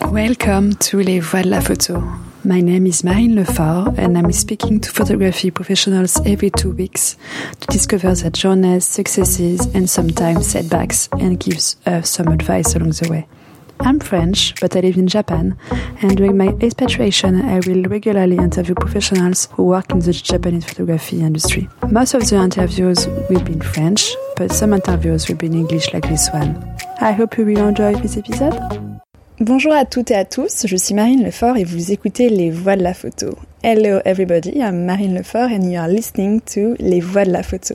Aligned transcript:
Welcome 0.00 0.74
to 0.74 1.00
Les 1.00 1.20
Voix 1.20 1.42
de 1.42 1.48
la 1.48 1.60
Photo. 1.60 2.00
My 2.44 2.60
name 2.60 2.86
is 2.86 3.02
Marine 3.02 3.34
Lefort 3.34 3.98
and 3.98 4.16
I'm 4.16 4.30
speaking 4.32 4.78
to 4.80 4.90
photography 4.90 5.50
professionals 5.50 6.20
every 6.24 6.50
two 6.50 6.70
weeks 6.70 7.16
to 7.60 7.66
discover 7.68 8.14
their 8.14 8.30
journeys, 8.30 8.84
successes 8.84 9.66
and 9.74 9.88
sometimes 9.88 10.46
setbacks 10.46 11.08
and 11.12 11.40
gives 11.40 11.76
us 11.86 12.10
some 12.10 12.28
advice 12.28 12.74
along 12.76 12.90
the 12.90 13.08
way. 13.10 13.26
I'm 13.80 14.00
French, 14.00 14.58
but 14.60 14.74
I 14.74 14.80
live 14.80 14.96
in 14.96 15.06
Japan, 15.06 15.58
and 16.00 16.16
during 16.16 16.36
my 16.36 16.48
expatriation, 16.62 17.42
I 17.42 17.60
will 17.66 17.82
regularly 17.84 18.36
interview 18.36 18.74
professionals 18.74 19.48
who 19.52 19.64
work 19.64 19.90
in 19.90 19.98
the 19.98 20.12
Japanese 20.12 20.64
photography 20.64 21.20
industry. 21.20 21.68
Most 21.90 22.14
of 22.14 22.26
the 22.26 22.36
interviews 22.36 23.06
will 23.06 23.42
be 23.42 23.52
in 23.52 23.60
French, 23.60 24.14
but 24.36 24.50
some 24.50 24.72
interviews 24.72 25.28
will 25.28 25.36
be 25.36 25.46
in 25.46 25.54
English 25.54 25.92
like 25.92 26.08
this 26.08 26.30
one. 26.30 26.56
I 27.02 27.12
hope 27.12 27.36
you 27.36 27.44
will 27.44 27.68
enjoy 27.68 27.94
this 27.96 28.16
episode. 28.16 28.85
Bonjour 29.40 29.74
à 29.74 29.84
toutes 29.84 30.12
et 30.12 30.14
à 30.14 30.24
tous, 30.24 30.66
je 30.66 30.76
suis 30.76 30.94
Marine 30.94 31.22
Lefort 31.22 31.58
et 31.58 31.64
vous 31.64 31.92
écoutez 31.92 32.30
Les 32.30 32.50
Voix 32.50 32.74
de 32.74 32.82
la 32.82 32.94
Photo. 32.94 33.36
Hello 33.62 34.00
everybody, 34.06 34.52
I'm 34.56 34.86
Marine 34.86 35.14
Lefort 35.14 35.52
and 35.52 35.70
you 35.70 35.78
are 35.78 35.90
listening 35.90 36.40
to 36.54 36.74
Les 36.78 37.00
Voix 37.00 37.26
de 37.26 37.32
la 37.32 37.42
Photo. 37.42 37.74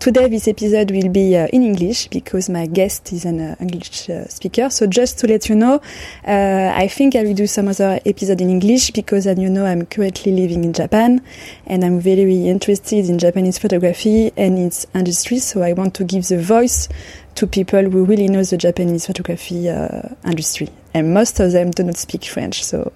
Today 0.00 0.28
this 0.28 0.46
episode 0.46 0.92
will 0.92 1.08
be 1.08 1.36
uh, 1.36 1.48
in 1.48 1.64
English 1.64 2.06
because 2.06 2.48
my 2.48 2.66
guest 2.66 3.12
is 3.12 3.24
an 3.24 3.40
uh, 3.40 3.56
English 3.58 4.08
uh, 4.08 4.28
speaker. 4.28 4.70
So 4.70 4.86
just 4.86 5.18
to 5.18 5.26
let 5.26 5.48
you 5.48 5.56
know, 5.56 5.82
uh, 6.24 6.72
I 6.72 6.86
think 6.86 7.16
I 7.16 7.24
will 7.24 7.34
do 7.34 7.48
some 7.48 7.66
other 7.66 7.98
episode 8.06 8.40
in 8.40 8.48
English 8.48 8.92
because 8.92 9.26
as 9.26 9.36
you 9.40 9.50
know 9.50 9.66
I'm 9.66 9.86
currently 9.86 10.30
living 10.30 10.62
in 10.62 10.72
Japan 10.72 11.20
and 11.66 11.84
I'm 11.84 11.98
very 11.98 12.46
interested 12.46 13.08
in 13.08 13.18
Japanese 13.18 13.58
photography 13.58 14.30
and 14.36 14.56
its 14.56 14.86
industry. 14.94 15.40
So 15.40 15.62
I 15.62 15.72
want 15.72 15.94
to 15.94 16.04
give 16.04 16.28
the 16.28 16.40
voice 16.40 16.88
to 17.34 17.48
people 17.48 17.82
who 17.82 18.04
really 18.04 18.28
know 18.28 18.44
the 18.44 18.56
Japanese 18.56 19.04
photography 19.04 19.68
uh, 19.68 20.10
industry. 20.24 20.68
And 20.94 21.12
most 21.12 21.40
of 21.40 21.50
them 21.50 21.72
do 21.72 21.82
not 21.82 21.96
speak 21.96 22.24
French. 22.24 22.64
So 22.64 22.92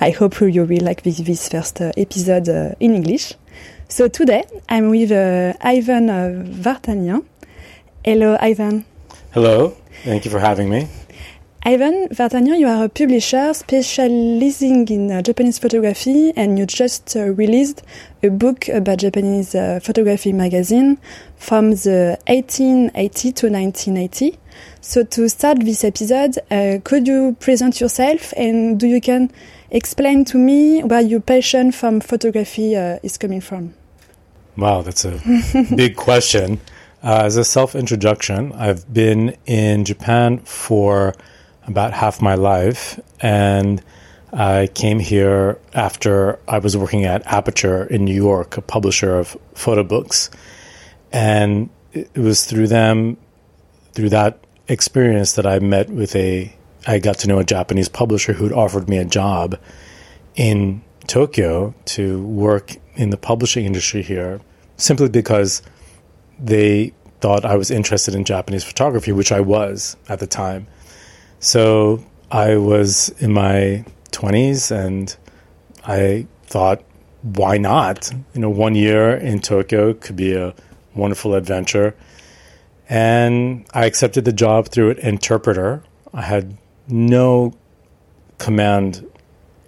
I 0.00 0.10
hope 0.10 0.38
you 0.42 0.66
will 0.66 0.84
like 0.84 1.02
this, 1.02 1.16
this 1.16 1.48
first 1.48 1.80
uh, 1.80 1.92
episode 1.96 2.48
in 2.78 2.94
English. 2.94 3.32
So 3.92 4.08
today 4.08 4.44
I'm 4.70 4.88
with 4.88 5.12
uh, 5.12 5.52
Ivan 5.60 6.08
uh, 6.08 6.44
Vartanian. 6.46 7.26
Hello, 8.02 8.38
Ivan. 8.40 8.86
Hello. 9.32 9.76
Thank 10.02 10.24
you 10.24 10.30
for 10.30 10.38
having 10.38 10.70
me. 10.70 10.88
Ivan 11.62 12.08
Vartanian, 12.08 12.58
you 12.58 12.68
are 12.68 12.84
a 12.84 12.88
publisher 12.88 13.52
specializing 13.52 14.88
in 14.88 15.12
uh, 15.12 15.20
Japanese 15.20 15.58
photography, 15.58 16.32
and 16.36 16.58
you 16.58 16.64
just 16.64 17.14
uh, 17.16 17.34
released 17.34 17.82
a 18.22 18.30
book 18.30 18.66
about 18.68 19.00
Japanese 19.00 19.54
uh, 19.54 19.78
photography 19.82 20.32
magazine 20.32 20.98
from 21.36 21.72
the 21.72 22.16
1880 22.28 23.32
to 23.32 23.50
1980. 23.50 24.38
So 24.80 25.04
to 25.04 25.28
start 25.28 25.60
this 25.60 25.84
episode, 25.84 26.38
uh, 26.50 26.78
could 26.82 27.06
you 27.06 27.36
present 27.40 27.78
yourself 27.78 28.32
and 28.38 28.80
do 28.80 28.86
you 28.86 29.02
can 29.02 29.30
explain 29.70 30.24
to 30.24 30.38
me 30.38 30.82
where 30.82 31.02
your 31.02 31.20
passion 31.20 31.72
from 31.72 32.00
photography 32.00 32.74
uh, 32.74 32.98
is 33.02 33.18
coming 33.18 33.42
from? 33.42 33.74
Wow, 34.56 34.82
that's 34.82 35.04
a 35.04 35.20
big 35.76 35.96
question. 35.96 36.60
Uh, 37.02 37.22
as 37.24 37.36
a 37.36 37.44
self 37.44 37.74
introduction, 37.74 38.52
I've 38.52 38.92
been 38.92 39.36
in 39.46 39.84
Japan 39.84 40.38
for 40.40 41.14
about 41.66 41.92
half 41.92 42.20
my 42.20 42.34
life, 42.34 43.00
and 43.20 43.82
I 44.32 44.68
came 44.74 44.98
here 44.98 45.58
after 45.74 46.38
I 46.48 46.58
was 46.58 46.76
working 46.76 47.04
at 47.04 47.26
Aperture 47.26 47.84
in 47.84 48.04
New 48.04 48.14
York, 48.14 48.56
a 48.56 48.62
publisher 48.62 49.18
of 49.18 49.36
photo 49.54 49.82
books. 49.82 50.30
And 51.12 51.68
it 51.92 52.16
was 52.16 52.44
through 52.44 52.68
them, 52.68 53.18
through 53.92 54.08
that 54.10 54.44
experience, 54.68 55.32
that 55.32 55.46
I 55.46 55.58
met 55.58 55.90
with 55.90 56.16
a, 56.16 56.54
I 56.86 56.98
got 56.98 57.18
to 57.18 57.28
know 57.28 57.38
a 57.38 57.44
Japanese 57.44 57.88
publisher 57.88 58.32
who'd 58.32 58.52
offered 58.52 58.88
me 58.88 58.96
a 58.96 59.04
job 59.04 59.58
in 60.34 60.82
Tokyo 61.06 61.74
to 61.84 62.22
work 62.22 62.76
in 62.94 63.10
the 63.10 63.16
publishing 63.16 63.64
industry 63.64 64.02
here 64.02 64.40
simply 64.76 65.08
because 65.08 65.62
they 66.38 66.92
thought 67.20 67.44
I 67.44 67.56
was 67.56 67.70
interested 67.70 68.14
in 68.14 68.24
Japanese 68.24 68.64
photography, 68.64 69.12
which 69.12 69.32
I 69.32 69.40
was 69.40 69.96
at 70.08 70.18
the 70.18 70.26
time. 70.26 70.66
So 71.38 72.04
I 72.30 72.56
was 72.56 73.10
in 73.20 73.32
my 73.32 73.84
20s 74.10 74.70
and 74.70 75.14
I 75.84 76.26
thought, 76.44 76.82
why 77.22 77.58
not? 77.58 78.10
You 78.34 78.40
know, 78.40 78.50
one 78.50 78.74
year 78.74 79.16
in 79.16 79.40
Tokyo 79.40 79.94
could 79.94 80.16
be 80.16 80.34
a 80.34 80.54
wonderful 80.94 81.34
adventure. 81.34 81.94
And 82.88 83.64
I 83.72 83.86
accepted 83.86 84.24
the 84.24 84.32
job 84.32 84.68
through 84.68 84.90
an 84.90 84.98
interpreter. 84.98 85.82
I 86.12 86.22
had 86.22 86.56
no 86.88 87.54
command 88.38 89.08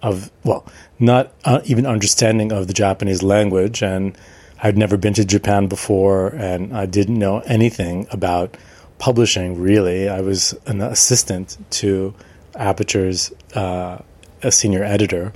of, 0.05 0.31
well, 0.43 0.63
not 0.99 1.33
uh, 1.45 1.61
even 1.65 1.85
understanding 1.85 2.51
of 2.51 2.67
the 2.67 2.73
Japanese 2.73 3.23
language. 3.23 3.81
And 3.81 4.15
I'd 4.61 4.77
never 4.77 4.97
been 4.97 5.13
to 5.15 5.25
Japan 5.25 5.67
before, 5.67 6.27
and 6.29 6.75
I 6.77 6.85
didn't 6.85 7.17
know 7.17 7.39
anything 7.39 8.07
about 8.11 8.55
publishing, 8.99 9.59
really. 9.59 10.07
I 10.07 10.21
was 10.21 10.55
an 10.67 10.79
assistant 10.81 11.57
to 11.71 12.13
Aperture's 12.55 13.33
uh, 13.55 13.97
a 14.43 14.51
senior 14.51 14.83
editor. 14.83 15.33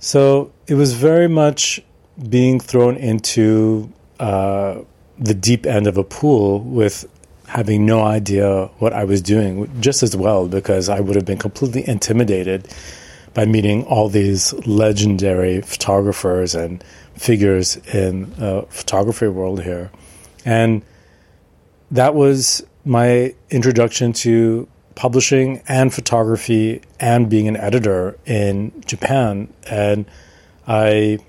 So 0.00 0.50
it 0.66 0.74
was 0.74 0.94
very 0.94 1.28
much 1.28 1.80
being 2.28 2.58
thrown 2.58 2.96
into 2.96 3.92
uh, 4.18 4.80
the 5.18 5.34
deep 5.34 5.66
end 5.66 5.86
of 5.86 5.98
a 5.98 6.04
pool 6.04 6.60
with 6.60 7.06
having 7.46 7.86
no 7.86 8.02
idea 8.02 8.66
what 8.78 8.92
I 8.92 9.04
was 9.04 9.22
doing, 9.22 9.70
just 9.80 10.02
as 10.02 10.16
well, 10.16 10.48
because 10.48 10.88
I 10.88 11.00
would 11.00 11.16
have 11.16 11.24
been 11.24 11.38
completely 11.38 11.86
intimidated 11.86 12.68
by 13.38 13.46
meeting 13.46 13.84
all 13.84 14.08
these 14.08 14.52
legendary 14.66 15.60
photographers 15.60 16.56
and 16.56 16.82
figures 17.14 17.76
in 17.94 18.28
the 18.34 18.66
photography 18.68 19.28
world 19.28 19.62
here. 19.62 19.92
And 20.44 20.82
that 21.92 22.16
was 22.16 22.66
my 22.84 23.36
introduction 23.48 24.12
to 24.24 24.66
publishing 24.96 25.62
and 25.68 25.94
photography 25.94 26.82
and 26.98 27.30
being 27.30 27.46
an 27.46 27.56
editor 27.56 28.18
in 28.26 28.72
Japan. 28.86 29.54
And 29.70 30.06
I, 30.66 31.20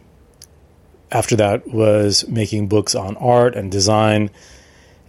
after 1.12 1.36
that, 1.36 1.68
was 1.68 2.28
making 2.28 2.70
books 2.70 2.96
on 2.96 3.18
art 3.18 3.54
and 3.54 3.72
design. 3.72 4.32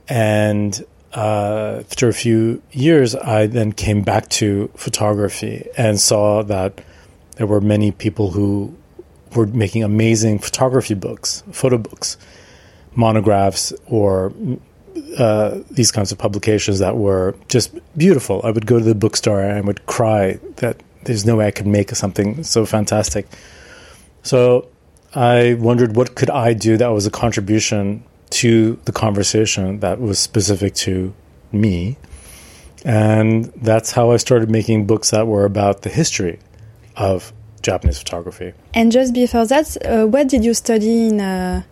And 0.07 0.85
uh, 1.15 1.79
after 1.81 2.11
a 2.11 2.13
few 2.13 2.63
years, 2.73 3.15
I 3.15 3.47
then 3.47 3.73
came 3.73 4.03
back 4.03 4.29
to 4.41 4.71
photography 4.77 5.67
and 5.79 5.99
saw 5.99 6.43
that 6.43 6.83
there 7.41 7.47
were 7.47 7.63
many 7.63 7.91
people 7.91 8.33
who 8.33 8.77
were 9.35 9.47
making 9.47 9.83
amazing 9.83 10.39
photography 10.39 10.93
books, 10.93 11.43
photo 11.53 11.79
books, 11.79 12.19
monographs, 12.95 13.73
or 13.87 14.31
uh, 15.17 15.59
these 15.71 15.91
kinds 15.91 16.13
of 16.13 16.19
publications 16.19 16.81
that 16.81 16.99
were 16.99 17.35
just 17.49 17.71
beautiful. 17.97 18.43
I 18.45 18.51
would 18.51 18.67
go 18.67 18.79
to 18.79 18.85
the 18.85 18.95
bookstore 18.95 19.41
and 19.41 19.57
I 19.57 19.63
would 19.63 19.87
cry 19.87 20.39
that 20.57 20.83
there's 21.05 21.25
no 21.25 21.37
way 21.37 21.47
I 21.47 21.51
could 21.51 21.67
make 21.67 21.89
something 21.93 22.45
so 22.45 22.67
fantastic. 22.67 23.27
So 24.23 24.69
I 25.15 25.55
wondered 25.55 25.97
what 25.97 26.17
could 26.17 26.29
I 26.29 26.53
do 26.53 26.77
that 26.77 26.89
was 26.89 27.07
a 27.07 27.11
contribution 27.11 28.05
to 28.43 28.79
the 28.85 28.93
conversation 28.93 29.81
that 29.81 29.99
was 29.99 30.19
specific 30.19 30.75
to 30.85 31.15
me. 31.53 31.97
And 32.85 33.47
that's 33.57 33.93
how 33.93 34.11
I 34.11 34.19
started 34.19 34.51
making 34.51 34.87
books 34.87 35.09
that 35.09 35.27
were 35.27 35.47
about 35.47 35.81
the 35.81 35.89
history 35.89 36.39
of 37.01 37.33
Japanese 37.63 37.99
photography. 37.99 38.53
And 38.75 38.93
just 38.93 39.15
before 39.15 39.47
that, 39.47 39.77
uh, 39.85 40.07
what 40.07 40.29
did 40.29 40.45
you 40.45 40.55
study 40.55 41.09
in? 41.09 41.21
Uh, 41.21 41.63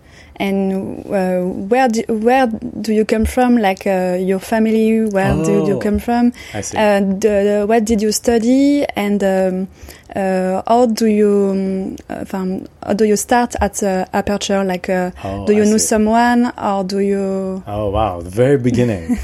and 0.40 1.04
uh, 1.06 1.40
where 1.42 1.88
do, 1.88 2.02
where 2.08 2.46
do 2.46 2.92
you 2.94 3.04
come 3.04 3.24
from? 3.24 3.56
Like 3.56 3.86
uh, 3.86 4.16
your 4.20 4.38
family, 4.38 5.04
where 5.06 5.32
oh, 5.32 5.44
do 5.44 5.52
you 5.66 5.76
oh, 5.76 5.80
come 5.80 5.98
from? 5.98 6.32
I 6.54 6.60
see. 6.60 6.78
Uh, 6.78 7.00
the, 7.00 7.64
what 7.66 7.84
did 7.84 8.00
you 8.00 8.12
study, 8.12 8.84
and 8.94 9.24
um, 9.24 9.68
uh, 10.14 10.62
how 10.66 10.86
do 10.86 11.06
you 11.06 11.96
um, 12.08 12.66
how 12.84 12.92
do 12.92 13.04
you 13.04 13.16
start 13.16 13.56
at 13.60 13.82
Aperture? 13.82 14.62
Like, 14.62 14.88
oh, 14.88 15.44
do 15.44 15.54
you 15.54 15.62
I 15.62 15.66
know 15.66 15.78
see. 15.78 15.88
someone, 15.88 16.52
or 16.56 16.84
do 16.84 17.00
you? 17.00 17.64
Oh 17.66 17.90
wow, 17.90 18.20
the 18.20 18.30
very 18.30 18.58
beginning. 18.58 19.18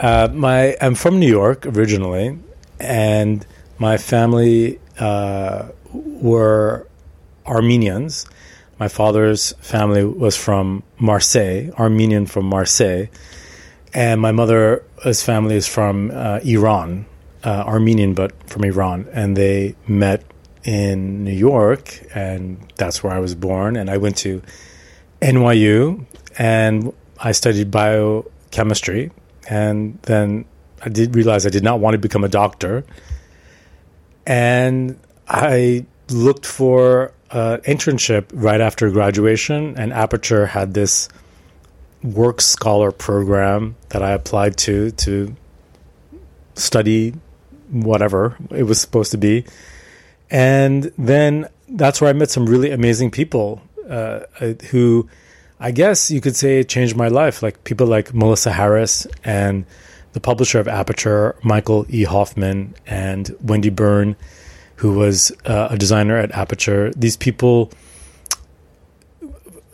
my 0.02 0.76
I'm 0.80 0.96
from 0.96 1.20
New 1.20 1.30
York 1.30 1.64
originally, 1.64 2.40
and 2.80 3.46
my 3.78 3.98
family 3.98 4.80
uh, 4.98 5.68
were 5.92 6.86
Armenians. 7.46 8.26
My 8.78 8.88
father's 8.88 9.52
family 9.60 10.04
was 10.04 10.36
from 10.36 10.82
Marseille, 10.98 11.70
Armenian 11.78 12.26
from 12.26 12.46
Marseille, 12.46 13.06
and 13.94 14.20
my 14.20 14.32
mother's 14.32 15.22
family 15.22 15.56
is 15.56 15.66
from 15.66 16.10
uh, 16.12 16.40
Iran, 16.44 17.06
uh, 17.44 17.64
Armenian 17.66 18.12
but 18.12 18.32
from 18.48 18.64
Iran, 18.64 19.08
and 19.12 19.36
they 19.36 19.74
met 19.86 20.24
in 20.64 21.24
New 21.24 21.32
York, 21.32 22.00
and 22.14 22.58
that's 22.76 23.02
where 23.02 23.12
I 23.12 23.20
was 23.20 23.34
born. 23.34 23.76
And 23.76 23.88
I 23.88 23.96
went 23.96 24.16
to 24.18 24.42
NYU, 25.22 26.04
and 26.38 26.92
I 27.18 27.32
studied 27.32 27.70
biochemistry, 27.70 29.10
and 29.48 29.98
then 30.02 30.44
I 30.82 30.90
did 30.90 31.16
realize 31.16 31.46
I 31.46 31.50
did 31.50 31.64
not 31.64 31.80
want 31.80 31.94
to 31.94 31.98
become 31.98 32.24
a 32.24 32.28
doctor 32.28 32.84
and 34.26 34.98
I 35.28 35.86
looked 36.10 36.46
for 36.46 37.12
an 37.30 37.60
internship 37.60 38.26
right 38.32 38.60
after 38.60 38.90
graduation, 38.90 39.76
and 39.78 39.92
Aperture 39.92 40.46
had 40.46 40.74
this 40.74 41.08
work 42.02 42.40
scholar 42.40 42.92
program 42.92 43.76
that 43.88 44.02
I 44.02 44.12
applied 44.12 44.56
to 44.58 44.90
to 44.92 45.34
study 46.54 47.14
whatever 47.70 48.36
it 48.50 48.62
was 48.62 48.80
supposed 48.80 49.10
to 49.10 49.18
be. 49.18 49.44
And 50.30 50.92
then 50.96 51.48
that's 51.68 52.00
where 52.00 52.10
I 52.10 52.12
met 52.12 52.30
some 52.30 52.46
really 52.46 52.70
amazing 52.70 53.10
people 53.10 53.60
uh, 53.88 54.20
who 54.70 55.08
I 55.58 55.70
guess 55.70 56.10
you 56.10 56.20
could 56.20 56.36
say 56.36 56.62
changed 56.64 56.96
my 56.96 57.08
life, 57.08 57.42
like 57.42 57.64
people 57.64 57.86
like 57.86 58.12
Melissa 58.12 58.52
Harris 58.52 59.06
and 59.24 59.64
the 60.16 60.20
publisher 60.20 60.58
of 60.58 60.66
Aperture, 60.66 61.36
Michael 61.42 61.84
E. 61.90 62.04
Hoffman, 62.04 62.74
and 62.86 63.36
Wendy 63.42 63.68
Byrne, 63.68 64.16
who 64.76 64.94
was 64.94 65.30
uh, 65.44 65.68
a 65.70 65.76
designer 65.76 66.16
at 66.16 66.32
Aperture. 66.32 66.90
These 66.96 67.18
people 67.18 67.70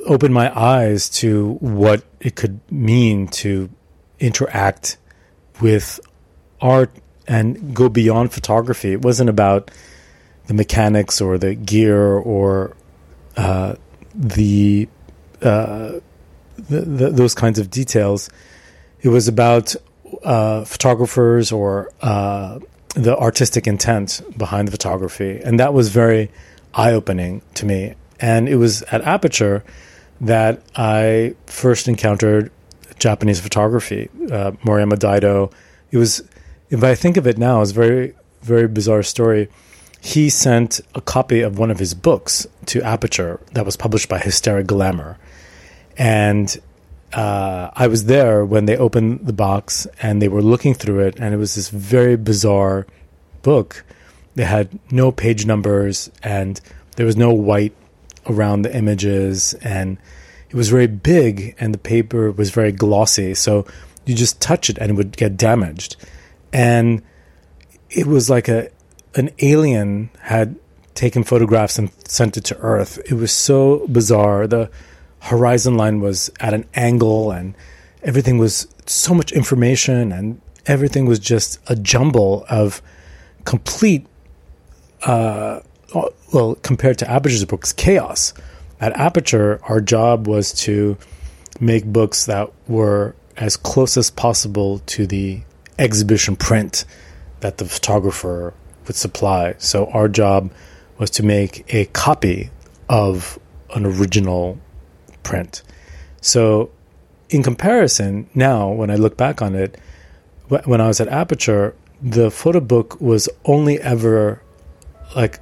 opened 0.04 0.34
my 0.34 0.50
eyes 0.60 1.08
to 1.10 1.58
what 1.60 2.02
it 2.18 2.34
could 2.34 2.58
mean 2.72 3.28
to 3.28 3.70
interact 4.18 4.96
with 5.60 6.00
art 6.60 6.90
and 7.28 7.72
go 7.72 7.88
beyond 7.88 8.32
photography. 8.32 8.90
It 8.90 9.02
wasn't 9.02 9.30
about 9.30 9.70
the 10.48 10.54
mechanics 10.54 11.20
or 11.20 11.38
the 11.38 11.54
gear 11.54 12.04
or 12.04 12.76
uh, 13.36 13.76
the, 14.12 14.88
uh, 15.40 16.00
the, 16.56 16.80
the, 16.80 17.10
those 17.10 17.36
kinds 17.36 17.60
of 17.60 17.70
details. 17.70 18.28
It 19.02 19.10
was 19.10 19.28
about 19.28 19.76
uh, 20.22 20.64
photographers 20.64 21.52
or 21.52 21.90
uh, 22.02 22.58
the 22.94 23.16
artistic 23.16 23.66
intent 23.66 24.20
behind 24.36 24.68
the 24.68 24.72
photography, 24.72 25.40
and 25.44 25.58
that 25.60 25.72
was 25.72 25.88
very 25.88 26.30
eye 26.74 26.92
opening 26.92 27.42
to 27.54 27.66
me. 27.66 27.94
And 28.20 28.48
it 28.48 28.56
was 28.56 28.82
at 28.84 29.02
Aperture 29.02 29.64
that 30.20 30.62
I 30.76 31.34
first 31.46 31.88
encountered 31.88 32.50
Japanese 32.98 33.40
photography. 33.40 34.08
Uh, 34.30 34.52
Moriyama 34.64 34.94
Daido. 34.94 35.52
It 35.90 35.98
was, 35.98 36.22
if 36.70 36.84
I 36.84 36.94
think 36.94 37.16
of 37.16 37.26
it 37.26 37.36
now, 37.36 37.60
it's 37.60 37.72
a 37.72 37.74
very, 37.74 38.14
very 38.42 38.68
bizarre 38.68 39.02
story. 39.02 39.48
He 40.00 40.30
sent 40.30 40.80
a 40.94 41.00
copy 41.00 41.40
of 41.40 41.58
one 41.58 41.70
of 41.70 41.78
his 41.78 41.94
books 41.94 42.46
to 42.66 42.82
Aperture 42.82 43.40
that 43.52 43.66
was 43.66 43.76
published 43.76 44.08
by 44.08 44.18
Hysteric 44.18 44.66
Glamour. 44.68 45.18
And 45.98 46.56
uh, 47.12 47.70
I 47.74 47.86
was 47.86 48.04
there 48.04 48.44
when 48.44 48.66
they 48.66 48.76
opened 48.76 49.26
the 49.26 49.32
box 49.32 49.86
and 50.00 50.20
they 50.20 50.28
were 50.28 50.42
looking 50.42 50.74
through 50.74 51.00
it, 51.00 51.18
and 51.18 51.34
it 51.34 51.38
was 51.38 51.54
this 51.54 51.68
very 51.68 52.16
bizarre 52.16 52.86
book. 53.42 53.84
They 54.34 54.44
had 54.44 54.78
no 54.90 55.12
page 55.12 55.44
numbers, 55.44 56.10
and 56.22 56.60
there 56.96 57.06
was 57.06 57.16
no 57.16 57.32
white 57.32 57.74
around 58.28 58.62
the 58.62 58.76
images 58.76 59.52
and 59.62 59.98
it 60.48 60.54
was 60.54 60.68
very 60.68 60.86
big 60.86 61.56
and 61.58 61.74
the 61.74 61.78
paper 61.78 62.30
was 62.30 62.50
very 62.50 62.70
glossy 62.70 63.34
so 63.34 63.66
you 64.04 64.14
just 64.14 64.40
touch 64.40 64.68
it 64.68 64.78
and 64.78 64.90
it 64.90 64.94
would 64.94 65.16
get 65.16 65.36
damaged. 65.36 65.96
And 66.52 67.02
it 67.90 68.06
was 68.06 68.28
like 68.28 68.48
a 68.48 68.70
an 69.14 69.30
alien 69.40 70.10
had 70.20 70.56
taken 70.94 71.22
photographs 71.22 71.78
and 71.78 71.90
sent 72.06 72.36
it 72.36 72.44
to 72.44 72.56
earth. 72.58 72.98
It 73.04 73.14
was 73.14 73.32
so 73.32 73.86
bizarre. 73.88 74.46
The 74.46 74.70
horizon 75.22 75.76
line 75.76 76.00
was 76.00 76.30
at 76.40 76.52
an 76.52 76.66
angle 76.74 77.30
and 77.30 77.54
everything 78.02 78.38
was 78.38 78.66
so 78.86 79.14
much 79.14 79.30
information 79.32 80.10
and 80.10 80.40
everything 80.66 81.06
was 81.06 81.18
just 81.18 81.60
a 81.68 81.76
jumble 81.76 82.44
of 82.50 82.82
complete 83.44 84.06
uh, 85.04 85.60
well, 86.32 86.54
compared 86.62 86.98
to 86.98 87.10
Aperture's 87.10 87.44
books, 87.44 87.72
chaos. 87.72 88.34
At 88.80 88.96
Aperture, 88.98 89.60
our 89.64 89.80
job 89.80 90.26
was 90.26 90.52
to 90.64 90.96
make 91.60 91.84
books 91.84 92.26
that 92.26 92.50
were 92.66 93.14
as 93.36 93.56
close 93.56 93.96
as 93.96 94.10
possible 94.10 94.80
to 94.80 95.06
the 95.06 95.42
exhibition 95.78 96.36
print 96.36 96.84
that 97.40 97.58
the 97.58 97.64
photographer 97.64 98.54
would 98.86 98.96
supply. 98.96 99.54
So 99.58 99.86
our 99.86 100.08
job 100.08 100.50
was 100.98 101.10
to 101.10 101.22
make 101.22 101.64
a 101.72 101.84
copy 101.86 102.50
of 102.88 103.38
an 103.74 103.86
original 103.86 104.58
print. 105.22 105.62
So, 106.20 106.70
in 107.30 107.42
comparison, 107.42 108.28
now 108.34 108.70
when 108.70 108.90
I 108.90 108.96
look 108.96 109.16
back 109.16 109.42
on 109.42 109.54
it, 109.54 109.78
when 110.48 110.80
I 110.80 110.86
was 110.86 111.00
at 111.00 111.08
Aperture, 111.08 111.74
the 112.02 112.30
photo 112.30 112.60
book 112.60 113.00
was 113.00 113.28
only 113.44 113.80
ever 113.80 114.42
like 115.16 115.40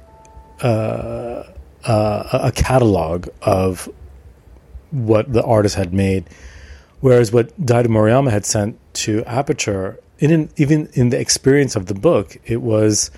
uh, 0.61 1.43
uh, 1.83 2.39
a 2.43 2.51
catalog 2.51 3.27
of 3.41 3.89
what 4.91 5.31
the 5.31 5.43
artist 5.43 5.75
had 5.75 5.93
made, 5.93 6.29
whereas 6.99 7.31
what 7.31 7.49
Daido 7.59 7.87
Moriyama 7.87 8.31
had 8.31 8.45
sent 8.45 8.77
to 8.93 9.23
Aperture, 9.25 9.99
in 10.19 10.49
even 10.57 10.87
in 10.93 11.09
the 11.09 11.19
experience 11.19 11.75
of 11.75 11.87
the 11.87 11.95
book, 11.95 12.37
it 12.45 12.61
was 12.61 13.09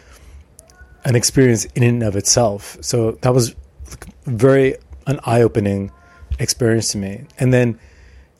an 1.05 1.15
experience 1.15 1.65
in 1.75 1.83
and 1.83 2.03
of 2.03 2.15
itself. 2.15 2.77
So 2.81 3.11
that 3.21 3.33
was 3.33 3.55
very 4.25 4.77
an 5.05 5.19
eye-opening 5.25 5.91
experience 6.39 6.91
to 6.91 6.97
me. 6.97 7.25
And 7.39 7.53
then 7.53 7.79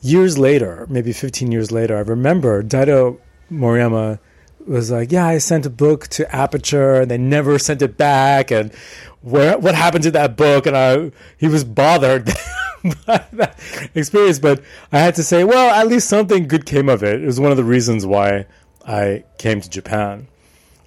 years 0.00 0.38
later, 0.38 0.86
maybe 0.88 1.12
15 1.12 1.50
years 1.52 1.72
later, 1.72 1.96
I 1.96 2.00
remember 2.00 2.62
Daido 2.62 3.18
Moriyama 3.50 4.18
was 4.66 4.90
like, 4.90 5.12
"Yeah, 5.12 5.26
I 5.26 5.38
sent 5.38 5.66
a 5.66 5.70
book 5.70 6.08
to 6.08 6.34
Aperture, 6.34 7.02
and 7.02 7.10
they 7.10 7.18
never 7.18 7.58
sent 7.58 7.82
it 7.82 7.96
back." 7.96 8.50
And 8.50 8.72
where 9.20 9.58
what 9.58 9.74
happened 9.74 10.04
to 10.04 10.10
that 10.12 10.36
book? 10.36 10.66
And 10.66 10.76
I 10.76 11.10
he 11.36 11.48
was 11.48 11.64
bothered 11.64 12.26
by 13.06 13.24
that 13.32 13.58
experience, 13.94 14.38
but 14.38 14.62
I 14.92 14.98
had 14.98 15.14
to 15.16 15.22
say, 15.22 15.44
well, 15.44 15.74
at 15.74 15.88
least 15.88 16.08
something 16.08 16.46
good 16.46 16.66
came 16.66 16.88
of 16.88 17.02
it. 17.02 17.22
It 17.22 17.26
was 17.26 17.40
one 17.40 17.50
of 17.50 17.56
the 17.56 17.64
reasons 17.64 18.04
why 18.06 18.46
I 18.86 19.24
came 19.38 19.60
to 19.60 19.70
Japan. 19.70 20.28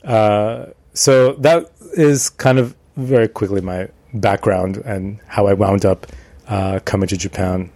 Uh, 0.03 0.67
so 0.93 1.33
that 1.33 1.71
is 1.93 2.29
kind 2.29 2.59
of 2.59 2.75
very 2.95 3.27
quickly 3.27 3.61
my 3.61 3.89
background 4.13 4.77
and 4.77 5.19
how 5.27 5.47
I 5.47 5.53
wound 5.53 5.85
up 5.85 6.07
uh, 6.47 6.79
coming 6.85 7.07
to 7.07 7.17
Japan. 7.17 7.69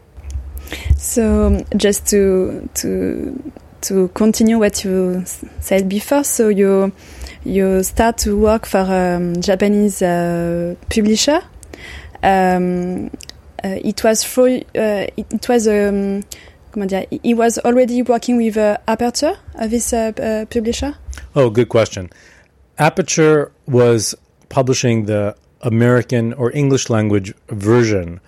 So 0.98 1.64
just 1.76 2.08
to 2.08 2.70
to 2.76 3.54
to 3.82 4.08
continue 4.10 4.60
what 4.60 4.84
you 4.84 5.24
said 5.60 5.90
before, 5.90 6.24
so 6.24 6.50
you 6.50 6.92
you 7.44 7.84
start 7.84 8.18
to 8.20 8.38
work 8.38 8.66
for 8.66 8.80
a 8.80 9.16
um, 9.16 9.42
Japanese 9.42 10.02
uh, 10.02 10.76
publisher. 10.90 11.42
Um, 12.24 13.10
uh, 13.64 13.78
it 13.84 14.04
was 14.04 14.24
for 14.24 14.48
uh, 14.48 14.62
it, 14.76 15.26
it, 15.34 15.50
was 15.50 15.68
um, 15.68 16.24
comment 16.72 16.90
dire, 16.90 17.06
he 17.24 17.34
was 17.34 17.58
already 17.60 18.02
working 18.02 18.38
with 18.38 18.58
uh, 18.58 18.78
Aperture, 18.88 19.38
this 19.68 19.94
uh, 19.94 20.12
uh, 20.18 20.46
publisher. 20.46 20.96
Oh, 21.36 21.50
good 21.50 21.70
question. 21.70 22.10
Aperture 22.78 23.52
was 23.68 24.16
publishing 24.50 25.06
the 25.06 25.36
American 25.62 26.34
or 26.34 26.52
English 26.56 26.90
language 26.90 27.34
version 27.50 28.20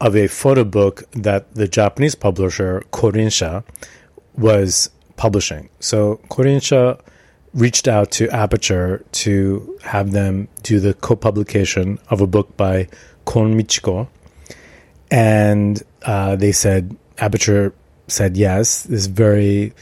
of 0.00 0.16
a 0.16 0.26
photo 0.26 0.64
book 0.64 1.04
that 1.12 1.54
the 1.54 1.68
Japanese 1.68 2.14
publisher 2.14 2.82
Korinsha 2.92 3.64
was 4.36 4.90
publishing. 5.16 5.68
So 5.80 6.20
Korinsha 6.28 7.00
reached 7.52 7.88
out 7.88 8.10
to 8.12 8.28
Aperture 8.30 9.04
to 9.12 9.78
have 9.82 10.12
them 10.12 10.48
do 10.62 10.80
the 10.80 10.94
co-publication 10.94 11.98
of 12.08 12.20
a 12.20 12.26
book 12.26 12.56
by 12.56 12.88
Kon 13.24 13.54
Michiko, 13.54 14.08
and 15.10 15.82
uh, 16.02 16.36
they 16.36 16.52
said 16.52 16.96
Aperture 17.18 17.74
said 18.06 18.36
yes. 18.36 18.84
This 18.84 19.06
very 19.06 19.72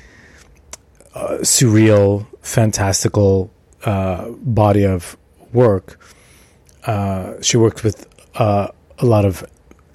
uh, 1.15 1.39
surreal, 1.43 2.27
fantastical 2.43 3.51
uh, 3.85 4.31
body 4.31 4.85
of 4.85 5.17
work. 5.53 6.01
Uh, 6.85 7.35
she 7.43 7.57
worked 7.57 7.85
with 7.85 8.07
uh, 8.37 8.69
a 8.99 9.07
lot 9.07 9.25
of 9.25 9.45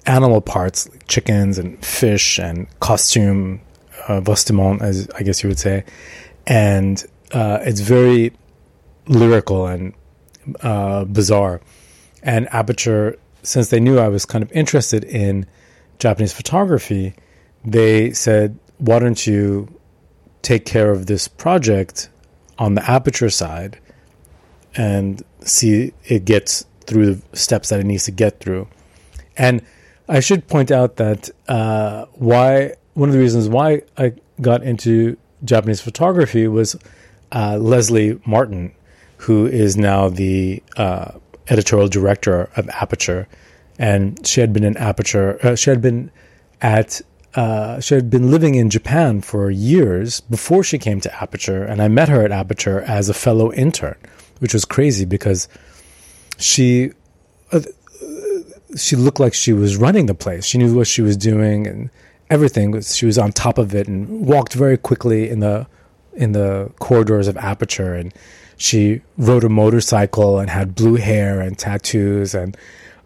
animal 0.06 0.40
parts, 0.40 0.88
like 0.90 1.06
chickens 1.06 1.58
and 1.58 1.82
fish 1.84 2.38
and 2.38 2.66
costume 2.80 3.60
uh, 4.08 4.20
vestiment, 4.20 4.82
as 4.82 5.08
I 5.16 5.22
guess 5.22 5.42
you 5.42 5.48
would 5.48 5.58
say, 5.58 5.84
and 6.46 7.04
uh, 7.32 7.58
it's 7.62 7.80
very 7.80 8.32
lyrical 9.06 9.66
and 9.66 9.94
uh, 10.60 11.04
bizarre. 11.04 11.60
And 12.22 12.48
Aperture, 12.52 13.18
since 13.42 13.68
they 13.68 13.80
knew 13.80 13.98
I 13.98 14.08
was 14.08 14.24
kind 14.24 14.42
of 14.42 14.50
interested 14.52 15.04
in 15.04 15.46
Japanese 15.98 16.32
photography, 16.32 17.14
they 17.64 18.12
said, 18.12 18.58
"Why 18.78 18.98
don't 18.98 19.26
you 19.26 19.68
take 20.42 20.66
care 20.66 20.90
of 20.90 21.06
this 21.06 21.28
project 21.28 22.10
on 22.58 22.74
the 22.74 22.90
Aperture 22.90 23.30
side 23.30 23.78
and 24.76 25.22
see 25.40 25.92
it 26.04 26.24
gets 26.24 26.66
through 26.86 27.14
the 27.14 27.36
steps 27.36 27.70
that 27.70 27.80
it 27.80 27.86
needs 27.86 28.04
to 28.04 28.10
get 28.10 28.40
through?" 28.40 28.68
And 29.36 29.62
I 30.08 30.20
should 30.20 30.46
point 30.46 30.70
out 30.70 30.96
that 30.96 31.30
uh, 31.48 32.06
why 32.14 32.74
one 32.94 33.08
of 33.08 33.14
the 33.14 33.18
reasons 33.18 33.48
why 33.48 33.82
I 33.96 34.12
got 34.40 34.62
into 34.62 35.16
Japanese 35.44 35.80
photography 35.80 36.46
was 36.46 36.76
uh, 37.32 37.58
Leslie 37.58 38.20
Martin, 38.26 38.74
who 39.18 39.46
is 39.46 39.76
now 39.76 40.08
the 40.08 40.62
uh, 40.76 41.12
editorial 41.48 41.88
director 41.88 42.50
of 42.56 42.68
Aperture, 42.70 43.26
and 43.78 44.24
she 44.26 44.40
had 44.40 44.52
been 44.52 44.64
in 44.64 44.76
Aperture. 44.76 45.38
Uh, 45.44 45.56
she 45.56 45.70
had 45.70 45.80
been 45.80 46.10
at. 46.60 47.00
Uh, 47.34 47.80
she 47.80 47.96
had 47.96 48.08
been 48.08 48.30
living 48.30 48.54
in 48.54 48.70
Japan 48.70 49.20
for 49.20 49.50
years 49.50 50.20
before 50.20 50.62
she 50.62 50.78
came 50.78 51.00
to 51.00 51.12
Aperture, 51.20 51.64
and 51.64 51.82
I 51.82 51.88
met 51.88 52.08
her 52.08 52.22
at 52.22 52.30
Aperture 52.30 52.80
as 52.82 53.08
a 53.08 53.14
fellow 53.14 53.52
intern, 53.52 53.96
which 54.38 54.54
was 54.54 54.64
crazy 54.64 55.04
because 55.04 55.48
she 56.38 56.92
uh, 57.50 57.62
she 58.76 58.96
looked 58.96 59.20
like 59.20 59.34
she 59.34 59.52
was 59.52 59.76
running 59.76 60.06
the 60.06 60.14
place. 60.14 60.44
She 60.44 60.58
knew 60.58 60.74
what 60.74 60.86
she 60.86 61.02
was 61.02 61.16
doing 61.16 61.66
and 61.66 61.90
everything. 62.30 62.80
She 62.82 63.06
was 63.06 63.18
on 63.18 63.32
top 63.32 63.58
of 63.58 63.74
it 63.74 63.88
and 63.88 64.26
walked 64.26 64.54
very 64.54 64.76
quickly 64.76 65.28
in 65.28 65.40
the 65.40 65.66
in 66.12 66.32
the 66.32 66.70
corridors 66.78 67.26
of 67.26 67.36
Aperture. 67.36 67.94
And 67.94 68.14
she 68.56 69.02
rode 69.16 69.44
a 69.44 69.48
motorcycle 69.48 70.38
and 70.38 70.50
had 70.50 70.74
blue 70.74 70.94
hair 70.94 71.40
and 71.40 71.58
tattoos. 71.58 72.34
And 72.34 72.56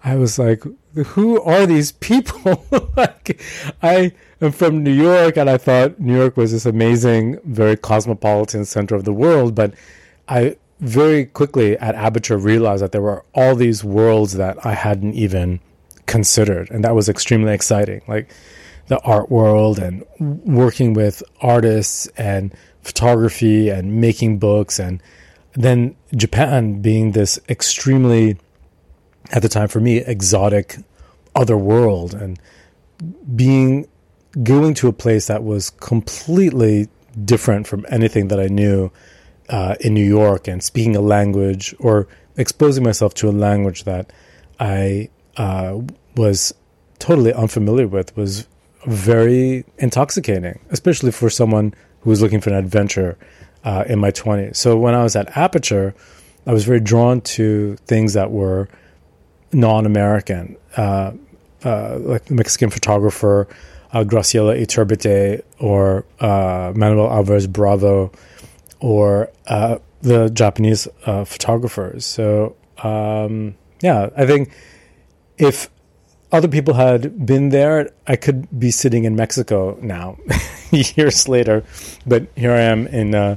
I 0.05 0.17
was 0.17 0.39
like, 0.39 0.63
who 0.95 1.41
are 1.43 1.67
these 1.67 1.93
people? 1.93 2.67
like, 2.97 3.41
I 3.83 4.13
am 4.41 4.53
from 4.53 4.83
New 4.83 4.93
York, 4.93 5.37
and 5.37 5.49
I 5.49 5.57
thought 5.57 5.99
New 5.99 6.17
York 6.17 6.37
was 6.37 6.53
this 6.53 6.67
amazing, 6.67 7.39
very 7.45 7.77
cosmopolitan 7.77 8.65
center 8.65 8.95
of 8.95 9.05
the 9.05 9.13
world. 9.13 9.55
But 9.55 9.75
I 10.29 10.57
very 10.81 11.27
quickly 11.27 11.77
at 11.79 11.95
Aperture 11.95 12.39
realized 12.39 12.83
that 12.83 12.93
there 12.93 13.03
were 13.03 13.25
all 13.35 13.55
these 13.55 13.83
worlds 13.83 14.35
that 14.35 14.65
I 14.65 14.75
hadn't 14.75 15.15
even 15.15 15.61
considered, 16.07 16.71
and 16.71 16.85
that 16.85 16.95
was 16.95 17.09
extremely 17.09 17.53
exciting. 17.53 18.03
Like 18.07 18.31
the 18.87 18.99
art 19.01 19.31
world 19.31 19.79
and 19.79 20.05
working 20.19 20.95
with 20.95 21.23
artists 21.41 22.07
and 22.17 22.55
photography 22.83 23.69
and 23.69 24.01
making 24.01 24.39
books, 24.39 24.79
and 24.79 25.03
then 25.53 25.97
Japan 26.17 26.81
being 26.81 27.13
this 27.13 27.39
extremely, 27.49 28.39
at 29.31 29.43
the 29.43 29.49
time 29.49 29.69
for 29.69 29.81
me, 29.81 29.99
exotic 29.99 30.77
other 31.35 31.57
world, 31.57 32.15
and 32.15 32.39
being 33.35 33.89
going 34.43 34.75
to 34.75 34.89
a 34.89 34.93
place 34.93 35.27
that 35.27 35.43
was 35.43 35.71
completely 35.71 36.89
different 37.25 37.67
from 37.67 37.85
anything 37.89 38.29
that 38.29 38.39
I 38.39 38.47
knew 38.47 38.91
uh, 39.49 39.77
in 39.81 39.95
New 39.95 40.05
York 40.05 40.49
and 40.49 40.63
speaking 40.63 40.97
a 40.97 41.01
language 41.01 41.75
or 41.79 42.07
exposing 42.37 42.85
myself 42.85 43.15
to 43.15 43.29
a 43.29 43.33
language 43.33 43.85
that 43.85 44.13
I 44.61 45.11
uh, 45.37 45.81
was 46.17 46.55
totally 46.99 47.33
unfamiliar 47.33 47.87
with 47.87 48.17
was 48.17 48.47
very 48.87 49.65
intoxicating, 49.79 50.59
especially 50.71 51.11
for 51.11 51.31
someone 51.31 51.75
who 52.01 52.11
was 52.11 52.23
looking 52.23 52.41
for 52.41 52.51
an 52.51 52.57
adventure 52.57 53.17
uh, 53.65 53.85
in 53.89 53.99
my 53.99 54.11
20s. 54.11 54.57
So 54.57 54.77
when 54.77 54.95
I 54.95 55.03
was 55.03 55.17
at 55.17 55.37
Aperture, 55.37 55.95
I 56.47 56.53
was 56.53 56.65
very 56.65 56.81
drawn 56.81 57.21
to 57.23 57.77
things 57.87 58.15
that 58.15 58.31
were 58.31 58.69
non 59.53 59.87
American, 59.87 60.57
uh, 60.77 61.13
uh, 61.65 61.99
like 61.99 62.25
the 62.27 62.35
Mexican 62.35 62.71
photographer 62.71 63.49
uh, 63.93 64.05
Graciela 64.05 64.61
Iturbide 64.61 65.43
or 65.59 66.05
uh, 66.21 66.73
Manuel 66.75 67.11
Alvarez 67.11 67.47
Bravo 67.47 68.13
or 68.81 69.31
uh, 69.47 69.79
the 70.03 70.29
Japanese 70.31 70.89
uh, 71.07 71.25
photographers. 71.25 72.05
So 72.07 72.57
um, 72.83 73.55
yeah, 73.81 74.11
I 74.17 74.27
think 74.27 74.53
if 75.37 75.71
other 76.31 76.49
people 76.49 76.75
had 76.75 77.25
been 77.25 77.49
there, 77.49 77.91
I 78.07 78.17
could 78.17 78.47
be 78.59 78.71
sitting 78.71 79.05
in 79.05 79.17
Mexico 79.17 79.79
now, 79.81 80.19
years 80.71 81.29
later. 81.29 81.65
But 82.07 82.27
here 82.37 82.53
I 82.53 82.61
am 82.61 82.87
in 82.89 83.15
uh, 83.15 83.37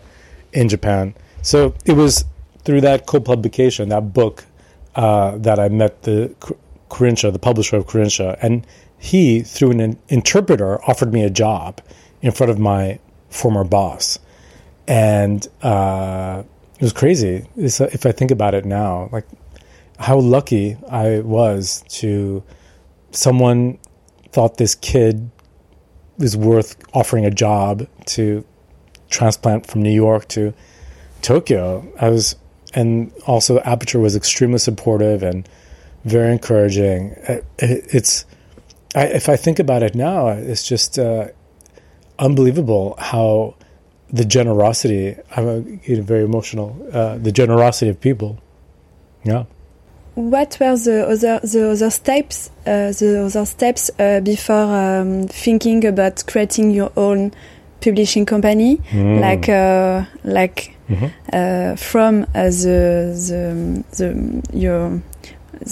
in 0.52 0.70
Japan. 0.70 1.16
So 1.42 1.74
it 1.86 1.94
was 1.94 2.26
through 2.64 2.82
that 2.82 3.08
co-publication, 3.08 3.90
that 3.90 4.14
book, 4.14 4.46
uh, 4.96 5.38
that 5.38 5.60
I 5.60 5.70
met 5.70 6.04
the 6.04 6.36
Korinsha, 6.90 7.32
the 7.32 7.40
publisher 7.40 7.78
of 7.78 7.88
Korinsha, 7.88 8.38
and 8.42 8.68
he, 9.00 9.42
through 9.42 9.72
an 9.72 9.98
interpreter, 10.10 10.84
offered 10.84 11.12
me 11.12 11.24
a 11.24 11.30
job 11.30 11.82
in 12.22 12.32
front 12.32 12.52
of 12.52 12.60
my 12.60 13.00
former 13.30 13.64
boss 13.64 14.20
and 14.92 15.48
uh, 15.62 16.44
it 16.76 16.82
was 16.82 16.92
crazy. 16.92 17.48
It's, 17.56 17.80
if 17.80 18.06
I 18.06 18.12
think 18.12 18.30
about 18.30 18.54
it 18.54 18.66
now, 18.66 19.08
like 19.14 19.26
how 19.98 20.20
lucky 20.20 20.76
I 20.90 21.20
was 21.20 21.82
to 22.02 22.44
someone 23.12 23.80
thought 24.34 24.58
this 24.58 24.76
kid 24.76 25.32
was 26.18 26.36
worth 26.36 26.76
offering 26.94 27.26
a 27.26 27.32
job 27.32 27.88
to 28.08 28.44
transplant 29.10 29.66
from 29.66 29.82
New 29.82 29.94
York 29.94 30.28
to 30.30 30.54
Tokyo. 31.22 31.90
I 31.98 32.10
was, 32.10 32.36
and 32.74 33.14
also 33.26 33.62
Aperture 33.62 34.00
was 34.00 34.18
extremely 34.18 34.60
supportive 34.60 35.24
and 35.24 35.48
very 36.04 36.34
encouraging. 36.34 37.16
It, 37.30 37.46
it's, 37.60 38.26
I, 38.94 39.06
if 39.06 39.30
I 39.30 39.38
think 39.38 39.58
about 39.58 39.84
it 39.84 39.96
now, 39.96 40.28
it's 40.28 40.68
just 40.68 41.00
uh, 41.00 41.30
unbelievable 42.20 42.96
how 42.98 43.56
the 44.12 44.26
generosity. 44.26 45.16
I'm 45.36 45.78
getting 45.78 46.04
very 46.04 46.24
emotional. 46.24 46.76
Uh, 46.94 47.18
the 47.18 47.32
generosity 47.32 47.90
of 47.90 48.00
people. 48.00 48.38
Yeah. 49.24 49.46
What 50.16 50.58
were 50.60 50.76
the 50.76 51.08
other 51.08 51.40
the 51.40 51.72
other 51.72 51.90
steps 51.90 52.52
uh, 52.66 52.92
the 52.92 53.24
other 53.26 53.46
steps 53.46 53.90
uh, 53.98 54.20
before 54.20 54.56
um, 54.56 55.28
thinking 55.28 55.86
about 55.86 56.26
creating 56.28 56.72
your 56.72 56.92
own 56.98 57.32
publishing 57.80 58.26
company, 58.26 58.78
mm. 58.92 59.22
like 59.22 59.48
uh, 59.48 60.04
like 60.24 60.76
mm 60.90 60.98
-hmm. 60.98 61.78
from 61.78 62.22
uh, 62.22 62.50
the 62.64 63.14
the 63.28 63.84
the 63.98 64.08
your 64.54 65.00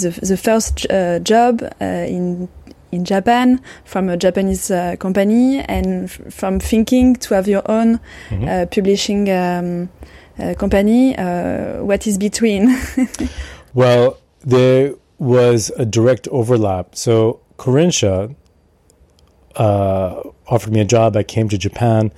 the 0.01 0.10
the 0.10 0.38
first 0.38 0.88
uh, 0.89 1.19
job 1.24 1.62
in 1.81 2.48
in 2.91 3.05
Japan 3.05 3.62
from 3.86 4.10
a 4.10 4.17
Japanese 4.17 4.72
uh, 4.72 4.96
company 4.98 5.60
and 5.60 6.10
from 6.12 6.60
thinking 6.60 7.15
to 7.15 7.34
have 7.34 7.48
your 7.48 7.63
own 7.69 8.00
mm-hmm. 8.29 8.48
uh, 8.48 8.65
publishing 8.67 9.29
um, 9.29 9.89
uh, 10.39 10.53
company. 10.55 11.15
Uh, 11.17 11.84
what 11.84 12.08
is 12.08 12.17
between? 12.17 12.77
well, 13.74 14.17
there 14.41 14.96
was 15.17 15.72
a 15.77 15.86
direct 15.86 16.27
overlap. 16.29 16.96
So 16.96 17.41
Korinsha 17.58 18.36
uh, 19.55 20.22
offered 20.48 20.74
me 20.74 20.79
a 20.79 20.86
job. 20.86 21.15
I 21.15 21.24
came 21.24 21.50
to 21.50 21.58
Japan, 21.58 22.12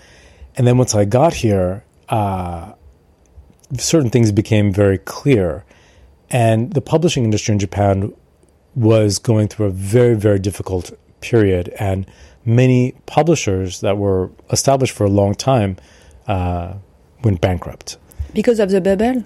and 0.56 0.68
then 0.68 0.78
once 0.78 0.94
I 0.96 1.06
got 1.06 1.34
here, 1.34 1.84
uh, 2.10 2.74
certain 3.78 4.10
things 4.10 4.32
became 4.32 4.72
very 4.72 4.98
clear. 4.98 5.66
And 6.30 6.74
the 6.74 6.82
publishing 6.82 7.26
industry 7.26 7.54
in 7.54 7.60
Japan 7.60 8.14
was 8.76 9.20
going 9.20 9.48
through 9.48 9.68
a 9.68 9.72
very, 9.72 10.16
very 10.16 10.40
difficult 10.40 10.92
period, 11.22 11.70
and 11.80 12.06
many 12.46 12.94
publishers 13.06 13.82
that 13.82 13.98
were 13.98 14.30
established 14.50 14.94
for 14.94 15.06
a 15.06 15.10
long 15.10 15.36
time 15.36 15.78
uh, 16.28 16.74
went 17.24 17.42
bankrupt. 17.42 17.98
Because 18.34 18.60
of 18.60 18.70
the 18.72 18.82
bubble? 18.82 19.26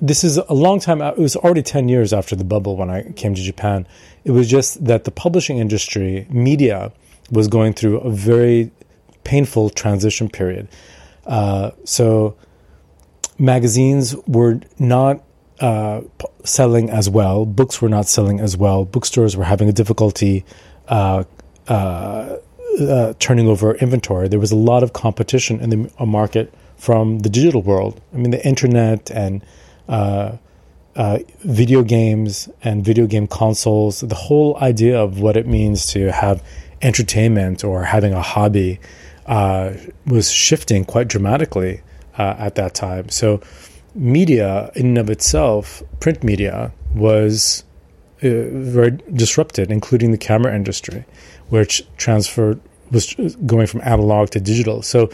This 0.00 0.24
is 0.24 0.38
a 0.38 0.54
long 0.54 0.80
time. 0.80 1.02
It 1.02 1.18
was 1.18 1.36
already 1.36 1.62
10 1.62 1.88
years 1.88 2.12
after 2.12 2.34
the 2.34 2.44
bubble 2.44 2.76
when 2.76 2.90
I 2.90 3.12
came 3.12 3.34
to 3.34 3.42
Japan. 3.42 3.86
It 4.24 4.30
was 4.30 4.48
just 4.48 4.84
that 4.84 5.04
the 5.04 5.10
publishing 5.10 5.58
industry, 5.58 6.26
media, 6.30 6.92
was 7.30 7.48
going 7.48 7.74
through 7.74 7.98
a 8.00 8.10
very 8.10 8.70
painful 9.24 9.70
transition 9.70 10.28
period. 10.28 10.68
Uh, 11.26 11.70
so 11.84 12.36
magazines 13.38 14.16
were 14.26 14.60
not 14.78 15.22
uh, 15.60 16.00
selling 16.44 16.90
as 16.90 17.08
well. 17.08 17.44
Books 17.44 17.82
were 17.82 17.88
not 17.88 18.06
selling 18.06 18.40
as 18.40 18.56
well. 18.56 18.84
Bookstores 18.84 19.36
were 19.36 19.44
having 19.44 19.68
a 19.68 19.72
difficulty 19.72 20.44
uh, 20.88 21.24
uh, 21.68 22.36
uh, 22.80 23.12
turning 23.18 23.46
over 23.46 23.74
inventory. 23.74 24.28
There 24.28 24.40
was 24.40 24.52
a 24.52 24.56
lot 24.56 24.82
of 24.82 24.92
competition 24.92 25.60
in 25.60 25.70
the 25.70 26.06
market 26.06 26.52
from 26.76 27.20
the 27.20 27.28
digital 27.28 27.62
world. 27.62 28.00
I 28.14 28.16
mean, 28.16 28.30
the 28.30 28.44
internet 28.46 29.10
and 29.10 29.44
uh, 29.88 30.36
video 31.40 31.82
games 31.82 32.48
and 32.64 32.84
video 32.84 33.06
game 33.06 33.26
consoles. 33.26 34.00
The 34.00 34.14
whole 34.14 34.56
idea 34.58 34.98
of 34.98 35.20
what 35.20 35.36
it 35.36 35.46
means 35.46 35.86
to 35.92 36.10
have 36.10 36.42
entertainment 36.80 37.64
or 37.64 37.84
having 37.84 38.14
a 38.14 38.22
hobby 38.22 38.80
was 40.06 40.30
shifting 40.32 40.84
quite 40.84 41.08
dramatically 41.08 41.82
at 42.16 42.54
that 42.54 42.74
time. 42.74 43.08
So 43.10 43.40
media 43.94 44.70
in 44.74 44.86
and 44.86 44.98
of 44.98 45.10
itself, 45.10 45.82
print 46.00 46.22
media, 46.22 46.72
was 46.94 47.64
uh, 48.22 48.28
very 48.50 48.92
disrupted, 49.12 49.70
including 49.70 50.10
the 50.10 50.18
camera 50.18 50.54
industry, 50.54 51.04
which 51.48 51.82
transferred 51.96 52.60
was 52.90 53.14
going 53.46 53.66
from 53.66 53.80
analog 53.82 54.30
to 54.30 54.40
digital. 54.40 54.82
So, 54.82 55.10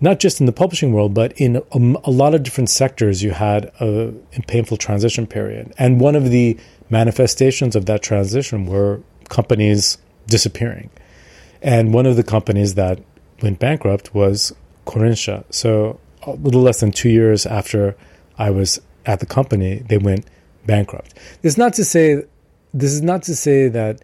not 0.00 0.18
just 0.18 0.40
in 0.40 0.46
the 0.46 0.52
publishing 0.52 0.92
world, 0.92 1.14
but 1.14 1.32
in 1.40 1.56
a, 1.56 1.62
a 2.04 2.10
lot 2.10 2.34
of 2.34 2.42
different 2.42 2.68
sectors, 2.68 3.22
you 3.22 3.30
had 3.30 3.66
a, 3.80 4.12
a, 4.36 4.42
painful 4.42 4.76
transition 4.76 5.26
period. 5.26 5.72
And 5.78 6.00
one 6.00 6.16
of 6.16 6.30
the 6.30 6.58
manifestations 6.90 7.76
of 7.76 7.86
that 7.86 8.02
transition 8.02 8.66
were 8.66 9.00
companies 9.28 9.98
disappearing. 10.26 10.90
And 11.62 11.94
one 11.94 12.06
of 12.06 12.16
the 12.16 12.24
companies 12.24 12.74
that 12.74 13.00
went 13.40 13.58
bankrupt 13.58 14.14
was 14.14 14.54
Korinsha. 14.86 15.44
So 15.50 15.98
a 16.26 16.32
little 16.32 16.62
less 16.62 16.80
than 16.80 16.92
two 16.92 17.10
years 17.10 17.46
after 17.46 17.96
I 18.38 18.50
was 18.50 18.80
at 19.06 19.20
the 19.20 19.26
company, 19.26 19.82
they 19.88 19.98
went 19.98 20.26
bankrupt. 20.66 21.14
This 21.42 21.54
is 21.54 21.58
not 21.58 21.74
to 21.74 21.84
say 21.84 22.24
this 22.72 22.92
is 22.92 23.02
not 23.02 23.22
to 23.24 23.36
say 23.36 23.68
that 23.68 24.02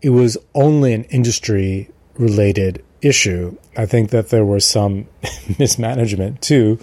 it 0.00 0.10
was 0.10 0.36
only 0.54 0.92
an 0.92 1.04
industry 1.04 1.90
related 2.14 2.84
issue. 3.00 3.56
I 3.76 3.86
think 3.86 4.10
that 4.10 4.28
there 4.28 4.44
was 4.44 4.64
some 4.64 5.08
mismanagement 5.58 6.40
too, 6.42 6.78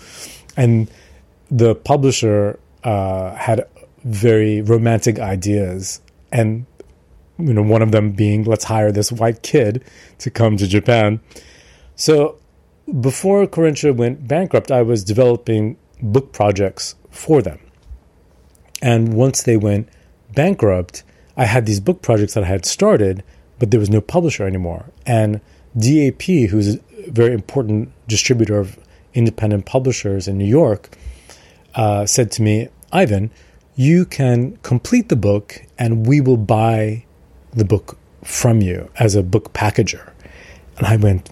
and 0.58 0.90
the 1.50 1.76
publisher 1.76 2.60
uh, 2.84 3.36
had 3.36 3.68
very 4.04 4.62
romantic 4.62 5.20
ideas, 5.20 6.02
and 6.32 6.66
you 7.38 7.54
know 7.54 7.62
one 7.62 7.82
of 7.82 7.92
them 7.92 8.12
being 8.12 8.44
let's 8.44 8.66
hire 8.66 8.92
this 8.92 9.12
white 9.12 9.44
kid 9.44 9.84
to 10.20 10.30
come 10.30 10.58
to 10.58 10.68
Japan. 10.68 11.20
So 11.96 12.38
before 12.94 13.46
Korinsha 13.48 13.96
went 13.96 14.28
bankrupt, 14.28 14.72
I 14.72 14.82
was 14.82 15.04
developing 15.04 15.78
book 16.02 16.32
projects 16.32 16.96
for 17.10 17.42
them. 17.42 17.60
And 18.82 19.14
once 19.14 19.44
they 19.44 19.58
went 19.58 19.90
bankrupt, 20.34 21.04
I 21.36 21.46
had 21.46 21.66
these 21.66 21.80
book 21.80 22.02
projects 22.02 22.34
that 22.34 22.44
I 22.44 22.48
had 22.48 22.66
started, 22.66 23.24
but 23.60 23.72
there 23.72 23.80
was 23.80 23.90
no 23.90 24.02
publisher 24.02 24.46
anymore. 24.46 24.86
And 25.06 25.42
DAP, 25.78 26.24
who's 26.24 26.76
a 26.76 26.80
very 27.08 27.34
important 27.34 27.92
distributor 28.08 28.58
of 28.60 28.80
independent 29.14 29.66
publishers 29.66 30.28
in 30.28 30.38
New 30.38 30.46
York, 30.46 30.90
uh, 31.76 32.06
said 32.06 32.32
to 32.32 32.42
me, 32.42 32.70
Ivan, 32.92 33.32
you 33.76 34.06
can 34.06 34.58
complete 34.58 35.10
the 35.10 35.16
book 35.16 35.62
and 35.78 36.06
we 36.06 36.22
will 36.22 36.38
buy 36.38 37.06
the 37.54 37.66
book 37.66 37.98
from 38.24 38.62
you 38.62 38.90
as 39.00 39.16
a 39.16 39.24
book 39.24 39.54
packager. 39.54 40.12
And 40.78 40.88
I 40.88 40.96
went, 40.98 41.30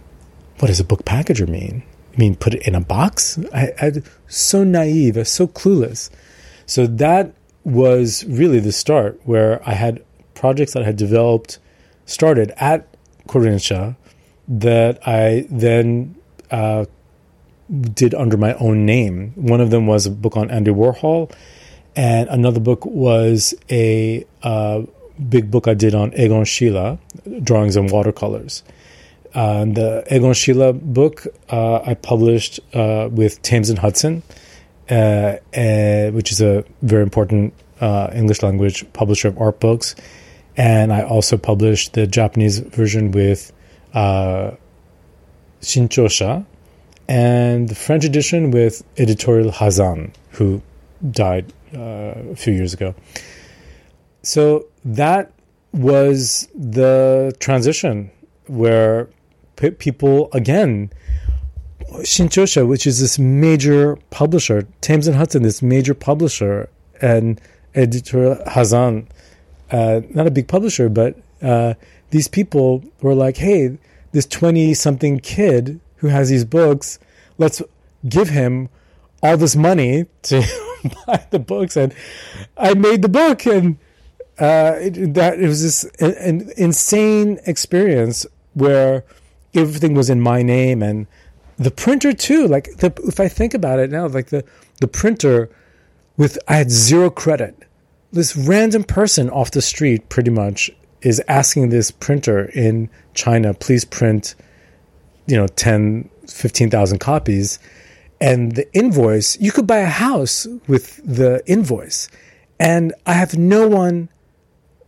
what 0.59 0.67
does 0.67 0.79
a 0.79 0.83
book 0.83 1.05
packager 1.05 1.47
mean? 1.47 1.83
You 2.13 2.17
mean 2.17 2.35
put 2.35 2.53
it 2.55 2.67
in 2.67 2.75
a 2.75 2.81
box? 2.81 3.39
I, 3.53 3.71
I 3.81 3.91
so 4.27 4.63
naive, 4.63 5.27
so 5.27 5.47
clueless. 5.47 6.09
So 6.65 6.87
that 6.87 7.33
was 7.63 8.25
really 8.25 8.59
the 8.59 8.71
start 8.71 9.19
where 9.23 9.61
I 9.67 9.73
had 9.73 10.03
projects 10.33 10.73
that 10.73 10.83
I 10.83 10.85
had 10.85 10.97
developed, 10.97 11.59
started 12.05 12.53
at 12.57 12.87
Korinsha 13.27 13.95
that 14.47 15.05
I 15.05 15.45
then 15.49 16.15
uh, 16.49 16.85
did 17.93 18.13
under 18.15 18.37
my 18.37 18.53
own 18.55 18.85
name. 18.85 19.33
One 19.35 19.61
of 19.61 19.69
them 19.69 19.87
was 19.87 20.05
a 20.05 20.11
book 20.11 20.37
on 20.37 20.49
Andy 20.49 20.71
Warhol, 20.71 21.31
and 21.95 22.29
another 22.29 22.59
book 22.59 22.85
was 22.85 23.53
a 23.69 24.25
uh, 24.43 24.83
big 25.29 25.51
book 25.51 25.67
I 25.67 25.73
did 25.73 25.93
on 25.93 26.13
Egon 26.13 26.45
Schiele, 26.45 26.99
drawings 27.43 27.75
and 27.75 27.91
watercolors. 27.91 28.63
Uh, 29.37 29.65
the 29.65 30.03
Egon 30.09 30.31
Schiele 30.31 30.81
book 30.81 31.27
uh, 31.49 31.79
I 31.85 31.93
published 31.93 32.59
uh, 32.73 33.07
with 33.11 33.39
Thames 33.43 33.69
and 33.69 33.77
Hudson, 33.77 34.23
uh, 34.89 35.35
which 36.09 36.31
is 36.31 36.41
a 36.41 36.65
very 36.81 37.03
important 37.03 37.53
uh, 37.79 38.09
English 38.15 38.41
language 38.41 38.91
publisher 38.93 39.27
of 39.27 39.39
art 39.39 39.59
books. 39.59 39.93
And 40.57 40.91
I 40.91 41.03
also 41.03 41.37
published 41.37 41.93
the 41.93 42.07
Japanese 42.07 42.57
version 42.57 43.11
with 43.11 43.53
uh, 43.93 44.53
Shinchosha 45.61 46.43
and 47.07 47.69
the 47.69 47.75
French 47.75 48.05
edition 48.05 48.49
with 48.49 48.83
Editorial 48.97 49.51
Hazan, 49.51 50.15
who 50.31 50.63
died 51.11 51.53
a 51.73 52.35
few 52.35 52.53
years 52.53 52.73
ago. 52.73 52.95
So 54.23 54.65
that 54.83 55.31
was 55.73 56.49
the 56.55 57.35
transition 57.39 58.09
where 58.47 59.09
people 59.57 60.29
again 60.33 60.91
Shinchosha, 61.99 62.67
which 62.67 62.85
is 62.85 62.99
this 62.99 63.17
major 63.17 63.97
publisher, 64.09 64.67
Thames 64.81 65.07
and 65.07 65.15
Hudson, 65.15 65.43
this 65.43 65.61
major 65.61 65.93
publisher, 65.93 66.69
and 67.01 67.39
editor 67.75 68.35
Hazan, 68.47 69.07
uh, 69.71 70.01
not 70.09 70.27
a 70.27 70.31
big 70.31 70.47
publisher, 70.47 70.89
but 70.89 71.15
uh, 71.41 71.75
these 72.09 72.27
people 72.27 72.83
were 73.01 73.15
like, 73.15 73.37
"Hey, 73.37 73.77
this 74.11 74.25
twenty-something 74.25 75.19
kid 75.19 75.79
who 75.97 76.07
has 76.07 76.29
these 76.29 76.45
books, 76.45 76.99
let's 77.37 77.61
give 78.07 78.29
him 78.29 78.69
all 79.23 79.37
this 79.37 79.55
money 79.55 80.05
to 80.23 80.43
buy 81.07 81.25
the 81.29 81.39
books." 81.39 81.77
And 81.77 81.93
I 82.57 82.73
made 82.73 83.01
the 83.01 83.09
book, 83.09 83.45
and 83.45 83.77
uh, 84.39 84.75
it, 84.79 85.13
that 85.13 85.39
it 85.39 85.47
was 85.47 85.63
this 85.63 85.83
an, 85.99 86.13
an 86.15 86.51
insane 86.57 87.39
experience 87.45 88.25
where 88.53 89.03
everything 89.57 89.93
was 89.93 90.09
in 90.09 90.21
my 90.21 90.41
name 90.41 90.81
and 90.81 91.07
the 91.57 91.71
printer 91.71 92.13
too. 92.13 92.47
Like 92.47 92.77
the, 92.77 92.93
if 93.05 93.19
I 93.19 93.27
think 93.27 93.53
about 93.53 93.79
it 93.79 93.89
now, 93.89 94.07
like 94.07 94.27
the 94.27 94.43
the 94.79 94.87
printer 94.87 95.49
with 96.17 96.37
I 96.47 96.55
had 96.55 96.71
zero 96.71 97.09
credit. 97.09 97.55
This 98.11 98.35
random 98.35 98.83
person 98.83 99.29
off 99.29 99.51
the 99.51 99.61
street, 99.61 100.09
pretty 100.09 100.31
much, 100.31 100.71
is 101.01 101.21
asking 101.27 101.69
this 101.69 101.91
printer 101.91 102.45
in 102.45 102.89
China, 103.13 103.53
please 103.53 103.85
print, 103.85 104.35
you 105.27 105.35
know, 105.35 105.47
10, 105.47 106.09
15,000 106.27 106.99
copies. 106.99 107.59
And 108.19 108.53
the 108.53 108.71
invoice, 108.73 109.39
you 109.39 109.51
could 109.51 109.67
buy 109.67 109.79
a 109.79 109.87
house 109.87 110.47
with 110.67 110.99
the 111.05 111.43
invoice. 111.45 112.09
And 112.59 112.93
I 113.05 113.13
have 113.13 113.37
no 113.37 113.67
one, 113.67 114.09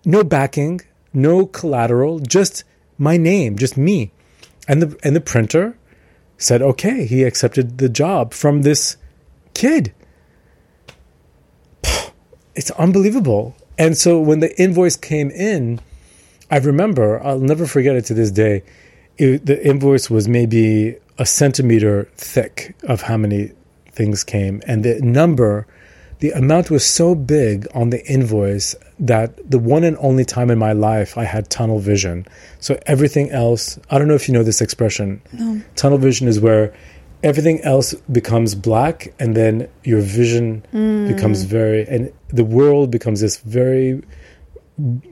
no 0.04 0.24
backing, 0.24 0.82
no 1.14 1.46
collateral, 1.46 2.20
just 2.20 2.64
my 2.98 3.18
name, 3.18 3.58
just 3.58 3.78
me. 3.78 4.12
And 4.70 4.84
the 4.84 5.00
and 5.04 5.16
the 5.16 5.22
printer 5.22 5.78
said 6.38 6.62
okay. 6.62 7.06
He 7.06 7.24
accepted 7.24 7.80
the 7.80 7.90
job 7.90 8.34
from 8.34 8.62
this 8.62 8.96
kid. 9.54 9.94
It's 12.56 12.72
unbelievable. 12.72 13.56
And 13.78 13.98
so 13.98 14.20
when 14.20 14.42
the 14.42 14.52
invoice 14.62 14.98
came 14.98 15.32
in, 15.32 15.80
I 16.52 16.58
remember, 16.58 17.24
I'll 17.24 17.40
never 17.40 17.66
forget 17.66 17.96
it 17.96 18.04
to 18.06 18.14
this 18.14 18.32
day. 18.32 18.64
It, 19.18 19.46
the 19.46 19.66
invoice 19.66 20.10
was 20.10 20.28
maybe 20.28 20.98
a 21.18 21.26
centimeter 21.26 22.10
thick 22.16 22.76
of 22.84 23.04
how 23.04 23.16
many 23.16 23.54
things 23.94 24.26
came, 24.26 24.62
and 24.68 24.84
the 24.84 25.00
number 25.02 25.68
the 26.20 26.32
amount 26.32 26.70
was 26.70 26.86
so 26.86 27.16
big 27.16 27.66
on 27.74 27.92
the 27.92 28.06
invoice 28.06 28.76
that 29.00 29.50
the 29.50 29.60
one 29.60 29.84
and 29.84 29.98
only 30.00 30.26
time 30.26 30.52
in 30.52 30.58
my 30.58 30.74
life 30.74 31.18
I 31.18 31.24
had 31.24 31.50
tunnel 31.50 31.80
vision. 31.80 32.28
So 32.60 32.78
everything 32.86 33.32
else, 33.32 33.80
I 33.90 33.98
don't 33.98 34.08
know 34.08 34.16
if 34.16 34.28
you 34.28 34.34
know 34.34 34.44
this 34.44 34.62
expression. 34.62 35.22
No. 35.32 35.62
Tunnel 35.76 35.98
vision 35.98 36.28
is 36.28 36.40
where 36.40 36.74
everything 37.24 37.62
else 37.62 37.94
becomes 38.12 38.56
black 38.56 39.14
and 39.20 39.36
then 39.36 39.70
your 39.84 40.02
vision 40.02 40.66
mm. 40.74 41.08
becomes 41.14 41.44
very 41.44 41.88
and 41.88 42.12
the 42.30 42.44
world 42.44 42.92
becomes 42.92 43.22
this 43.22 43.38
very 43.38 44.02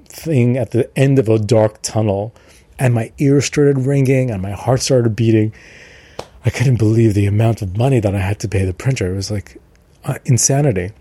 thing 0.07 0.57
at 0.57 0.71
the 0.71 0.89
end 0.97 1.19
of 1.19 1.27
a 1.27 1.39
dark 1.39 1.81
tunnel 1.81 2.33
and 2.79 2.93
my 2.93 3.11
ears 3.17 3.45
started 3.45 3.79
ringing 3.79 4.31
and 4.31 4.41
my 4.41 4.51
heart 4.51 4.81
started 4.81 5.15
beating. 5.15 5.53
I 6.45 6.49
couldn't 6.49 6.77
believe 6.77 7.13
the 7.13 7.25
amount 7.25 7.61
of 7.61 7.77
money 7.77 7.99
that 7.99 8.13
I 8.13 8.19
had 8.19 8.39
to 8.41 8.47
pay 8.47 8.63
the 8.65 8.73
printer. 8.73 9.11
It 9.11 9.15
was 9.15 9.31
like 9.31 9.59
uh, 10.03 10.19
insanity. 10.25 10.91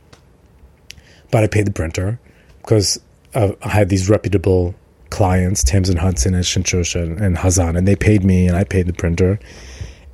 But 1.31 1.45
I 1.45 1.49
paid 1.49 1.67
the 1.67 1.73
printer 1.73 2.21
because 2.67 2.99
I 3.33 3.55
had 3.69 3.89
these 3.89 4.11
reputable 4.11 4.75
clients, 5.11 5.63
Thames 5.63 5.89
and 5.89 6.01
Hudson 6.01 6.35
and 6.35 6.43
Shinchosha 6.43 7.01
and, 7.01 7.21
and 7.21 7.37
Hazan, 7.37 7.79
and 7.79 7.87
they 7.87 7.95
paid 7.95 8.25
me 8.25 8.49
and 8.49 8.57
I 8.57 8.65
paid 8.65 8.89
the 8.89 8.93
printer. 8.93 9.39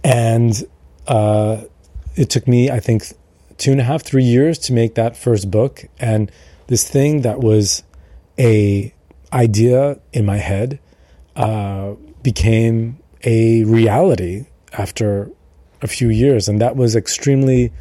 And 0.05 0.63
uh, 1.09 1.63
it 2.15 2.29
took 2.29 2.47
me, 2.47 2.71
I 2.71 2.79
think, 2.79 3.07
two 3.57 3.73
and 3.73 3.81
a 3.81 3.85
half, 3.85 4.03
three 4.03 4.25
years 4.25 4.59
to 4.59 4.75
make 4.75 4.97
that 4.97 5.17
first 5.17 5.51
book. 5.51 5.87
And 5.99 6.31
this 6.67 6.87
thing 6.87 7.23
that 7.23 7.41
was 7.41 7.85
a 8.39 8.93
idea 9.33 9.99
in 10.13 10.27
my 10.27 10.37
head 10.37 10.79
uh, 11.37 11.95
became 12.23 12.99
a 13.25 13.65
reality 13.65 14.45
after 14.75 15.31
a 15.81 15.87
few 15.87 16.11
years, 16.11 16.49
and 16.49 16.61
that 16.61 16.77
was 16.77 16.97
extremely 16.97 17.73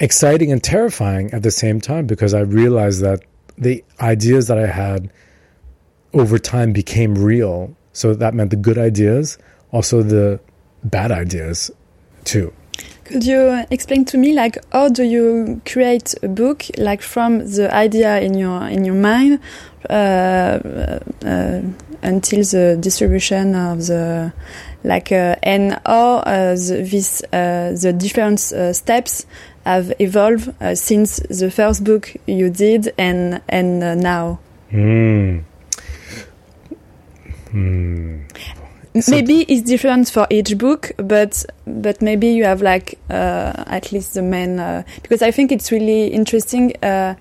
exciting 0.00 0.50
and 0.50 0.62
terrifying 0.62 1.30
at 1.32 1.42
the 1.42 1.50
same 1.50 1.80
time 1.80 2.06
because 2.06 2.32
I 2.32 2.40
realized 2.40 3.02
that 3.02 3.22
the 3.58 3.84
ideas 4.00 4.48
that 4.48 4.58
I 4.58 4.66
had 4.66 5.10
over 6.12 6.38
time 6.38 6.72
became 6.72 7.14
real. 7.14 7.74
So 7.92 8.14
that 8.14 8.34
meant 8.34 8.50
the 8.50 8.56
good 8.56 8.78
ideas, 8.78 9.38
also 9.72 10.02
the 10.02 10.40
bad 10.84 11.10
ideas 11.10 11.70
too. 12.24 12.52
Could 13.04 13.24
you 13.24 13.64
explain 13.70 14.04
to 14.06 14.18
me 14.18 14.32
like 14.32 14.58
how 14.72 14.88
do 14.88 15.04
you 15.04 15.60
create 15.64 16.14
a 16.22 16.28
book 16.28 16.64
like 16.76 17.02
from 17.02 17.38
the 17.38 17.72
idea 17.72 18.20
in 18.20 18.34
your 18.34 18.66
in 18.66 18.84
your 18.84 18.96
mind 18.96 19.38
uh, 19.88 19.92
uh, 21.24 21.62
until 22.02 22.42
the 22.42 22.76
distribution 22.80 23.54
of 23.54 23.86
the 23.86 24.32
like 24.82 25.12
uh, 25.12 25.36
and 25.44 25.80
how 25.86 26.16
uh, 26.16 26.54
the, 26.54 26.86
this 26.90 27.22
uh, 27.32 27.76
the 27.80 27.92
different 27.96 28.40
uh, 28.52 28.72
steps 28.72 29.24
have 29.66 29.92
evolved 29.98 30.54
since 30.74 31.18
the 31.28 31.50
first 31.50 31.84
book 31.84 32.14
you 32.26 32.50
did 32.50 32.92
and 32.96 33.40
and 33.48 33.80
now. 34.00 34.38
Mm. 34.72 35.42
Mm. 37.52 38.22
So- 39.00 39.10
maybe 39.10 39.42
it's 39.42 39.62
different 39.62 40.08
for 40.08 40.26
each 40.30 40.56
book, 40.56 40.92
but 40.96 41.44
but 41.66 42.00
maybe 42.00 42.28
you 42.28 42.44
have 42.44 42.62
like 42.62 42.98
uh, 43.10 43.64
at 43.66 43.92
least 43.92 44.14
the 44.14 44.22
main 44.22 44.58
uh, 44.58 44.82
because 45.02 45.20
I 45.22 45.30
think 45.30 45.52
it's 45.52 45.70
really 45.70 46.06
interesting 46.08 46.72
uh, 46.82 47.14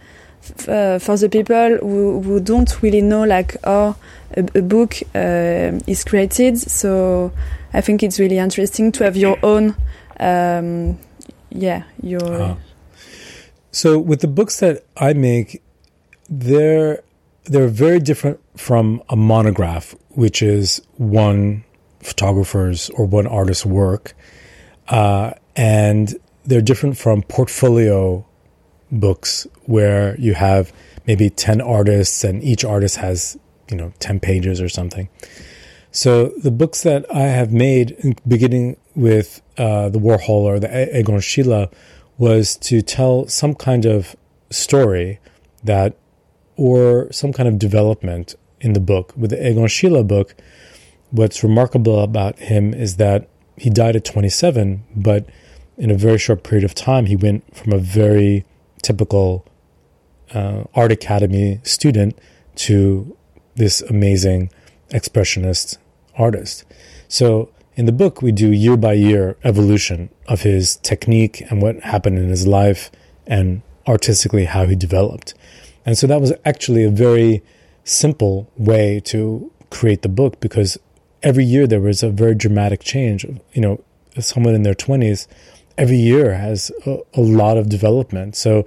uh, 0.68 1.00
for 1.00 1.18
the 1.18 1.28
people 1.30 1.78
who, 1.82 2.22
who 2.22 2.40
don't 2.40 2.82
really 2.82 3.02
know 3.02 3.24
like 3.24 3.58
how 3.64 3.96
a, 4.38 4.42
a 4.56 4.62
book 4.62 4.96
uh, 5.14 5.80
is 5.88 6.04
created. 6.04 6.58
So 6.58 7.32
I 7.74 7.82
think 7.82 8.04
it's 8.04 8.20
really 8.20 8.38
interesting 8.38 8.92
to 8.94 9.04
have 9.04 9.18
your 9.18 9.38
own, 9.44 9.76
um, 10.20 10.98
yeah, 11.50 11.84
your 12.02 12.42
Uh, 12.42 12.56
so 13.72 14.00
with 14.00 14.22
the 14.22 14.28
books 14.28 14.60
that 14.62 14.86
I 14.96 15.14
make, 15.14 15.62
they're 16.30 17.04
they're 17.44 17.68
very 17.68 18.00
different 18.00 18.40
from 18.58 19.04
a 19.10 19.16
monograph, 19.16 19.96
which 20.10 20.42
is 20.42 20.82
one 20.96 21.64
photographer's 22.02 22.90
or 22.92 23.06
one 23.06 23.28
artist's 23.28 23.66
work, 23.66 24.14
uh, 24.88 25.34
and 25.56 26.16
they're 26.46 26.62
different 26.62 26.98
from 26.98 27.22
portfolio 27.24 28.26
books 28.92 29.46
where 29.66 30.18
you 30.20 30.36
have 30.36 30.72
maybe 31.06 31.30
ten 31.30 31.60
artists 31.60 32.24
and 32.24 32.44
each 32.44 32.64
artist 32.64 32.96
has 32.98 33.38
you 33.70 33.76
know 33.76 33.92
ten 34.00 34.20
pages 34.20 34.62
or 34.62 34.70
something. 34.70 35.10
So 35.92 36.28
the 36.38 36.52
books 36.52 36.84
that 36.84 37.06
I 37.14 37.24
have 37.24 37.52
made, 37.52 38.22
beginning 38.28 38.78
with 38.96 39.42
uh, 39.58 39.90
the 39.90 40.00
Warhol 40.00 40.30
or 40.30 40.60
the 40.60 40.98
Egon 40.98 41.18
Schiele, 41.18 41.72
was 42.18 42.56
to 42.58 42.82
tell 42.82 43.28
some 43.28 43.54
kind 43.54 43.86
of 43.86 44.16
story 44.50 45.20
that, 45.64 45.98
or 46.56 47.12
some 47.12 47.34
kind 47.34 47.50
of 47.50 47.60
development 47.60 48.36
in 48.62 48.74
the 48.74 48.80
book. 48.80 49.14
With 49.18 49.32
the 49.32 49.50
Egon 49.50 49.66
Schiele 49.66 50.08
book, 50.08 50.36
what's 51.12 51.44
remarkable 51.44 52.02
about 52.02 52.40
him 52.40 52.74
is 52.74 52.98
that 52.98 53.28
he 53.58 53.70
died 53.70 53.96
at 53.96 54.06
27, 54.06 54.84
but 54.96 55.30
in 55.78 55.92
a 55.92 55.96
very 55.96 56.18
short 56.18 56.44
period 56.44 56.64
of 56.64 56.74
time, 56.74 57.06
he 57.06 57.16
went 57.16 57.56
from 57.56 57.74
a 57.74 57.78
very 57.78 58.46
typical 58.82 59.46
uh, 60.34 60.64
art 60.74 60.92
academy 60.92 61.60
student 61.64 62.18
to 62.56 63.16
this 63.56 63.82
amazing 63.82 64.50
expressionist 64.90 65.78
artist. 66.18 66.66
So 67.08 67.50
in 67.76 67.86
the 67.86 67.92
book, 67.92 68.22
we 68.22 68.32
do 68.32 68.52
year 68.52 68.78
by 68.78 68.94
year 68.94 69.36
evolution 69.44 70.10
of 70.28 70.42
his 70.42 70.78
technique 70.78 71.42
and 71.50 71.62
what 71.62 71.80
happened 71.82 72.18
in 72.18 72.30
his 72.30 72.48
life 72.48 72.90
and 73.28 73.62
artistically 73.86 74.46
how 74.46 74.66
he 74.66 74.76
developed. 74.76 75.34
And 75.86 75.98
so 75.98 76.08
that 76.08 76.22
was 76.22 76.34
actually 76.46 76.84
a 76.84 76.90
very 76.90 77.44
simple 77.84 78.50
way 78.58 79.02
to 79.06 79.52
create 79.70 80.02
the 80.02 80.10
book 80.10 80.40
because 80.40 80.78
every 81.22 81.44
year 81.44 81.68
there 81.68 81.82
was 81.82 82.02
a 82.02 82.10
very 82.10 82.34
dramatic 82.34 82.82
change. 82.82 83.26
You 83.54 83.62
know, 83.62 83.84
someone 84.20 84.56
in 84.56 84.64
their 84.64 84.74
20s, 84.74 85.28
every 85.78 85.98
year 85.98 86.34
has 86.34 86.72
a, 86.86 86.98
a 87.14 87.22
lot 87.22 87.58
of 87.58 87.68
development. 87.68 88.36
So 88.38 88.66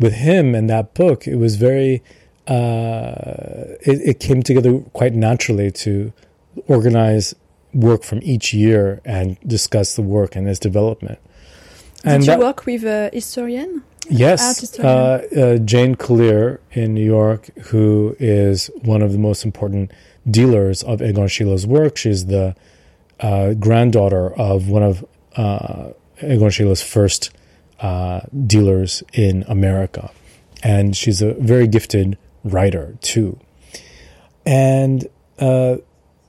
with 0.00 0.14
him 0.14 0.54
and 0.56 0.68
that 0.68 0.94
book, 0.94 1.28
it 1.28 1.36
was 1.36 1.54
very, 1.54 2.02
uh, 2.48 3.76
it, 3.80 4.00
it 4.08 4.20
came 4.20 4.42
together 4.42 4.80
quite 4.92 5.14
naturally 5.14 5.70
to 5.70 6.12
organize 6.66 7.34
work 7.72 8.02
from 8.02 8.20
each 8.22 8.52
year 8.52 9.00
and 9.04 9.38
discuss 9.46 9.96
the 9.96 10.02
work 10.02 10.36
and 10.36 10.48
its 10.48 10.58
development. 10.58 11.18
Did 12.04 12.20
you 12.20 12.26
that- 12.26 12.38
work 12.40 12.66
with 12.66 12.84
a 12.84 13.10
historian? 13.12 13.82
Yes, 14.08 14.58
historian? 14.60 14.96
uh, 14.96 15.40
uh, 15.40 15.56
Jane 15.58 15.94
Kallir 15.94 16.58
in 16.72 16.94
New 16.94 17.04
York, 17.04 17.46
who 17.66 18.16
is 18.18 18.68
one 18.82 19.02
of 19.02 19.12
the 19.12 19.18
most 19.18 19.44
important 19.44 19.92
dealers 20.28 20.82
of 20.82 21.00
Egon 21.00 21.28
Schiele's 21.28 21.64
work. 21.66 21.96
She's 21.96 22.26
the 22.26 22.56
uh, 23.20 23.52
granddaughter 23.54 24.34
of 24.34 24.68
one 24.68 24.82
of 24.82 25.04
uh, 25.36 25.90
Egon 26.22 26.48
Schiele's 26.48 26.82
first 26.82 27.30
uh, 27.78 28.20
dealers 28.46 29.04
in 29.12 29.44
America, 29.46 30.10
and 30.62 30.96
she's 30.96 31.22
a 31.22 31.34
very 31.34 31.68
gifted 31.68 32.18
writer 32.42 32.96
too. 33.02 33.38
And 34.44 35.06
uh, 35.38 35.76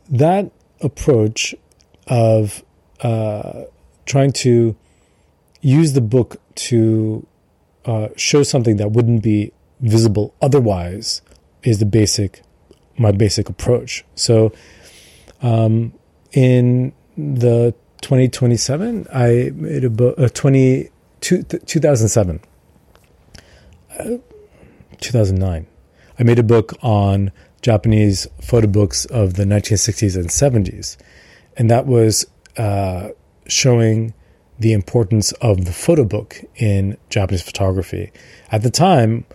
that 0.10 0.52
approach 0.84 1.56
of 2.08 2.64
uh, 3.02 3.64
trying 4.06 4.32
to 4.32 4.76
use 5.62 5.94
the 5.94 6.02
book 6.02 6.42
to 6.56 7.26
uh, 7.86 8.10
show 8.16 8.44
something 8.44 8.78
that 8.78 8.92
wouldn't 8.92 9.24
be 9.24 9.52
visible 9.80 10.34
otherwise 10.42 11.22
is 11.64 11.80
the 11.80 11.86
basic 11.86 12.42
my 12.98 13.12
basic 13.12 13.50
approach. 13.50 14.06
So 14.16 14.54
um, 15.42 15.94
in 16.32 16.94
the 17.18 17.74
2027, 18.02 19.08
I 19.14 19.52
made 19.54 19.84
a 19.84 19.90
book. 19.90 20.20
Uh, 20.20 20.30
20, 20.30 20.90
two, 21.20 21.44
2007, 21.44 22.42
uh, 24.00 24.04
2009. 25.00 25.68
I 26.20 26.24
made 26.24 26.40
a 26.40 26.44
book 26.44 26.74
on 26.84 27.32
Japanese 27.62 28.28
photo 28.42 28.68
books 28.68 29.06
of 29.06 29.36
the 29.36 29.44
1960s 29.44 30.16
and 30.16 30.30
70s, 30.30 30.98
and 31.58 31.70
that 31.70 31.86
was 31.86 32.26
uh, 32.58 33.10
showing 33.48 34.14
the 34.60 34.74
importance 34.74 35.32
of 35.34 35.66
the 35.66 35.74
photo 35.74 36.04
book 36.04 36.38
in 36.56 36.98
Japanese 37.10 37.42
photography. 37.42 38.12
At 38.52 38.62
the 38.62 38.70
time, 38.70 39.26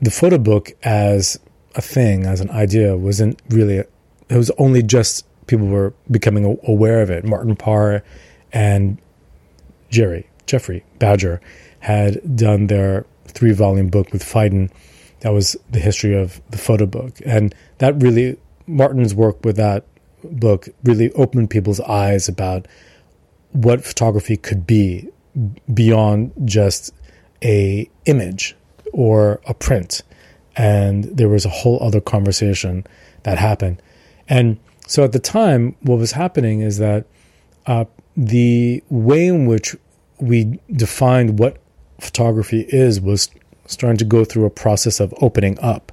the 0.00 0.10
photo 0.10 0.38
book 0.38 0.72
as 0.82 1.38
a 1.74 1.80
thing, 1.80 2.26
as 2.26 2.40
an 2.40 2.50
idea, 2.50 2.96
wasn't 2.96 3.40
really. 3.48 3.78
it 3.78 3.88
was 4.30 4.50
only 4.58 4.82
just 4.82 5.24
people 5.46 5.66
were 5.66 5.94
becoming 6.10 6.58
aware 6.66 7.00
of 7.00 7.10
it. 7.10 7.24
Martin 7.24 7.56
Parr 7.56 8.02
and 8.52 8.98
Gerry 9.90 10.28
Jeffrey 10.46 10.84
Badger 10.98 11.40
had 11.80 12.36
done 12.36 12.66
their 12.66 13.06
three-volume 13.26 13.88
book 13.88 14.12
with 14.12 14.24
Phaidon. 14.24 14.70
That 15.20 15.30
was 15.30 15.56
the 15.70 15.80
history 15.80 16.16
of 16.16 16.40
the 16.50 16.58
photo 16.58 16.86
book, 16.86 17.18
and 17.26 17.54
that 17.78 18.00
really 18.00 18.36
Martin's 18.66 19.14
work 19.14 19.44
with 19.44 19.56
that 19.56 19.84
book 20.22 20.68
really 20.84 21.10
opened 21.12 21.50
people's 21.50 21.80
eyes 21.80 22.28
about 22.28 22.66
what 23.52 23.84
photography 23.84 24.36
could 24.36 24.66
be 24.66 25.08
beyond 25.72 26.32
just 26.44 26.92
a 27.42 27.88
image 28.04 28.56
or 28.92 29.40
a 29.46 29.54
print. 29.54 30.02
And 30.56 31.04
there 31.04 31.28
was 31.28 31.44
a 31.44 31.50
whole 31.50 31.82
other 31.82 32.00
conversation 32.00 32.84
that 33.22 33.38
happened. 33.38 33.80
And 34.28 34.58
so 34.86 35.04
at 35.04 35.12
the 35.12 35.18
time 35.18 35.76
what 35.82 35.98
was 35.98 36.12
happening 36.12 36.60
is 36.60 36.78
that 36.78 37.06
uh, 37.66 37.84
the 38.16 38.82
way 38.88 39.28
in 39.28 39.46
which 39.46 39.76
we 40.18 40.58
defined 40.72 41.38
what 41.38 41.58
photography 42.00 42.66
is 42.68 43.00
was 43.00 43.30
starting 43.68 43.96
to 43.98 44.04
go 44.04 44.24
through 44.24 44.44
a 44.44 44.50
process 44.50 44.98
of 44.98 45.14
opening 45.20 45.56
up 45.60 45.92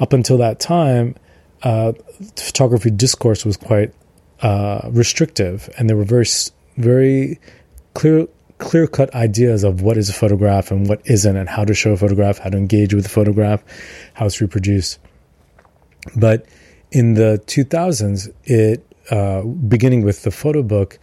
up 0.00 0.12
until 0.12 0.38
that 0.38 0.58
time 0.58 1.14
uh, 1.62 1.92
photography 2.36 2.90
discourse 2.90 3.44
was 3.44 3.56
quite 3.56 3.92
uh, 4.40 4.88
restrictive, 4.90 5.68
and 5.78 5.88
there 5.88 5.96
were 5.96 6.04
very, 6.04 6.26
very 6.76 7.40
clear, 7.94 8.28
clear 8.58 8.86
cut 8.86 9.14
ideas 9.14 9.64
of 9.64 9.82
what 9.82 9.96
is 9.96 10.08
a 10.08 10.12
photograph 10.12 10.70
and 10.70 10.88
what 10.88 11.00
isn't, 11.06 11.36
and 11.36 11.48
how 11.48 11.64
to 11.64 11.74
show 11.74 11.92
a 11.92 11.96
photograph, 11.96 12.38
how 12.38 12.50
to 12.50 12.56
engage 12.56 12.94
with 12.94 13.06
a 13.06 13.08
photograph, 13.08 13.64
how 14.14 14.26
it's 14.26 14.40
reproduced. 14.40 14.98
But 16.14 16.46
in 16.92 17.14
the 17.14 17.42
2000s, 17.46 18.32
it 18.44 18.86
uh, 19.10 19.42
beginning 19.42 20.02
with 20.02 20.22
the 20.22 20.30
photo 20.30 20.62
book, 20.62 20.98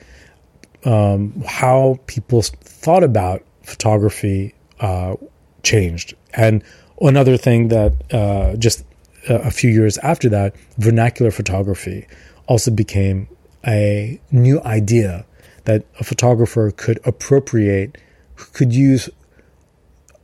um, 0.85 1.43
how 1.45 1.99
people 2.07 2.41
thought 2.41 3.03
about 3.03 3.43
photography 3.63 4.53
uh, 4.79 5.15
changed. 5.63 6.13
And 6.33 6.63
another 7.01 7.37
thing 7.37 7.69
that 7.69 7.93
uh, 8.13 8.55
just 8.57 8.85
a 9.29 9.35
a 9.47 9.51
few 9.51 9.71
years 9.71 9.97
after 9.99 10.29
that, 10.29 10.55
vernacular 10.77 11.31
photography 11.31 12.07
also 12.47 12.71
became 12.71 13.27
a 13.65 14.19
new 14.31 14.61
idea 14.63 15.25
that 15.63 15.85
a 15.99 16.03
photographer 16.03 16.71
could 16.71 16.99
appropriate, 17.05 17.97
could 18.35 18.73
use. 18.73 19.09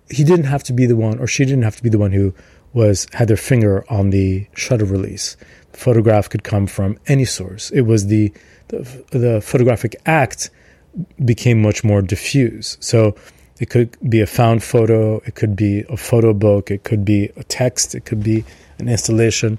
He 0.10 0.24
didn't 0.24 0.46
have 0.46 0.64
to 0.64 0.74
be 0.74 0.86
the 0.86 0.98
one, 0.98 1.20
or 1.20 1.28
she 1.28 1.46
didn't 1.46 1.64
have 1.64 1.78
to 1.78 1.84
be 1.84 1.90
the 1.90 1.98
one 1.98 2.12
who 2.12 2.34
was 2.74 3.08
had 3.14 3.28
their 3.28 3.38
finger 3.38 3.86
on 3.90 4.10
the 4.10 4.48
shutter 4.56 4.86
release. 4.86 5.38
The 5.72 5.78
photograph 5.78 6.30
could 6.30 6.44
come 6.44 6.68
from 6.68 6.98
any 7.08 7.26
source. 7.26 7.72
It 7.72 7.82
was 7.82 8.08
the 8.08 8.34
the, 8.68 9.04
the 9.12 9.42
photographic 9.42 9.96
act 10.06 10.50
became 11.24 11.62
much 11.62 11.84
more 11.84 12.02
diffuse. 12.02 12.78
So 12.80 13.16
it 13.60 13.70
could 13.70 13.98
be 14.10 14.22
a 14.22 14.26
found 14.26 14.64
photo, 14.64 15.18
it 15.26 15.36
could 15.36 15.56
be 15.56 15.84
a 15.90 15.98
photo 15.98 16.34
book, 16.34 16.72
it 16.72 16.84
could 16.84 17.04
be 17.04 17.30
a 17.36 17.44
text, 17.44 17.96
it 17.96 18.06
could 18.06 18.24
be 18.24 18.44
an 18.80 18.88
installation. 18.90 19.58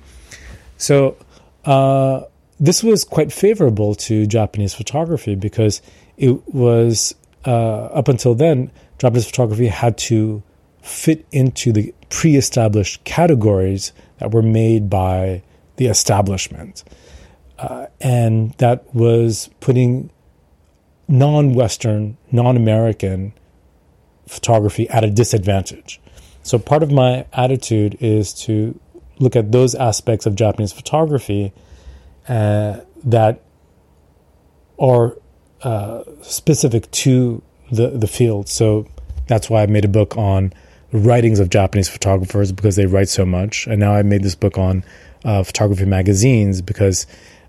So 0.78 1.16
uh, 1.64 2.22
this 2.58 2.82
was 2.82 3.04
quite 3.04 3.32
favorable 3.32 3.94
to 3.94 4.26
Japanese 4.26 4.74
photography 4.74 5.34
because 5.34 5.82
it 6.16 6.46
was 6.52 7.14
uh, 7.46 7.86
up 7.86 8.08
until 8.08 8.34
then 8.34 8.70
Japanese 8.98 9.26
photography 9.26 9.66
had 9.66 9.96
to 9.98 10.42
fit 10.82 11.26
into 11.32 11.72
the 11.72 11.94
pre-established 12.08 13.04
categories 13.04 13.92
that 14.18 14.32
were 14.32 14.42
made 14.42 14.90
by 14.90 15.42
the 15.76 15.86
establishment. 15.86 16.84
uh, 17.60 17.86
and 18.00 18.52
that 18.54 18.92
was 18.94 19.50
putting 19.60 20.10
non-Western, 21.08 22.16
non-American 22.32 23.32
photography 24.30 24.88
at 24.90 25.02
a 25.04 25.10
disadvantage. 25.10 26.00
So 26.42 26.58
part 26.58 26.82
of 26.82 26.90
my 26.90 27.26
attitude 27.32 27.98
is 28.00 28.32
to 28.44 28.78
look 29.18 29.36
at 29.36 29.52
those 29.52 29.74
aspects 29.74 30.24
of 30.24 30.34
Japanese 30.34 30.72
photography 30.72 31.52
uh, 32.28 32.80
that 33.04 33.42
are 34.78 35.18
uh, 35.62 36.04
specific 36.22 36.90
to 36.92 37.42
the 37.70 37.90
the 37.90 38.06
field. 38.06 38.48
So 38.48 38.86
that's 39.26 39.50
why 39.50 39.62
I 39.62 39.66
made 39.66 39.84
a 39.84 39.88
book 39.88 40.16
on 40.16 40.52
the 40.90 40.98
writings 40.98 41.38
of 41.38 41.50
Japanese 41.50 41.88
photographers 41.88 42.52
because 42.52 42.76
they 42.76 42.86
write 42.86 43.08
so 43.08 43.26
much, 43.26 43.66
and 43.66 43.78
now 43.78 43.94
I 43.94 44.02
made 44.02 44.22
this 44.22 44.34
book 44.34 44.56
on 44.56 44.84
uh, 45.24 45.42
photography 45.42 45.84
magazines 45.84 46.62
because 46.62 47.06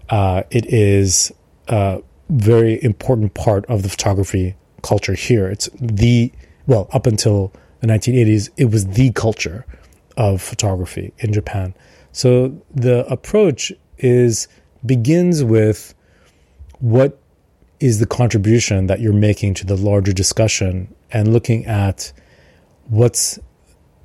uh, 0.09 0.43
it 0.49 0.65
is 0.65 1.31
a 1.67 2.01
very 2.29 2.83
important 2.83 3.33
part 3.33 3.65
of 3.67 3.83
the 3.83 3.89
photography 3.89 4.55
culture 4.81 5.13
here. 5.13 5.47
It's 5.47 5.69
the 5.79 6.31
well 6.67 6.89
up 6.91 7.05
until 7.05 7.51
the 7.79 7.87
1980s, 7.87 8.49
it 8.57 8.65
was 8.65 8.87
the 8.87 9.11
culture 9.11 9.65
of 10.17 10.41
photography 10.41 11.13
in 11.19 11.33
Japan. 11.33 11.73
So 12.11 12.61
the 12.73 13.05
approach 13.11 13.71
is 13.97 14.47
begins 14.85 15.43
with 15.43 15.93
what 16.79 17.19
is 17.79 17.99
the 17.99 18.05
contribution 18.05 18.87
that 18.87 18.99
you're 18.99 19.13
making 19.13 19.53
to 19.55 19.65
the 19.65 19.75
larger 19.75 20.13
discussion 20.13 20.93
and 21.11 21.33
looking 21.33 21.65
at 21.65 22.11
what's 22.87 23.39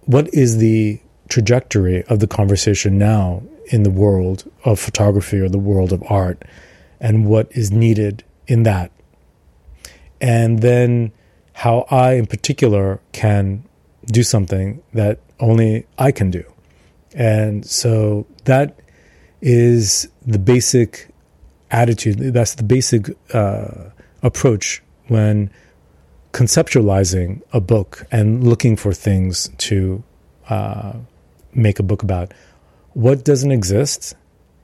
what 0.04 0.32
is 0.32 0.58
the 0.58 1.00
trajectory 1.28 2.04
of 2.04 2.20
the 2.20 2.26
conversation 2.26 2.98
now 2.98 3.42
in 3.66 3.82
the 3.82 3.90
world 3.90 4.50
of 4.64 4.78
photography 4.78 5.38
or 5.38 5.48
the 5.48 5.58
world 5.58 5.92
of 5.92 6.02
art 6.08 6.42
and 7.00 7.26
what 7.26 7.50
is 7.52 7.70
needed 7.70 8.22
in 8.46 8.62
that 8.62 8.92
and 10.20 10.60
then 10.60 11.12
how 11.64 11.86
I 11.90 12.14
in 12.14 12.26
particular 12.26 13.00
can 13.12 13.64
do 14.06 14.22
something 14.22 14.82
that 14.92 15.20
only 15.40 15.86
I 15.98 16.12
can 16.12 16.30
do 16.30 16.44
and 17.14 17.64
so 17.64 18.26
that 18.44 18.78
is 19.40 20.08
the 20.26 20.38
basic 20.38 21.08
attitude. 21.70 22.18
That's 22.34 22.54
the 22.54 22.62
basic 22.62 23.08
uh, 23.32 23.90
approach 24.22 24.82
when 25.08 25.50
conceptualizing 26.32 27.42
a 27.52 27.60
book 27.60 28.06
and 28.10 28.46
looking 28.46 28.76
for 28.76 28.92
things 28.92 29.48
to 29.58 30.02
uh, 30.48 30.92
make 31.54 31.78
a 31.78 31.82
book 31.82 32.02
about. 32.02 32.32
What 32.92 33.24
doesn't 33.24 33.50
exist? 33.50 34.14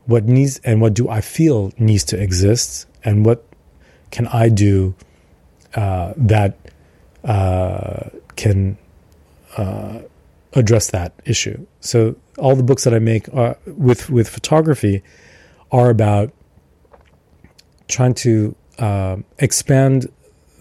What 0.07 0.25
needs 0.25 0.61
and 0.65 0.81
what 0.81 0.95
do 0.95 1.09
I 1.09 1.21
feel 1.21 1.73
needs 1.79 2.05
to 2.05 2.21
exist? 2.21 2.87
And 3.05 3.25
what 3.25 3.45
can 4.11 4.27
I 4.29 4.49
do 4.49 4.95
uh, 5.75 6.13
that 6.17 6.62
uh, 7.25 8.09
can 8.37 8.77
uh, 9.57 10.01
address 10.55 10.91
that 10.91 11.13
issue? 11.25 11.67
So 11.81 12.17
all 12.39 12.57
the 12.57 12.63
books 12.63 12.85
that 12.85 12.95
I 12.95 12.99
make 12.99 13.33
are, 13.35 13.57
with 13.67 14.11
with 14.11 14.29
photography 14.29 15.03
are 15.71 15.91
about 15.91 16.33
trying 17.89 18.15
to 18.15 18.55
uh, 18.79 19.17
expand 19.39 20.11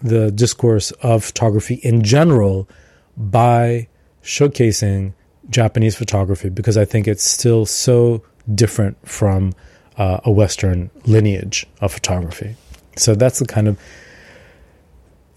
the 0.02 0.30
discourse 0.30 0.90
of 1.02 1.24
photography 1.24 1.74
in 1.82 2.02
general 2.02 2.68
by 3.16 3.88
showcasing 4.22 5.12
Japanese 5.48 5.96
photography 5.96 6.48
because 6.48 6.76
I 6.76 6.84
think 6.84 7.06
it's 7.06 7.22
still 7.22 7.66
so 7.66 8.22
different 8.54 8.96
from 9.08 9.52
uh, 9.96 10.20
a 10.24 10.30
Western 10.30 10.90
lineage 11.06 11.66
of 11.80 11.92
photography. 11.92 12.56
So 12.96 13.14
that's 13.14 13.38
the 13.38 13.46
kind 13.46 13.68
of 13.68 13.78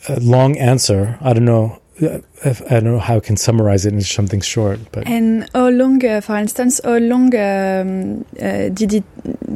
uh, 0.09 0.17
long 0.21 0.57
answer. 0.57 1.17
I 1.21 1.33
don't 1.33 1.45
know. 1.45 1.81
Uh, 2.01 2.19
I 2.43 2.79
don't 2.79 2.83
know 2.83 2.99
how 2.99 3.17
I 3.17 3.19
can 3.21 3.37
summarize 3.37 3.85
it 3.85 3.93
into 3.93 4.05
something 4.05 4.41
short, 4.41 4.79
but 4.91 5.07
and 5.07 5.49
how 5.53 5.69
long, 5.69 6.05
uh, 6.05 6.19
for 6.19 6.35
instance, 6.35 6.81
how 6.83 6.97
long 6.97 7.33
um, 7.35 8.25
uh, 8.41 8.69
did 8.69 8.93
it 8.93 9.05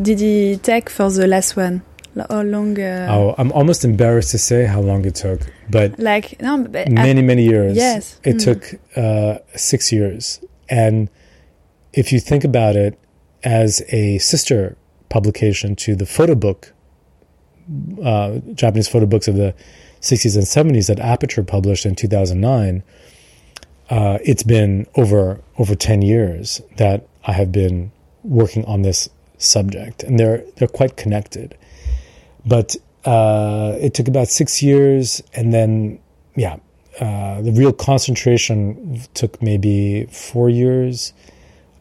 did 0.03 0.21
it 0.21 0.63
take 0.63 0.89
for 0.89 1.09
the 1.11 1.27
last 1.27 1.57
one? 1.57 1.81
How 2.29 2.41
long? 2.41 2.79
Uh, 2.79 3.07
oh, 3.11 3.35
I'm 3.37 3.51
almost 3.51 3.83
embarrassed 3.83 4.31
to 4.31 4.37
say 4.37 4.65
how 4.65 4.79
long 4.79 5.05
it 5.05 5.15
took, 5.15 5.41
but 5.69 5.99
like 5.99 6.41
no, 6.41 6.63
but 6.63 6.89
many 6.89 7.21
many 7.21 7.43
years. 7.43 7.75
Yes, 7.75 8.19
it 8.23 8.37
mm. 8.37 8.43
took 8.43 8.79
uh, 8.95 9.39
six 9.57 9.91
years, 9.91 10.39
and 10.69 11.09
if 11.93 12.13
you 12.13 12.19
think 12.21 12.45
about 12.45 12.75
it 12.75 12.97
as 13.43 13.81
a 13.89 14.17
sister 14.19 14.77
publication 15.09 15.75
to 15.75 15.95
the 15.95 16.05
photo 16.05 16.35
book, 16.35 16.73
uh, 18.03 18.39
Japanese 18.53 18.87
photo 18.87 19.05
books 19.05 19.27
of 19.27 19.35
the 19.35 19.53
60s 20.01 20.35
and 20.35 20.75
70s 20.75 20.87
that 20.87 20.99
Aperture 20.99 21.43
published 21.43 21.85
in 21.85 21.95
2009. 21.95 22.83
Uh, 23.89 24.19
it's 24.23 24.43
been 24.43 24.85
over 24.95 25.41
over 25.57 25.75
10 25.75 26.01
years 26.01 26.61
that 26.77 27.07
I 27.25 27.33
have 27.33 27.51
been 27.51 27.91
working 28.23 28.63
on 28.65 28.83
this 28.83 29.09
subject, 29.37 30.03
and 30.03 30.19
they're 30.19 30.43
they're 30.55 30.67
quite 30.67 30.95
connected. 30.95 31.57
But 32.45 32.75
uh, 33.05 33.75
it 33.79 33.93
took 33.93 34.07
about 34.07 34.27
six 34.27 34.61
years, 34.61 35.23
and 35.33 35.53
then 35.53 35.99
yeah, 36.35 36.57
uh, 36.99 37.41
the 37.41 37.51
real 37.51 37.73
concentration 37.73 39.01
took 39.13 39.41
maybe 39.41 40.05
four 40.11 40.49
years, 40.49 41.13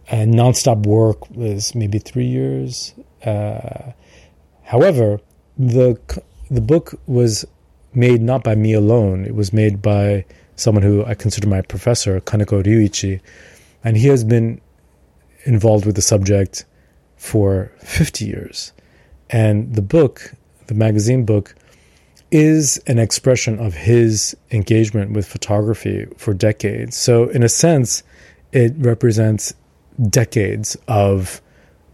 and 0.08 0.34
nonstop 0.34 0.86
work 0.86 1.28
was 1.30 1.74
maybe 1.74 1.98
three 1.98 2.26
years. 2.26 2.94
Uh, 3.24 3.92
however, 4.62 5.20
the 5.58 5.98
the 6.50 6.60
book 6.60 6.98
was 7.06 7.44
made 7.94 8.22
not 8.22 8.42
by 8.42 8.54
me 8.54 8.72
alone. 8.72 9.24
It 9.24 9.34
was 9.34 9.52
made 9.52 9.82
by 9.82 10.24
someone 10.56 10.82
who 10.82 11.04
I 11.04 11.14
consider 11.14 11.48
my 11.48 11.62
professor, 11.62 12.20
Kaneko 12.20 12.62
Ryuichi, 12.62 13.20
and 13.84 13.96
he 13.96 14.08
has 14.08 14.24
been 14.24 14.60
involved 15.44 15.84
with 15.84 15.94
the 15.94 16.02
subject 16.02 16.64
for 17.16 17.70
50 17.78 18.24
years. 18.24 18.72
And 19.30 19.74
the 19.74 19.82
book 19.82 20.34
the 20.68 20.74
magazine 20.74 21.24
book 21.24 21.54
is 22.30 22.76
an 22.86 22.98
expression 22.98 23.58
of 23.58 23.74
his 23.74 24.36
engagement 24.50 25.12
with 25.12 25.26
photography 25.26 26.06
for 26.16 26.34
decades. 26.34 26.96
So, 26.96 27.28
in 27.30 27.42
a 27.42 27.48
sense, 27.48 28.02
it 28.52 28.74
represents 28.76 29.54
decades 30.10 30.76
of 30.86 31.40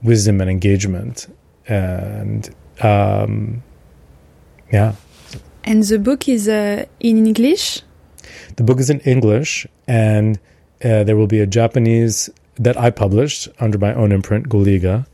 wisdom 0.03 0.41
and 0.41 0.51
engagement. 0.51 1.29
And 1.67 2.53
um, 2.81 3.63
yeah. 4.73 4.95
And 5.65 5.83
the 5.83 5.99
book 5.99 6.29
is 6.29 6.49
uh, 6.49 6.85
in 7.01 7.27
English? 7.27 7.83
The 8.57 8.63
book 8.63 8.81
is 8.81 8.91
in 8.91 9.01
English, 9.01 9.67
and 9.89 10.39
uh, 10.85 11.05
there 11.05 11.17
will 11.17 11.27
be 11.27 11.41
a 11.41 11.47
Japanese 11.47 12.31
that 12.57 12.79
I 12.79 12.91
published 12.91 13.49
under 13.61 13.79
my 13.79 13.95
own 13.95 14.13
imprint, 14.13 14.49
Goliga, 14.49 15.07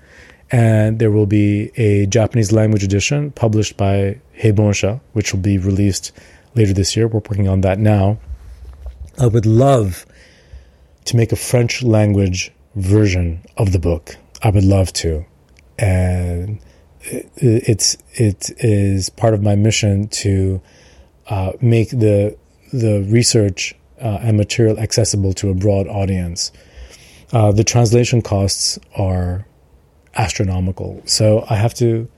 and 0.51 0.99
there 0.99 1.11
will 1.11 1.27
be 1.27 1.71
a 1.77 2.07
Japanese 2.07 2.53
language 2.53 2.83
edition 2.83 3.31
published 3.31 3.77
by 3.77 4.21
Heibonsha, 4.39 5.01
which 5.13 5.33
will 5.33 5.41
be 5.41 5.59
released 5.59 6.13
later 6.55 6.73
this 6.73 6.97
year. 6.97 7.07
We're 7.07 7.21
working 7.21 7.49
on 7.49 7.61
that 7.61 7.79
now. 7.79 8.19
I 9.19 9.27
would 9.27 9.47
love 9.47 10.07
to 11.05 11.17
make 11.17 11.33
a 11.33 11.37
French 11.37 11.83
language 11.83 12.53
version 12.75 13.43
of 13.57 13.73
the 13.73 13.79
book. 13.79 14.17
I 14.43 14.51
would 14.51 14.65
love 14.65 14.93
to, 14.95 15.25
and 15.79 16.59
it's 17.03 17.97
it 18.13 18.51
is 18.59 19.11
part 19.11 19.35
of 19.35 19.43
my 19.43 19.57
mission 19.57 20.09
to 20.09 20.61
uh, 21.29 21.53
make 21.61 21.91
the 21.91 22.37
the 22.73 23.03
research 23.09 23.75
uh, 24.01 24.19
and 24.23 24.37
material 24.37 24.79
accessible 24.79 25.33
to 25.35 25.51
a 25.51 25.55
broad 25.55 25.87
audience. 25.89 26.53
Uh, 27.33 27.53
the 27.53 27.65
translation 27.65 28.23
costs 28.23 28.79
are 28.97 29.47
astronomical. 30.15 31.03
So 31.05 31.45
I 31.49 31.57
have 31.57 31.75
to, 31.75 32.09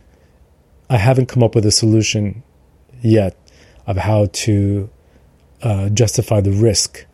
I 0.88 0.96
haven't 0.96 1.26
come 1.26 1.42
up 1.42 1.54
with 1.54 1.66
a 1.66 1.70
solution 1.70 2.42
yet 3.02 3.36
of 3.86 3.96
how 3.96 4.26
to 4.32 4.88
uh, 5.62 5.88
justify 5.90 6.40
the 6.40 6.52
risk 6.52 7.04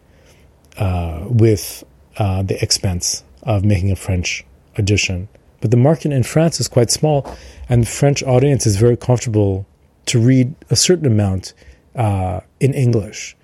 uh, 0.77 1.25
with 1.29 1.83
uh, 2.19 2.43
the 2.43 2.63
expense 2.63 3.25
of 3.43 3.65
making 3.65 3.91
a 3.91 3.97
French 3.97 4.45
edition. 4.77 5.29
But 5.61 5.71
the 5.71 5.77
market 5.77 6.13
in 6.13 6.23
France 6.23 6.61
is 6.61 6.69
quite 6.69 6.91
small, 6.91 7.27
and 7.69 7.83
the 7.83 7.87
French 7.87 8.23
audience 8.23 8.67
is 8.67 8.77
very 8.77 8.97
comfortable 8.97 9.67
to 10.07 10.21
read 10.21 10.55
a 10.71 10.77
certain 10.77 11.07
amount 11.07 11.53
uh, 11.95 12.41
in 12.61 12.75
English. 12.75 13.37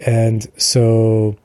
And 0.00 0.46
so 0.56 1.36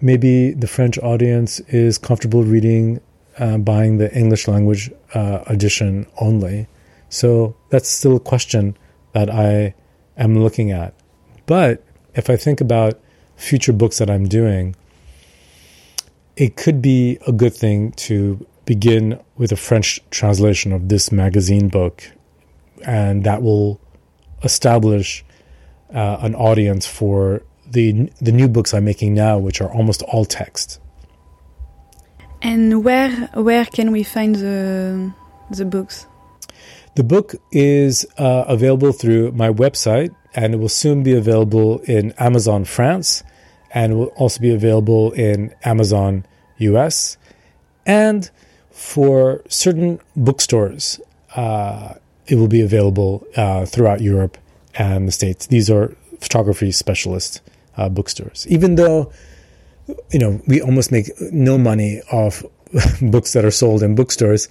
maybe 0.00 0.52
the 0.52 0.66
French 0.66 0.98
audience 0.98 1.60
is 1.60 1.98
comfortable 1.98 2.44
reading 2.44 3.00
uh, 3.38 3.56
buying 3.58 3.98
the 3.98 4.14
English 4.14 4.46
language 4.46 4.90
uh, 5.14 5.42
edition 5.46 6.06
only. 6.20 6.66
So 7.08 7.56
that's 7.70 7.88
still 7.88 8.16
a 8.16 8.20
question 8.20 8.76
that 9.12 9.30
I 9.30 9.74
am 10.16 10.42
looking 10.42 10.70
at. 10.70 10.94
But 11.46 11.82
if 12.14 12.28
I 12.28 12.36
think 12.36 12.60
about 12.60 13.00
future 13.36 13.72
books 13.72 13.98
that 13.98 14.10
I'm 14.10 14.28
doing, 14.28 14.76
it 16.36 16.56
could 16.56 16.82
be 16.82 17.18
a 17.26 17.32
good 17.32 17.54
thing 17.54 17.92
to 17.92 18.46
begin 18.64 19.18
with 19.36 19.52
a 19.52 19.56
French 19.56 20.00
translation 20.10 20.72
of 20.72 20.88
this 20.88 21.10
magazine 21.12 21.68
book, 21.68 22.02
and 22.84 23.24
that 23.24 23.42
will 23.42 23.80
establish 24.42 25.24
uh, 25.94 26.18
an 26.20 26.34
audience 26.34 26.86
for 26.86 27.42
the 27.66 28.10
the 28.20 28.32
new 28.32 28.48
books 28.48 28.74
I'm 28.74 28.84
making 28.84 29.14
now, 29.14 29.38
which 29.38 29.60
are 29.60 29.70
almost 29.70 30.02
all 30.02 30.24
text. 30.24 30.80
And 32.40 32.84
where 32.84 33.10
where 33.34 33.64
can 33.64 33.92
we 33.92 34.02
find 34.02 34.36
the 34.36 35.12
the 35.50 35.64
books? 35.64 36.06
The 36.94 37.04
book 37.04 37.34
is 37.52 38.04
uh, 38.18 38.44
available 38.46 38.92
through 38.92 39.32
my 39.32 39.48
website, 39.48 40.14
and 40.34 40.54
it 40.54 40.58
will 40.58 40.68
soon 40.68 41.02
be 41.02 41.14
available 41.14 41.78
in 41.80 42.12
Amazon 42.18 42.64
France, 42.64 43.22
and 43.70 43.92
it 43.92 43.96
will 43.96 44.12
also 44.16 44.40
be 44.40 44.52
available 44.52 45.12
in 45.12 45.54
Amazon 45.64 46.26
US, 46.58 47.16
and 47.86 48.30
for 48.82 49.40
certain 49.48 50.00
bookstores, 50.16 51.00
uh, 51.36 51.94
it 52.26 52.34
will 52.34 52.48
be 52.48 52.60
available 52.60 53.24
uh, 53.36 53.64
throughout 53.64 54.00
Europe 54.00 54.36
and 54.74 55.06
the 55.06 55.12
States. 55.12 55.46
These 55.46 55.70
are 55.70 55.96
photography 56.20 56.72
specialist 56.72 57.40
uh, 57.76 57.88
bookstores. 57.88 58.44
Even 58.48 58.74
though, 58.74 59.12
you 60.10 60.18
know, 60.18 60.42
we 60.48 60.60
almost 60.60 60.90
make 60.90 61.08
no 61.32 61.56
money 61.56 62.02
off 62.10 62.44
books 63.02 63.32
that 63.34 63.44
are 63.44 63.52
sold 63.52 63.82
in 63.84 63.94
bookstores, 63.94 64.48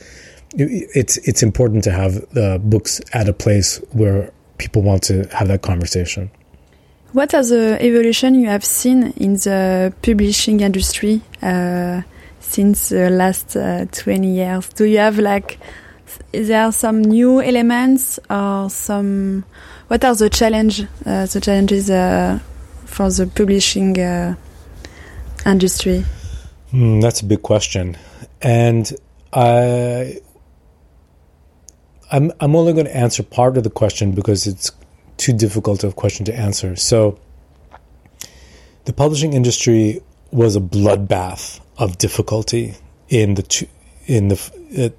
it's 0.56 1.18
it's 1.18 1.44
important 1.44 1.84
to 1.84 1.92
have 1.92 2.14
the 2.32 2.60
books 2.64 3.02
at 3.14 3.28
a 3.28 3.34
place 3.34 3.80
where 3.92 4.32
people 4.58 4.82
want 4.82 5.04
to 5.04 5.28
have 5.28 5.50
that 5.50 5.62
conversation. 5.62 6.32
What 7.14 7.34
are 7.34 7.44
the 7.44 7.78
evolution 7.82 8.36
you 8.36 8.48
have 8.48 8.64
seen 8.64 9.14
in 9.18 9.34
the 9.34 9.94
publishing 10.02 10.62
industry 10.62 11.22
uh, 11.42 12.02
since 12.42 12.90
the 12.90 13.10
last 13.10 13.56
uh, 13.56 13.86
20 13.86 14.28
years? 14.28 14.68
Do 14.70 14.86
you 14.86 14.98
have 14.98 15.18
like, 15.20 15.60
is 16.34 16.50
there 16.50 16.72
some 16.72 17.02
new 17.02 17.42
elements 17.42 18.20
or 18.30 18.70
some, 18.70 19.46
what 19.88 20.04
are 20.04 20.16
the 20.16 20.30
challenge, 20.30 20.82
uh, 21.06 21.26
the 21.28 21.40
challenges 21.40 21.90
uh, 21.90 22.40
for 22.86 23.10
the 23.10 23.28
publishing 23.28 23.98
uh, 24.00 24.36
industry? 25.46 26.04
Mm, 26.74 27.02
that's 27.02 27.22
a 27.22 27.26
big 27.26 27.42
question. 27.42 27.98
And 28.42 28.92
I, 29.32 30.20
I'm, 32.12 32.32
I'm 32.40 32.56
only 32.56 32.74
going 32.74 32.86
to 32.86 32.96
answer 32.96 33.24
part 33.24 33.58
of 33.58 33.64
the 33.64 33.70
question 33.70 34.12
because 34.12 34.48
it's 34.48 34.72
too 35.18 35.34
difficult 35.34 35.84
of 35.84 35.92
a 35.92 35.96
question 35.96 36.26
to 36.26 36.36
answer. 36.36 36.76
So, 36.76 37.20
the 38.86 38.94
publishing 38.94 39.34
industry 39.34 40.02
was 40.32 40.56
a 40.56 40.60
bloodbath 40.60 41.60
of 41.82 41.98
difficulty 41.98 42.76
in 43.10 43.34
the 43.34 43.68
in 44.06 44.28
the 44.28 44.94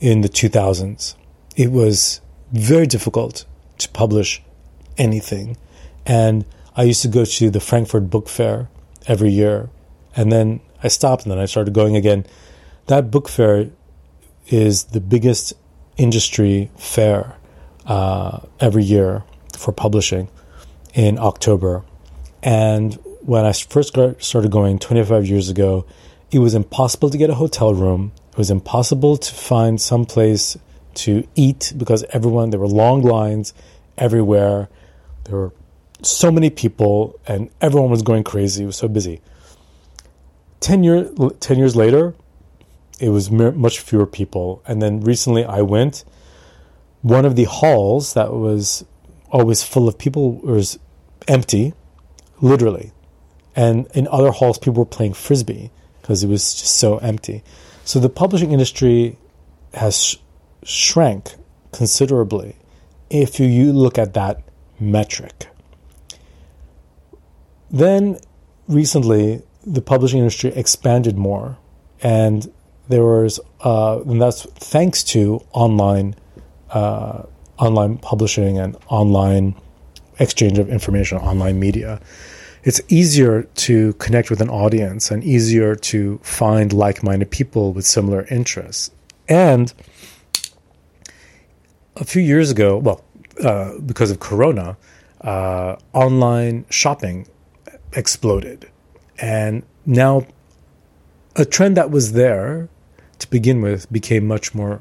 in 0.00 0.22
the 0.22 0.28
2000s. 0.28 1.14
It 1.54 1.70
was 1.70 2.22
very 2.50 2.86
difficult 2.86 3.44
to 3.78 3.88
publish 3.90 4.42
anything, 4.96 5.58
and 6.06 6.46
I 6.74 6.84
used 6.84 7.02
to 7.02 7.08
go 7.08 7.26
to 7.26 7.50
the 7.50 7.60
Frankfurt 7.60 8.08
Book 8.08 8.28
Fair 8.28 8.70
every 9.06 9.30
year, 9.30 9.68
and 10.16 10.32
then 10.32 10.60
I 10.82 10.88
stopped, 10.88 11.24
and 11.24 11.30
then 11.30 11.38
I 11.38 11.44
started 11.44 11.74
going 11.74 11.94
again. 11.94 12.24
That 12.86 13.10
book 13.10 13.28
fair 13.28 13.70
is 14.46 14.84
the 14.96 15.00
biggest 15.00 15.52
industry 15.98 16.70
fair 16.78 17.36
uh, 17.86 18.40
every 18.60 18.84
year 18.84 19.24
for 19.58 19.72
publishing 19.72 20.28
in 20.94 21.18
October, 21.18 21.84
and 22.42 22.98
when 23.20 23.44
I 23.44 23.52
first 23.52 23.96
started 24.18 24.50
going 24.50 24.78
25 24.78 25.26
years 25.26 25.48
ago, 25.48 25.86
it 26.34 26.40
was 26.40 26.56
impossible 26.56 27.10
to 27.10 27.16
get 27.16 27.30
a 27.30 27.34
hotel 27.36 27.72
room. 27.72 28.10
It 28.32 28.38
was 28.38 28.50
impossible 28.50 29.16
to 29.18 29.32
find 29.32 29.80
some 29.80 30.04
place 30.04 30.58
to 30.94 31.24
eat 31.36 31.72
because 31.76 32.02
everyone, 32.10 32.50
there 32.50 32.58
were 32.58 32.66
long 32.66 33.02
lines 33.02 33.54
everywhere. 33.96 34.68
There 35.24 35.38
were 35.38 35.52
so 36.02 36.32
many 36.32 36.50
people 36.50 37.20
and 37.28 37.50
everyone 37.60 37.88
was 37.88 38.02
going 38.02 38.24
crazy. 38.24 38.64
It 38.64 38.66
was 38.66 38.74
so 38.76 38.88
busy. 38.88 39.20
10, 40.58 40.82
year, 40.82 41.08
10 41.38 41.56
years 41.56 41.76
later, 41.76 42.16
it 42.98 43.10
was 43.10 43.30
much 43.30 43.78
fewer 43.78 44.06
people. 44.06 44.60
And 44.66 44.82
then 44.82 45.02
recently 45.02 45.44
I 45.44 45.62
went. 45.62 46.04
One 47.02 47.24
of 47.24 47.36
the 47.36 47.44
halls 47.44 48.14
that 48.14 48.32
was 48.32 48.84
always 49.30 49.62
full 49.62 49.86
of 49.86 49.98
people 49.98 50.32
was 50.38 50.80
empty, 51.28 51.74
literally. 52.40 52.90
And 53.54 53.86
in 53.94 54.08
other 54.08 54.32
halls, 54.32 54.58
people 54.58 54.80
were 54.82 54.84
playing 54.84 55.12
frisbee 55.12 55.70
because 56.04 56.22
it 56.22 56.28
was 56.28 56.52
just 56.52 56.76
so 56.76 56.98
empty. 56.98 57.42
So 57.86 57.98
the 57.98 58.10
publishing 58.10 58.52
industry 58.52 59.16
has 59.72 60.04
sh- 60.04 60.16
shrank 60.62 61.34
considerably 61.72 62.56
if 63.08 63.40
you, 63.40 63.46
you 63.46 63.72
look 63.72 63.96
at 63.96 64.12
that 64.12 64.42
metric. 64.78 65.48
Then 67.70 68.18
recently, 68.68 69.44
the 69.66 69.80
publishing 69.80 70.18
industry 70.18 70.50
expanded 70.50 71.16
more, 71.16 71.56
and 72.02 72.52
there 72.90 73.02
was, 73.02 73.40
uh, 73.62 74.02
and 74.02 74.20
that's 74.20 74.42
thanks 74.42 75.02
to 75.04 75.42
online, 75.52 76.16
uh, 76.68 77.22
online 77.58 77.96
publishing 77.96 78.58
and 78.58 78.76
online 78.88 79.54
exchange 80.18 80.58
of 80.58 80.68
information, 80.68 81.16
online 81.16 81.58
media 81.58 81.98
it's 82.64 82.80
easier 82.88 83.42
to 83.42 83.92
connect 83.94 84.30
with 84.30 84.40
an 84.40 84.48
audience 84.48 85.10
and 85.10 85.22
easier 85.22 85.76
to 85.76 86.18
find 86.22 86.72
like-minded 86.72 87.30
people 87.30 87.72
with 87.72 87.84
similar 87.84 88.26
interests. 88.30 88.90
And 89.28 89.72
a 91.96 92.04
few 92.04 92.22
years 92.22 92.50
ago, 92.50 92.78
well, 92.78 93.04
uh, 93.42 93.78
because 93.78 94.10
of 94.10 94.18
Corona, 94.18 94.76
uh, 95.20 95.76
online 95.92 96.64
shopping 96.70 97.28
exploded, 97.92 98.70
and 99.18 99.62
now 99.84 100.26
a 101.36 101.44
trend 101.44 101.76
that 101.76 101.90
was 101.90 102.12
there 102.12 102.68
to 103.18 103.30
begin 103.30 103.60
with 103.60 103.90
became 103.92 104.26
much 104.26 104.54
more 104.54 104.80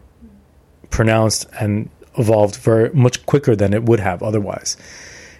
pronounced 0.89 1.47
and 1.59 1.89
evolved 2.17 2.55
very 2.55 2.91
much 2.93 3.25
quicker 3.25 3.55
than 3.55 3.73
it 3.73 3.83
would 3.83 3.99
have 3.99 4.23
otherwise. 4.23 4.77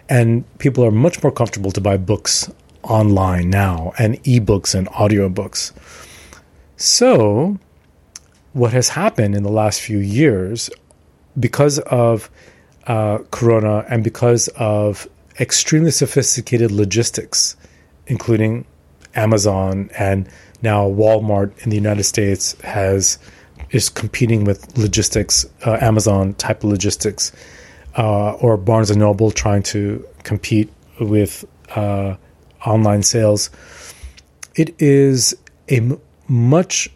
And 0.09 0.45
people 0.59 0.85
are 0.85 0.91
much 0.91 1.23
more 1.23 1.31
comfortable 1.31 1.71
to 1.71 1.81
buy 1.81 1.97
books 1.97 2.51
online 2.83 3.49
now 3.49 3.93
and 3.97 4.21
ebooks 4.23 4.75
and 4.75 4.87
audiobooks. 4.89 5.71
So, 6.75 7.57
what 8.51 8.73
has 8.73 8.89
happened 8.89 9.35
in 9.35 9.43
the 9.43 9.51
last 9.51 9.81
few 9.81 9.99
years, 9.99 10.69
because 11.39 11.79
of 11.79 12.29
uh, 12.87 13.19
Corona 13.31 13.85
and 13.89 14.03
because 14.03 14.49
of 14.49 15.07
extremely 15.39 15.91
sophisticated 15.91 16.71
logistics, 16.71 17.55
including 18.07 18.65
Amazon 19.15 19.89
and 19.97 20.27
now 20.61 20.87
Walmart 20.89 21.57
in 21.63 21.69
the 21.69 21.75
United 21.75 22.03
States 22.03 22.59
has 22.61 23.17
is 23.71 23.89
competing 23.89 24.43
with 24.43 24.77
logistics, 24.77 25.45
uh, 25.65 25.77
Amazon 25.81 26.33
type 26.35 26.63
logistics 26.63 27.31
uh, 27.97 28.33
or 28.33 28.57
Barnes 28.57 28.89
and 28.89 28.99
Noble 28.99 29.31
trying 29.31 29.63
to 29.63 30.05
compete 30.23 30.71
with 30.99 31.45
uh, 31.75 32.15
online 32.65 33.03
sales. 33.03 33.49
It 34.55 34.79
is 34.79 35.35
a 35.69 35.77
m- 35.77 36.01
much, 36.27 36.89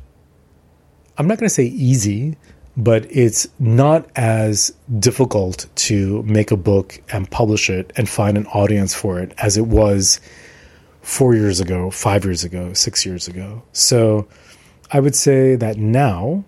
I'm 1.17 1.27
not 1.27 1.37
going 1.37 1.47
to 1.49 1.53
say 1.53 1.65
easy, 1.65 2.37
but 2.75 3.07
it's 3.09 3.47
not 3.57 4.07
as 4.15 4.71
difficult 4.99 5.65
to 5.75 6.21
make 6.23 6.51
a 6.51 6.57
book 6.57 7.01
and 7.11 7.29
publish 7.29 7.69
it 7.69 7.91
and 7.95 8.07
find 8.07 8.37
an 8.37 8.45
audience 8.47 8.93
for 8.93 9.19
it 9.19 9.33
as 9.39 9.57
it 9.57 9.65
was 9.65 10.19
four 11.01 11.33
years 11.33 11.59
ago, 11.59 11.89
five 11.89 12.23
years 12.23 12.43
ago, 12.43 12.73
six 12.73 13.05
years 13.05 13.27
ago. 13.27 13.63
So 13.71 14.27
I 14.91 14.99
would 14.99 15.15
say 15.15 15.55
that 15.55 15.77
now 15.77 16.43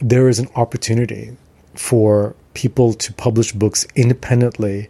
there 0.00 0.28
is 0.28 0.38
an 0.38 0.48
opportunity 0.56 1.36
for 1.74 2.34
people 2.54 2.94
to 2.94 3.12
publish 3.12 3.52
books 3.52 3.86
independently 3.94 4.88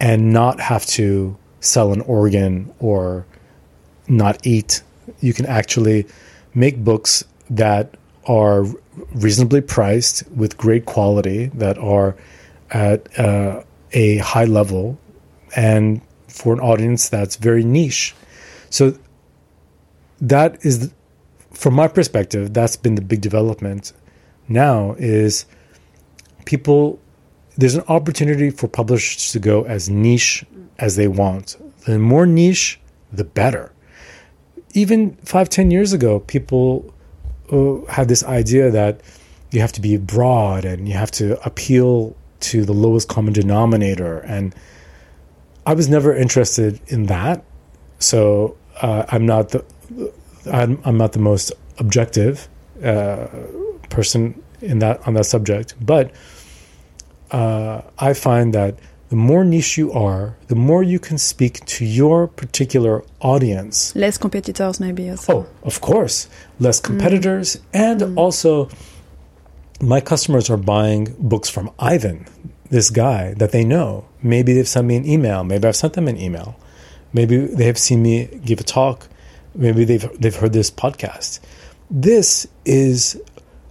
and 0.00 0.32
not 0.32 0.60
have 0.60 0.86
to 0.86 1.36
sell 1.60 1.92
an 1.92 2.00
organ 2.02 2.72
or 2.78 3.26
not 4.08 4.46
eat. 4.46 4.82
You 5.20 5.32
can 5.32 5.46
actually 5.46 6.06
make 6.54 6.82
books 6.82 7.24
that 7.50 7.94
are 8.26 8.64
reasonably 9.14 9.60
priced 9.60 10.28
with 10.30 10.56
great 10.56 10.84
quality, 10.84 11.46
that 11.54 11.78
are 11.78 12.16
at 12.70 13.18
uh, 13.18 13.62
a 13.92 14.18
high 14.18 14.44
level, 14.44 14.98
and 15.56 16.00
for 16.28 16.52
an 16.52 16.60
audience 16.60 17.08
that's 17.08 17.36
very 17.36 17.64
niche. 17.64 18.14
So, 18.70 18.96
that 20.20 20.64
is, 20.64 20.92
from 21.52 21.74
my 21.74 21.88
perspective, 21.88 22.52
that's 22.52 22.76
been 22.76 22.94
the 22.94 23.02
big 23.02 23.20
development 23.20 23.92
now 24.48 24.94
is 24.98 25.46
people 26.50 26.98
there's 27.56 27.74
an 27.74 27.84
opportunity 27.88 28.50
for 28.50 28.66
publishers 28.68 29.32
to 29.32 29.38
go 29.38 29.62
as 29.64 29.90
niche 29.90 30.44
as 30.78 30.96
they 30.96 31.08
want. 31.08 31.56
The 31.84 31.98
more 31.98 32.26
niche, 32.26 32.80
the 33.12 33.24
better. 33.24 33.72
Even 34.72 35.16
five, 35.24 35.48
ten 35.48 35.70
years 35.70 35.92
ago, 35.92 36.20
people 36.20 36.92
uh, 37.52 37.84
had 37.92 38.08
this 38.08 38.24
idea 38.24 38.70
that 38.70 39.00
you 39.50 39.60
have 39.60 39.72
to 39.72 39.80
be 39.80 39.96
broad 39.96 40.64
and 40.64 40.88
you 40.88 40.94
have 40.94 41.10
to 41.12 41.26
appeal 41.44 42.16
to 42.40 42.64
the 42.64 42.72
lowest 42.72 43.08
common 43.08 43.32
denominator. 43.32 44.18
And 44.20 44.54
I 45.66 45.74
was 45.74 45.88
never 45.88 46.14
interested 46.14 46.80
in 46.86 47.06
that. 47.06 47.44
So 47.98 48.56
uh, 48.80 49.04
I'm 49.08 49.26
not 49.26 49.50
the 49.50 49.64
I'm, 50.50 50.80
I'm 50.84 50.96
not 50.96 51.12
the 51.12 51.18
most 51.18 51.52
objective 51.78 52.48
uh, 52.82 53.26
person 53.90 54.42
in 54.62 54.78
that 54.78 55.06
on 55.06 55.14
that 55.14 55.26
subject, 55.26 55.74
but 55.84 56.12
uh, 57.30 57.82
I 57.98 58.12
find 58.14 58.54
that 58.54 58.78
the 59.08 59.16
more 59.16 59.44
niche 59.44 59.76
you 59.76 59.92
are, 59.92 60.36
the 60.46 60.54
more 60.54 60.82
you 60.82 61.00
can 61.00 61.18
speak 61.18 61.64
to 61.66 61.84
your 61.84 62.28
particular 62.28 63.04
audience. 63.20 63.94
Less 63.96 64.16
competitors, 64.16 64.78
maybe. 64.78 65.10
Also. 65.10 65.32
Oh, 65.32 65.46
of 65.64 65.80
course, 65.80 66.28
less 66.60 66.78
competitors, 66.78 67.56
mm. 67.56 67.60
and 67.72 68.00
mm. 68.00 68.16
also 68.16 68.68
my 69.80 70.00
customers 70.00 70.48
are 70.50 70.56
buying 70.56 71.14
books 71.18 71.48
from 71.48 71.70
Ivan, 71.78 72.26
this 72.70 72.90
guy 72.90 73.34
that 73.34 73.50
they 73.50 73.64
know. 73.64 74.06
Maybe 74.22 74.52
they've 74.52 74.68
sent 74.68 74.86
me 74.86 74.96
an 74.96 75.06
email. 75.06 75.42
Maybe 75.42 75.66
I've 75.66 75.76
sent 75.76 75.94
them 75.94 76.06
an 76.06 76.16
email. 76.16 76.56
Maybe 77.12 77.38
they 77.38 77.64
have 77.64 77.78
seen 77.78 78.02
me 78.02 78.26
give 78.44 78.60
a 78.60 78.62
talk. 78.62 79.08
Maybe 79.54 79.84
they've 79.84 80.08
they've 80.20 80.36
heard 80.36 80.52
this 80.52 80.70
podcast. 80.70 81.40
This 81.90 82.46
is 82.64 83.20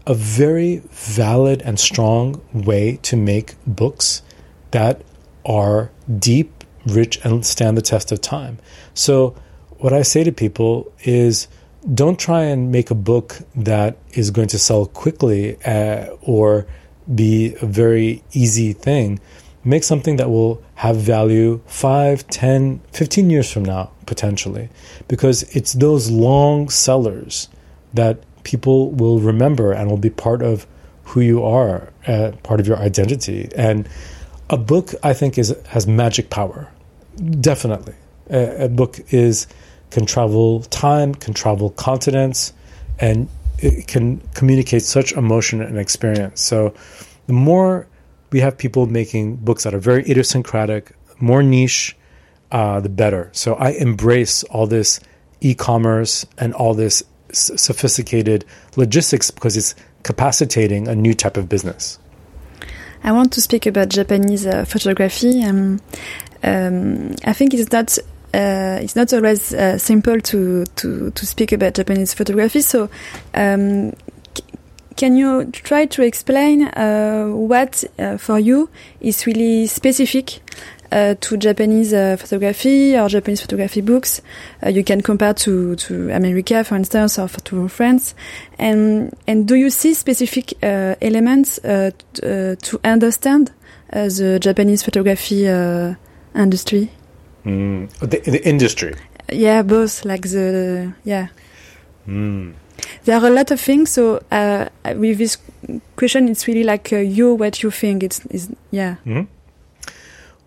a 0.10 0.14
very 0.16 0.82
valid 0.90 1.62
and 1.62 1.80
strong 1.80 2.42
way 2.52 2.98
to 3.04 3.16
make 3.16 3.54
books 3.68 4.24
that 4.72 5.04
are 5.46 5.92
deep, 6.18 6.64
rich, 6.88 7.24
and 7.24 7.46
stand 7.46 7.78
the 7.78 7.82
test 7.82 8.12
of 8.12 8.20
time. 8.20 8.58
So, 8.96 9.36
what 9.78 9.94
I 9.94 10.02
say 10.02 10.24
to 10.24 10.32
people 10.32 10.92
is 11.04 11.48
don't 11.94 12.20
try 12.20 12.42
and 12.44 12.72
make 12.72 12.90
a 12.90 12.96
book 12.96 13.38
that 13.56 13.98
is 14.12 14.32
going 14.32 14.48
to 14.50 14.58
sell 14.58 14.88
quickly 14.88 15.64
uh, 15.64 16.08
or 16.22 16.66
be 17.14 17.56
a 17.62 17.66
very 17.68 18.24
easy 18.34 18.74
thing. 18.74 19.20
Make 19.64 19.84
something 19.84 20.16
that 20.16 20.32
will 20.32 20.62
have 20.76 20.98
value 20.98 21.62
5, 21.68 22.28
10, 22.28 22.82
15 22.92 23.30
years 23.30 23.52
from 23.52 23.64
now, 23.64 23.92
potentially, 24.08 24.70
because 25.08 25.44
it's 25.56 25.74
those 25.74 26.10
long 26.10 26.68
sellers 26.70 27.48
that 27.94 28.24
people 28.50 28.92
will 28.92 29.20
remember 29.20 29.72
and 29.72 29.90
will 29.90 29.98
be 30.10 30.10
part 30.10 30.42
of 30.42 30.66
who 31.04 31.22
you 31.22 31.44
are, 31.44 31.92
uh, 32.08 32.32
part 32.44 32.60
of 32.60 32.68
your 32.68 32.78
identity. 32.78 33.50
And 33.56 33.88
a 34.50 34.58
book, 34.58 34.94
I 35.04 35.14
think, 35.14 35.38
is 35.38 35.56
has 35.68 35.88
magic 35.88 36.30
power. 36.30 36.68
Definitely, 37.52 37.96
a, 38.30 38.66
a 38.66 38.70
book 38.70 39.00
is 39.10 39.48
can 39.92 40.06
travel 40.06 40.62
time, 40.64 41.16
can 41.16 41.34
travel 41.34 41.70
continents, 41.72 42.54
and 43.00 43.28
it 43.60 43.88
can 43.88 44.22
communicate 44.34 44.84
such 44.84 45.12
emotion 45.14 45.62
and 45.62 45.78
experience. 45.78 46.42
So, 46.42 46.74
the 47.28 47.34
more 47.34 47.88
we 48.32 48.40
have 48.40 48.58
people 48.58 48.86
making 48.86 49.38
books 49.38 49.64
that 49.64 49.74
are 49.74 49.80
very 49.80 50.04
idiosyncratic, 50.10 50.92
more 51.20 51.44
niche, 51.44 51.96
uh, 52.52 52.80
the 52.80 52.90
better. 52.90 53.30
So 53.32 53.56
I 53.56 53.72
embrace 53.72 54.44
all 54.46 54.68
this 54.68 55.00
e-commerce 55.42 56.26
and 56.38 56.54
all 56.54 56.74
this 56.74 57.04
sophisticated 57.32 58.46
logistics 58.76 59.32
because 59.32 59.58
it's 59.58 59.76
capacitating 60.04 60.88
a 60.88 60.96
new 60.96 61.14
type 61.14 61.38
of 61.38 61.50
business. 61.50 62.00
I 63.04 63.12
want 63.12 63.32
to 63.34 63.42
speak 63.42 63.66
about 63.66 63.90
Japanese 63.90 64.46
uh, 64.46 64.66
photography. 64.66 65.44
Um, 65.44 65.80
um, 66.44 67.16
I 67.24 67.34
think 67.34 67.54
it's 67.54 67.72
not 67.72 67.98
uh, 68.34 68.80
it's 68.82 68.96
not 68.96 69.12
always 69.14 69.54
uh, 69.54 69.78
simple 69.78 70.20
to, 70.22 70.66
to 70.66 71.12
to 71.12 71.26
speak 71.26 71.52
about 71.52 71.74
Japanese 71.76 72.14
photography. 72.14 72.62
So, 72.62 72.90
um, 73.34 73.94
can 74.98 75.16
you 75.16 75.46
try 75.46 75.86
to 75.86 76.04
explain 76.04 76.64
uh, 76.64 77.28
what 77.28 77.84
uh, 77.98 78.18
for 78.18 78.38
you 78.38 78.70
is 79.00 79.26
really 79.26 79.66
specific 79.68 80.42
to 80.92 81.38
Japanese 81.38 81.94
uh, 81.94 82.18
photography 82.20 82.98
or 82.98 83.08
Japanese 83.10 83.42
photography 83.42 83.82
books. 83.82 84.22
Uh, 84.64 84.70
you 84.70 84.84
can 84.84 85.02
compare 85.02 85.34
to, 85.34 85.76
to 85.76 86.10
America, 86.12 86.64
for 86.64 86.76
instance, 86.76 87.20
or 87.20 87.28
to 87.28 87.68
France. 87.68 88.16
And 88.58 89.16
and 89.28 89.48
do 89.48 89.56
you 89.56 89.70
see 89.70 89.94
specific 89.94 90.54
uh, 90.64 90.96
elements 91.02 91.60
uh, 91.60 91.92
uh, 92.24 92.56
to 92.56 92.80
understand 92.84 93.52
the 93.92 94.40
Japanese 94.42 94.84
photography 94.84 95.46
industry? 96.36 96.92
Mm, 97.46 97.90
the, 98.00 98.20
the, 98.20 98.48
industry. 98.48 98.96
Yeah, 99.32 99.62
both. 99.62 100.06
Like 100.06 100.24
the 100.24 100.94
yeah. 101.04 101.28
Mm. 102.08 102.54
There 103.06 103.18
are 103.18 103.28
a 103.28 103.30
lot 103.30 103.52
of 103.52 103.60
things. 103.60 103.92
So 103.92 104.22
with 104.96 105.18
this 105.18 105.38
question, 105.96 106.30
it's 106.30 106.48
really 106.48 106.64
like 106.64 106.92
you 106.92 107.36
what 107.36 107.62
you 107.64 107.72
think. 107.72 108.04
It's 108.04 108.26
is 108.30 108.50
yeah. 108.72 108.96
Mm 109.06 109.14
-hmm. 109.14 109.39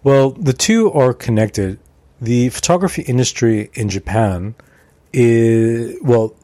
Well, 0.04 0.30
the 0.30 0.52
two 0.52 0.90
are 0.92 1.14
connected. 1.14 1.78
The 2.20 2.48
photography 2.48 3.02
industry 3.02 3.70
in 3.74 3.88
Japan 3.88 4.54
is, 5.12 5.96
well, 6.02 6.34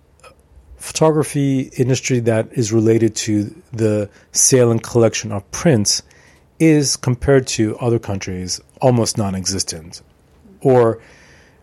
photography 0.76 1.70
industry 1.76 2.20
that 2.20 2.48
is 2.52 2.72
related 2.72 3.16
to 3.16 3.54
the 3.72 4.08
sale 4.30 4.70
and 4.70 4.80
collection 4.82 5.32
of 5.32 5.50
prints 5.50 6.02
is 6.60 6.96
compared 6.96 7.46
to 7.48 7.76
other 7.78 7.98
countries 7.98 8.60
almost 8.80 9.18
non-existent 9.18 10.02
or 10.60 11.00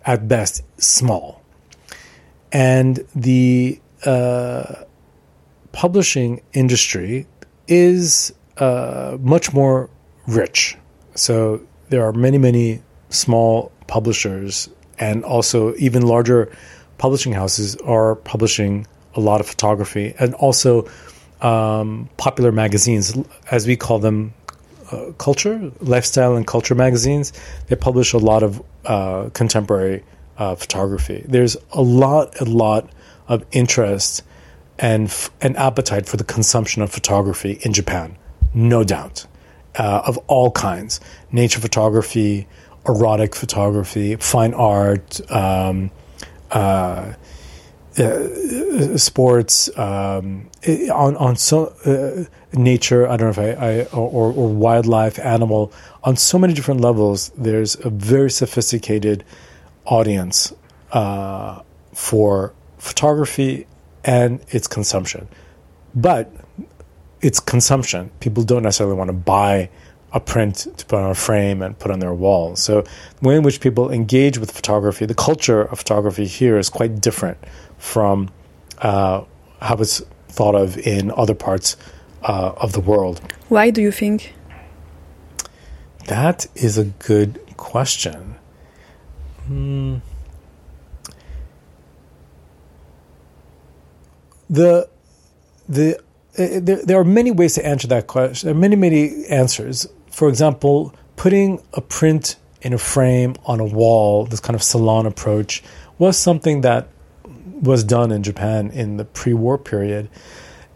at 0.06 0.28
best 0.28 0.64
small. 0.82 1.42
And 2.52 3.06
the 3.16 3.80
uh, 4.06 4.84
publishing 5.72 6.42
industry 6.54 7.28
is 7.68 8.34
uh, 8.58 9.18
much 9.20 9.54
more 9.54 9.90
rich. 10.28 10.78
So 11.16 11.66
there 11.96 12.06
are 12.06 12.12
many, 12.12 12.38
many 12.38 12.82
small 13.08 13.72
publishers 13.88 14.70
and 15.00 15.24
also 15.24 15.74
even 15.76 16.06
larger 16.06 16.52
publishing 16.98 17.32
houses 17.32 17.78
are 17.78 18.16
publishing 18.16 18.86
a 19.14 19.22
lot 19.22 19.40
of 19.40 19.48
photography 19.48 20.14
and 20.20 20.34
also 20.34 20.90
um, 21.40 22.10
popular 22.18 22.52
magazines, 22.52 23.18
as 23.50 23.66
we 23.66 23.78
call 23.78 24.00
them, 24.00 24.34
uh, 24.92 25.14
culture, 25.18 25.72
lifestyle, 25.80 26.36
and 26.36 26.46
culture 26.46 26.76
magazines. 26.76 27.32
They 27.68 27.78
publish 27.78 28.12
a 28.12 28.18
lot 28.18 28.44
of 28.44 28.62
uh, 28.84 29.30
contemporary 29.30 30.04
uh, 30.38 30.56
photography. 30.56 31.24
There's 31.26 31.56
a 31.72 31.82
lot, 31.82 32.42
a 32.42 32.44
lot 32.44 32.90
of 33.30 33.46
interest 33.54 34.22
and 34.78 35.08
f- 35.08 35.32
an 35.40 35.56
appetite 35.56 36.08
for 36.08 36.18
the 36.18 36.26
consumption 36.26 36.82
of 36.82 36.92
photography 36.92 37.58
in 37.62 37.72
Japan, 37.72 38.18
no 38.54 38.84
doubt 38.84 39.28
uh, 39.78 40.04
of 40.06 40.18
all 40.28 40.52
kinds 40.52 41.00
nature 41.32 41.60
photography, 41.60 42.48
erotic 42.88 43.36
photography, 43.36 44.16
fine 44.16 44.54
art, 44.54 45.20
um, 45.32 45.92
uh, 46.52 47.14
uh, 47.98 48.98
sports, 48.98 49.76
um, 49.78 50.50
on, 50.94 51.16
on 51.16 51.36
so, 51.38 51.68
uh, 51.86 52.26
nature, 52.58 53.08
I 53.08 53.18
don't 53.18 53.38
know 53.38 53.44
if 53.44 53.58
I, 53.58 53.66
I 53.66 53.84
or, 53.86 54.34
or, 54.34 54.50
wildlife, 54.50 55.18
animal, 55.20 55.72
on 56.04 56.18
so 56.18 56.38
many 56.38 56.54
different 56.54 56.82
levels, 56.82 57.32
there's 57.38 57.78
a 57.86 57.90
very 57.90 58.30
sophisticated 58.30 59.24
audience 59.86 60.54
uh, 60.92 61.62
for 61.94 62.54
photography 62.78 63.66
and 64.04 64.42
its 64.50 64.68
consumption. 64.68 65.28
But 65.94 66.32
it's 67.22 67.40
consumption. 67.40 68.12
People 68.20 68.44
don't 68.44 68.64
necessarily 68.64 68.96
want 68.96 69.10
to 69.10 69.14
buy 69.14 69.70
a 70.14 70.20
print 70.20 70.68
to 70.78 70.86
put 70.86 71.00
on 71.00 71.12
a 71.12 71.16
frame 71.16 71.62
and 71.62 71.78
put 71.78 71.92
on 71.92 72.00
their 72.00 72.14
wall. 72.14 72.56
So 72.56 72.82
the 73.22 73.28
way 73.28 73.36
in 73.36 73.44
which 73.44 73.60
people 73.60 73.92
engage 73.92 74.38
with 74.38 74.52
photography, 74.52 75.06
the 75.06 75.14
culture 75.14 75.64
of 75.64 75.80
photography 75.80 76.26
here 76.26 76.58
is 76.58 76.70
quite 76.70 77.02
different 77.02 77.38
from 77.78 78.30
uh, 78.80 79.24
how 79.62 79.76
it's 79.76 80.02
thought 80.30 80.56
of 80.56 80.78
in 80.78 81.12
other 81.12 81.36
parts 81.36 81.76
uh, 82.24 82.54
of 82.58 82.72
the 82.72 82.80
world. 82.80 83.22
Why 83.50 83.70
do 83.72 83.82
you 83.82 83.92
think? 83.92 84.34
That 86.08 86.48
is 86.56 86.78
a 86.78 86.86
good 86.86 87.40
question. 87.58 88.36
Hmm. 89.48 89.98
The 94.50 94.88
the 95.68 96.00
there, 96.38 96.86
there, 96.86 97.00
are 97.00 97.06
many 97.06 97.32
ways 97.32 97.56
to 97.56 97.66
answer 97.66 97.88
that 97.88 98.08
question. 98.08 98.48
There 98.48 98.56
are 98.56 98.60
many, 98.60 98.76
many 98.76 99.26
answers. 99.28 99.88
For 100.12 100.30
example, 100.30 100.94
putting 101.16 101.62
a 101.74 101.82
print 101.82 102.36
in 102.62 102.74
a 102.74 102.78
frame 102.78 103.36
on 103.46 103.60
a 103.60 103.66
wall, 103.66 104.26
this 104.26 104.40
kind 104.40 104.56
of 104.56 104.64
salon 104.64 105.06
approach, 105.06 105.64
was 105.98 106.18
something 106.18 106.62
that 106.62 106.90
was 107.62 107.84
done 107.84 108.12
in 108.12 108.24
Japan 108.24 108.70
in 108.72 108.98
the 108.98 109.06
pre 109.06 109.34
war 109.34 109.58
period. 109.58 110.10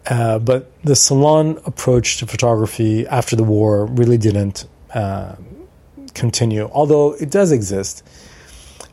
Uh, 0.06 0.38
but 0.38 0.72
the 0.82 0.96
salon 0.96 1.58
approach 1.66 2.16
to 2.18 2.26
photography 2.26 3.06
after 3.06 3.36
the 3.36 3.44
war 3.44 3.86
really 3.86 4.16
didn't 4.16 4.66
uh, 4.94 5.36
continue, 6.14 6.70
although 6.72 7.12
it 7.14 7.30
does 7.30 7.52
exist. 7.52 8.02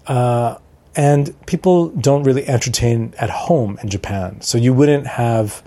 Uh, 0.05 0.57
and 0.95 1.33
people 1.45 1.89
don't 1.89 2.23
really 2.23 2.47
entertain 2.47 3.13
at 3.19 3.29
home 3.29 3.77
in 3.83 3.89
Japan. 3.89 4.41
So 4.41 4.57
you 4.57 4.73
wouldn't 4.73 5.07
have 5.07 5.63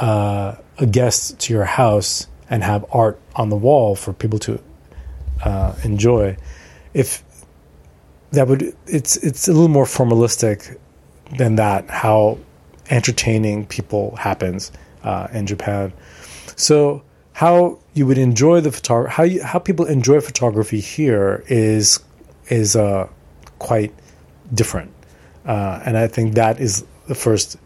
uh, 0.00 0.56
a 0.78 0.86
guest 0.86 1.38
to 1.40 1.52
your 1.52 1.64
house 1.64 2.26
and 2.48 2.64
have 2.64 2.84
art 2.90 3.20
on 3.36 3.50
the 3.50 3.56
wall 3.56 3.94
for 3.94 4.12
people 4.12 4.38
to 4.40 4.60
uh, 5.44 5.74
enjoy. 5.84 6.36
If 6.94 7.22
that 8.32 8.48
would, 8.48 8.74
it's 8.86 9.16
it's 9.18 9.46
a 9.46 9.52
little 9.52 9.68
more 9.68 9.84
formalistic 9.84 10.78
than 11.36 11.56
that. 11.56 11.88
How 11.90 12.38
entertaining 12.88 13.66
people 13.66 14.16
happens 14.16 14.72
uh, 15.04 15.28
in 15.32 15.46
Japan. 15.46 15.92
So 16.56 17.02
how 17.32 17.78
you 17.94 18.06
would 18.06 18.18
enjoy 18.18 18.60
the 18.60 18.72
photography, 18.72 19.14
how 19.14 19.22
you, 19.22 19.42
how 19.42 19.58
people 19.58 19.86
enjoy 19.86 20.20
photography 20.20 20.80
here 20.80 21.44
is 21.48 22.00
is 22.48 22.74
uh, 22.74 23.08
quite 23.58 23.94
different. 24.52 24.92
Uh, 25.46 25.80
and 25.84 25.96
I 25.96 26.06
think 26.06 26.34
that 26.34 26.60
is 26.60 26.84
the 27.06 27.14
first 27.14 27.56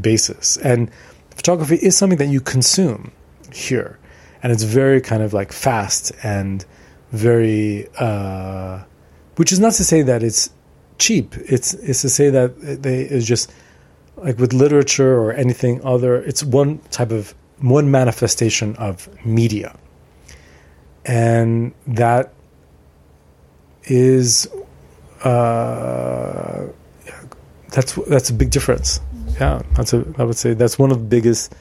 basis. 0.00 0.56
And 0.58 0.90
photography 1.34 1.76
is 1.76 1.96
something 1.96 2.18
that 2.18 2.28
you 2.28 2.40
consume 2.40 3.12
here. 3.52 3.98
And 4.42 4.52
it's 4.52 4.62
very 4.62 5.00
kind 5.00 5.22
of 5.22 5.32
like 5.32 5.52
fast 5.52 6.12
and 6.22 6.64
very, 7.12 7.88
uh, 7.98 8.82
which 9.36 9.52
is 9.52 9.60
not 9.60 9.72
to 9.74 9.84
say 9.84 10.02
that 10.02 10.22
it's 10.22 10.50
cheap. 10.98 11.34
It's, 11.36 11.74
it's 11.74 12.02
to 12.02 12.08
say 12.08 12.30
that 12.30 12.82
they 12.82 13.02
is 13.02 13.26
just 13.26 13.52
like 14.16 14.38
with 14.38 14.52
literature 14.52 15.18
or 15.18 15.32
anything 15.32 15.80
other, 15.84 16.16
it's 16.22 16.44
one 16.44 16.78
type 16.90 17.10
of, 17.10 17.34
one 17.58 17.90
manifestation 17.90 18.76
of 18.76 19.08
media. 19.24 19.76
And 21.06 21.74
that 21.86 22.32
is 23.84 24.48
uh, 25.24 26.66
that's 27.70 27.94
that's 27.94 28.30
a 28.30 28.34
big 28.34 28.50
difference. 28.50 29.00
Yeah, 29.40 29.62
that's 29.72 29.92
a 29.92 30.04
I 30.18 30.24
would 30.24 30.36
say 30.36 30.54
that's 30.54 30.78
one 30.78 30.90
of 30.90 30.98
the 30.98 31.04
biggest 31.04 31.54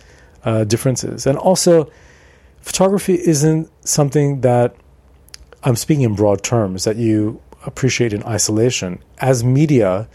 uh, 0.43 0.63
differences. 0.63 1.25
And 1.25 1.37
also, 1.37 1.91
photography 2.61 3.15
isn't 3.15 3.69
something 3.87 4.41
that 4.41 4.75
I'm 5.63 5.75
speaking 5.75 6.03
in 6.03 6.15
broad 6.15 6.43
terms 6.43 6.83
that 6.83 6.97
you 6.97 7.41
appreciate 7.65 8.13
in 8.13 8.23
isolation. 8.23 8.99
As 9.19 9.43
media, 9.43 10.07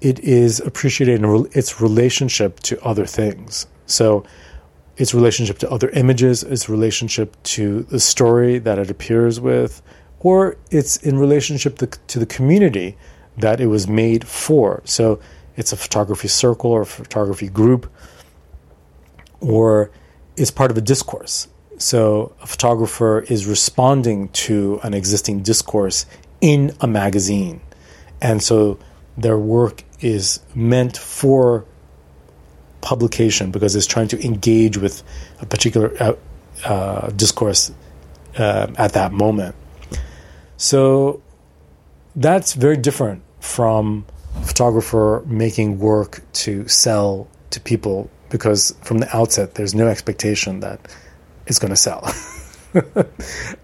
it 0.00 0.20
is 0.20 0.60
appreciated 0.60 1.22
in 1.22 1.48
its 1.52 1.80
relationship 1.80 2.60
to 2.60 2.82
other 2.84 3.06
things. 3.06 3.66
So, 3.86 4.24
its 4.96 5.12
relationship 5.12 5.58
to 5.58 5.70
other 5.70 5.90
images, 5.90 6.42
its 6.42 6.68
relationship 6.68 7.36
to 7.42 7.82
the 7.82 7.98
story 8.00 8.58
that 8.60 8.78
it 8.78 8.90
appears 8.90 9.40
with, 9.40 9.82
or 10.20 10.56
it's 10.70 10.96
in 10.98 11.18
relationship 11.18 11.78
to, 11.78 11.86
to 11.86 12.18
the 12.18 12.26
community 12.26 12.96
that 13.36 13.60
it 13.60 13.66
was 13.66 13.88
made 13.88 14.26
for. 14.26 14.80
So 14.84 15.20
it's 15.56 15.72
a 15.72 15.76
photography 15.76 16.28
circle 16.28 16.70
or 16.70 16.82
a 16.82 16.86
photography 16.86 17.48
group, 17.48 17.90
or 19.40 19.90
it's 20.36 20.50
part 20.50 20.70
of 20.70 20.76
a 20.76 20.80
discourse. 20.80 21.48
So 21.78 22.34
a 22.40 22.46
photographer 22.46 23.20
is 23.20 23.46
responding 23.46 24.28
to 24.28 24.80
an 24.82 24.94
existing 24.94 25.42
discourse 25.42 26.06
in 26.40 26.72
a 26.80 26.86
magazine. 26.86 27.60
And 28.20 28.42
so 28.42 28.78
their 29.16 29.38
work 29.38 29.84
is 30.00 30.40
meant 30.54 30.96
for 30.96 31.64
publication 32.80 33.50
because 33.50 33.74
it's 33.74 33.86
trying 33.86 34.08
to 34.08 34.24
engage 34.24 34.76
with 34.76 35.02
a 35.40 35.46
particular 35.46 35.92
uh, 36.00 36.14
uh, 36.64 37.10
discourse 37.10 37.72
uh, 38.38 38.66
at 38.76 38.92
that 38.92 39.12
moment. 39.12 39.54
So 40.56 41.22
that's 42.14 42.52
very 42.54 42.76
different 42.76 43.22
from 43.40 44.06
photographer 44.42 45.22
making 45.26 45.78
work 45.78 46.22
to 46.32 46.66
sell 46.68 47.28
to 47.50 47.60
people 47.60 48.10
because 48.30 48.74
from 48.82 48.98
the 48.98 49.16
outset 49.16 49.54
there's 49.54 49.74
no 49.74 49.86
expectation 49.86 50.60
that 50.60 50.80
it's 51.46 51.58
going 51.58 51.70
to 51.70 51.76
sell. 51.76 52.04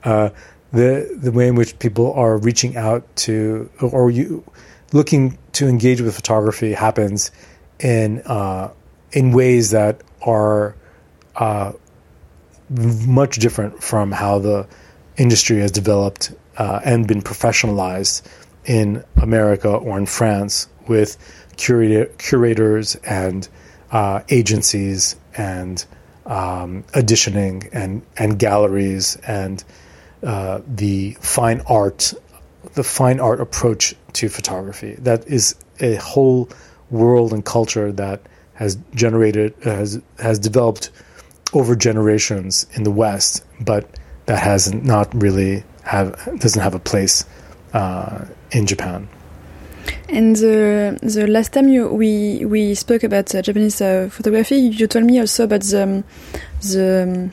uh, 0.04 0.30
the 0.72 1.18
the 1.20 1.32
way 1.32 1.48
in 1.48 1.56
which 1.56 1.78
people 1.78 2.12
are 2.12 2.38
reaching 2.38 2.76
out 2.76 3.04
to 3.16 3.68
or 3.80 4.10
you 4.10 4.44
looking 4.92 5.36
to 5.52 5.66
engage 5.66 6.00
with 6.00 6.14
photography 6.14 6.72
happens 6.72 7.30
in 7.80 8.22
uh, 8.26 8.70
in 9.12 9.32
ways 9.32 9.70
that 9.70 10.02
are 10.22 10.76
uh, 11.36 11.72
much 12.68 13.36
different 13.38 13.82
from 13.82 14.12
how 14.12 14.38
the 14.38 14.66
industry 15.16 15.58
has 15.58 15.72
developed 15.72 16.32
uh, 16.56 16.80
and 16.84 17.08
been 17.08 17.22
professionalized 17.22 18.22
in 18.70 19.02
America 19.16 19.68
or 19.68 19.98
in 19.98 20.06
France 20.06 20.68
with 20.86 21.18
curator, 21.56 22.06
curators 22.18 22.94
and 23.02 23.48
uh, 23.90 24.22
agencies 24.28 25.16
and 25.36 25.84
um, 26.24 26.84
and, 26.94 28.02
and 28.16 28.38
galleries 28.38 29.16
and 29.26 29.64
uh, 30.22 30.60
the 30.68 31.16
fine 31.20 31.60
art, 31.66 32.14
the 32.74 32.84
fine 32.84 33.18
art 33.18 33.40
approach 33.40 33.92
to 34.12 34.28
photography. 34.28 34.94
That 35.00 35.26
is 35.26 35.56
a 35.80 35.96
whole 35.96 36.48
world 36.90 37.32
and 37.32 37.44
culture 37.44 37.90
that 37.90 38.20
has 38.54 38.78
generated 38.94 39.52
has 39.64 40.00
has 40.20 40.38
developed 40.38 40.90
over 41.54 41.74
generations 41.74 42.66
in 42.74 42.84
the 42.84 42.92
West, 42.92 43.44
but 43.60 43.98
that 44.26 44.38
has 44.38 44.72
not 44.72 45.12
really 45.12 45.64
have 45.82 46.14
doesn't 46.38 46.62
have 46.62 46.76
a 46.76 46.78
place 46.78 47.24
uh, 47.72 48.24
in 48.52 48.66
Japan. 48.66 49.08
And 50.08 50.36
the 50.36 50.98
the 51.02 51.26
last 51.26 51.52
time 51.52 51.68
you, 51.68 51.88
we 51.88 52.44
we 52.44 52.74
spoke 52.74 53.04
about 53.04 53.34
uh, 53.34 53.42
Japanese 53.42 53.80
uh, 53.80 54.08
photography, 54.10 54.56
you 54.56 54.86
told 54.86 55.04
me 55.04 55.20
also 55.20 55.44
about 55.44 55.62
the 55.62 56.04
the 56.60 57.30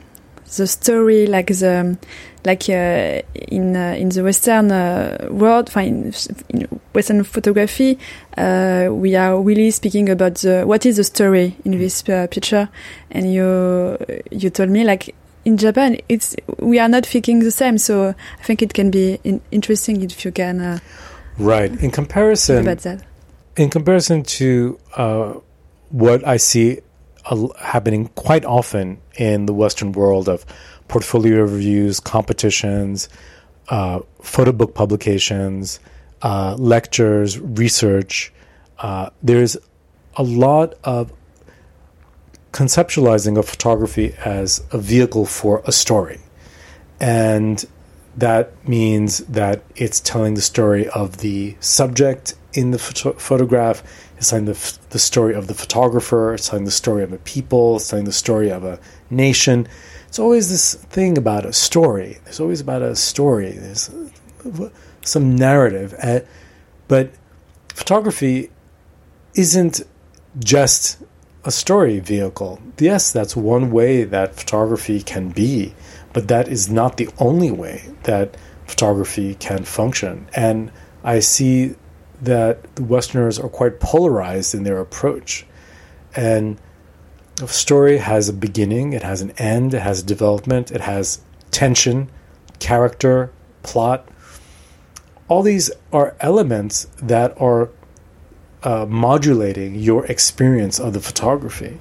the 0.56 0.68
story, 0.68 1.28
like 1.28 1.48
the 1.48 1.98
like 2.46 2.70
uh, 2.70 3.22
in 3.50 3.76
uh, 3.76 3.96
in 3.98 4.10
the 4.10 4.24
Western 4.24 4.72
uh, 4.72 5.28
world, 5.30 5.70
in, 5.76 6.14
in 6.50 6.68
Western 6.94 7.24
photography, 7.24 7.98
uh, 8.38 8.88
we 8.92 9.16
are 9.16 9.42
really 9.42 9.72
speaking 9.72 10.10
about 10.10 10.36
the 10.36 10.64
what 10.66 10.86
is 10.86 10.98
the 10.98 11.04
story 11.04 11.56
in 11.66 11.78
this 11.78 12.02
picture, 12.04 12.70
and 13.12 13.34
you 13.34 13.98
you 14.32 14.50
told 14.50 14.70
me 14.70 14.84
like 14.84 15.14
in 15.48 15.56
Japan, 15.56 15.98
it's 16.10 16.36
we 16.60 16.78
are 16.78 16.90
not 16.90 17.06
thinking 17.06 17.40
the 17.40 17.52
same. 17.52 17.78
So 17.78 18.14
I 18.40 18.44
think 18.44 18.62
it 18.62 18.74
can 18.74 18.92
be 18.92 19.18
in, 19.24 19.40
interesting 19.50 20.04
if 20.04 20.26
you 20.26 20.32
can. 20.32 20.60
Uh, 20.60 20.80
right. 21.40 21.72
In 21.82 21.90
comparison, 21.90 22.58
about 22.68 22.80
that. 22.80 23.02
In 23.56 23.70
comparison 23.70 24.24
to 24.24 24.78
uh, 24.98 25.34
what 25.90 26.28
I 26.28 26.36
see 26.36 26.82
uh, 27.32 27.48
happening 27.60 28.10
quite 28.16 28.44
often 28.44 29.00
in 29.18 29.46
the 29.46 29.54
Western 29.54 29.94
world 29.94 30.28
of 30.28 30.46
portfolio 30.90 31.44
reviews, 31.44 32.02
competitions, 32.02 33.08
uh, 33.70 34.02
photo 34.22 34.52
book 34.52 34.76
publications, 34.76 35.80
uh, 36.24 36.56
lectures, 36.60 37.40
research. 37.40 38.34
Uh, 38.80 39.10
there's 39.24 39.56
a 40.18 40.24
lot 40.24 40.74
of 40.84 41.14
conceptualizing 42.52 43.38
of 43.38 43.48
photography 43.48 44.16
as 44.26 44.64
a 44.72 44.78
vehicle 44.78 45.26
for 45.26 45.62
a 45.66 45.72
story. 45.72 46.20
And 47.00 47.64
that 48.16 48.68
means 48.68 49.20
that 49.20 49.64
it's 49.76 50.00
telling 50.00 50.34
the 50.34 50.42
story 50.42 50.88
of 50.90 51.18
the 51.18 51.56
subject 51.60 52.34
in 52.54 52.72
the 52.72 52.80
photo- 52.80 53.14
photograph, 53.14 53.84
it's 54.18 54.32
telling 54.32 54.46
the, 54.46 54.54
f- 54.54 54.80
the 54.90 54.98
story 54.98 55.36
of 55.36 55.46
the 55.48 55.54
photographer, 55.54 56.34
it's 56.34 56.50
telling 56.50 56.66
the 56.66 56.72
story 56.72 57.04
of 57.04 57.14
a 57.14 57.20
people, 57.20 57.76
it's 57.76 57.90
telling 57.90 58.06
the 58.06 58.12
story 58.12 58.50
of 58.50 58.64
a 58.64 58.80
nation. 59.12 59.68
It's 60.08 60.18
always 60.18 60.50
this 60.50 60.74
thing 60.74 61.18
about 61.18 61.46
a 61.46 61.54
story. 61.54 62.18
There's 62.24 62.40
always 62.40 62.62
about 62.62 62.82
a 62.82 62.96
story. 62.96 63.52
There's 63.52 63.92
some 65.04 65.36
narrative. 65.36 65.94
Uh, 66.02 66.22
but 66.88 67.12
photography 67.70 68.50
isn't 69.36 69.82
just 70.40 70.98
a 71.48 71.52
story 71.52 72.02
vehicle. 72.02 72.60
Yes, 72.78 73.14
that's 73.14 73.34
one 73.34 73.72
way 73.72 74.04
that 74.04 74.36
photography 74.36 75.02
can 75.02 75.30
be, 75.30 75.74
but 76.12 76.28
that 76.28 76.50
is 76.50 76.70
not 76.70 76.98
the 76.98 77.08
only 77.20 77.52
way 77.52 77.90
that 78.04 78.36
photography 78.66 79.34
can 79.36 79.64
function. 79.64 80.28
And 80.36 80.74
I 81.06 81.22
see 81.22 81.76
that 82.22 82.76
the 82.76 82.84
Westerners 82.84 83.40
are 83.40 83.48
quite 83.48 83.80
polarized 83.80 84.54
in 84.54 84.64
their 84.64 84.80
approach. 84.80 85.46
And 86.18 86.60
a 87.42 87.48
story 87.48 88.00
has 88.00 88.28
a 88.28 88.34
beginning, 88.34 88.92
it 88.92 89.04
has 89.04 89.22
an 89.22 89.32
end, 89.38 89.74
it 89.74 89.82
has 89.82 90.04
development, 90.04 90.70
it 90.70 90.82
has 90.82 91.22
tension, 91.50 92.10
character, 92.60 93.32
plot. 93.64 94.06
All 95.30 95.44
these 95.44 95.72
are 95.94 96.14
elements 96.20 96.88
that 97.02 97.40
are 97.40 97.70
uh, 98.64 98.86
modulating 98.88 99.76
your 99.76 100.06
experience 100.06 100.80
of 100.80 100.94
the 100.94 101.00
photography. 101.00 101.80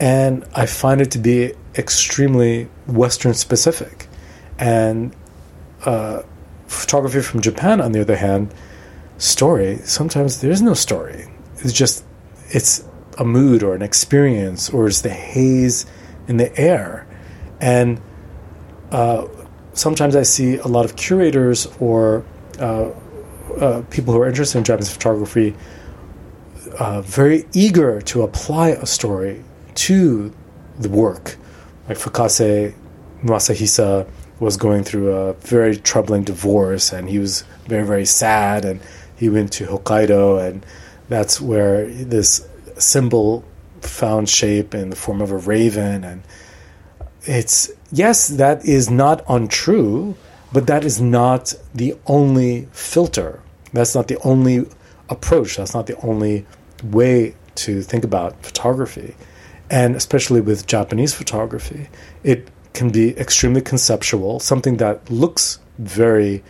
And 0.00 0.44
I 0.54 0.66
find 0.66 1.00
it 1.00 1.10
to 1.12 1.18
be 1.18 1.52
extremely 1.76 2.64
Western 2.86 3.34
specific. 3.34 4.08
And 4.58 5.14
uh, 5.84 6.22
photography 6.66 7.22
from 7.22 7.40
Japan, 7.40 7.80
on 7.80 7.92
the 7.92 8.00
other 8.00 8.16
hand, 8.16 8.52
story, 9.18 9.78
sometimes 9.84 10.40
there's 10.40 10.62
no 10.62 10.74
story. 10.74 11.28
It's 11.58 11.72
just 11.72 12.04
it's 12.48 12.84
a 13.18 13.24
mood 13.24 13.62
or 13.62 13.74
an 13.74 13.82
experience 13.82 14.70
or 14.70 14.86
it's 14.86 15.02
the 15.02 15.10
haze 15.10 15.86
in 16.28 16.36
the 16.36 16.56
air. 16.58 17.06
And 17.60 18.00
uh, 18.90 19.26
sometimes 19.72 20.16
I 20.16 20.22
see 20.22 20.56
a 20.56 20.66
lot 20.66 20.84
of 20.84 20.96
curators 20.96 21.66
or 21.80 22.24
uh, 22.58 22.90
uh, 23.60 23.82
people 23.90 24.12
who 24.14 24.20
are 24.20 24.28
interested 24.28 24.58
in 24.58 24.64
Japanese 24.64 24.92
photography 24.92 25.54
uh, 26.78 27.02
very 27.02 27.46
eager 27.52 28.00
to 28.02 28.22
apply 28.22 28.70
a 28.70 28.86
story 28.86 29.44
to 29.74 30.32
the 30.78 30.88
work. 30.88 31.36
Like 31.88 31.98
Fukase 31.98 32.74
Masahisa 33.22 34.08
was 34.40 34.56
going 34.56 34.84
through 34.84 35.12
a 35.12 35.32
very 35.34 35.76
troubling 35.76 36.24
divorce 36.24 36.92
and 36.92 37.08
he 37.08 37.18
was 37.18 37.44
very, 37.66 37.86
very 37.86 38.04
sad 38.04 38.64
and 38.64 38.80
he 39.16 39.28
went 39.28 39.52
to 39.52 39.66
Hokkaido 39.66 40.46
and 40.46 40.66
that's 41.08 41.40
where 41.40 41.86
this 41.86 42.46
symbol 42.78 43.44
found 43.80 44.28
shape 44.28 44.74
in 44.74 44.90
the 44.90 44.96
form 44.96 45.20
of 45.20 45.30
a 45.30 45.36
raven 45.36 46.04
and 46.04 46.22
it's 47.22 47.70
yes 47.92 48.28
that 48.28 48.64
is 48.64 48.90
not 48.90 49.22
untrue 49.28 50.16
but 50.52 50.66
that 50.66 50.84
is 50.84 51.00
not 51.00 51.54
the 51.74 51.94
only 52.06 52.66
filter 52.72 53.40
that's 53.72 53.94
not 53.94 54.08
the 54.08 54.18
only 54.24 54.66
approach 55.10 55.56
that's 55.56 55.74
not 55.74 55.86
the 55.86 55.96
only 56.00 56.46
way 56.92 57.34
to 57.56 57.82
think 57.82 58.04
about 58.04 58.42
photography. 58.44 59.14
And 59.70 59.96
especially 59.96 60.40
with 60.40 60.66
Japanese 60.66 61.14
photography, 61.14 61.88
it 62.22 62.48
can 62.74 62.90
be 62.90 63.16
extremely 63.18 63.60
conceptual. 63.60 64.40
Something 64.40 64.76
that 64.78 65.10
looks 65.10 65.58
very 65.78 66.42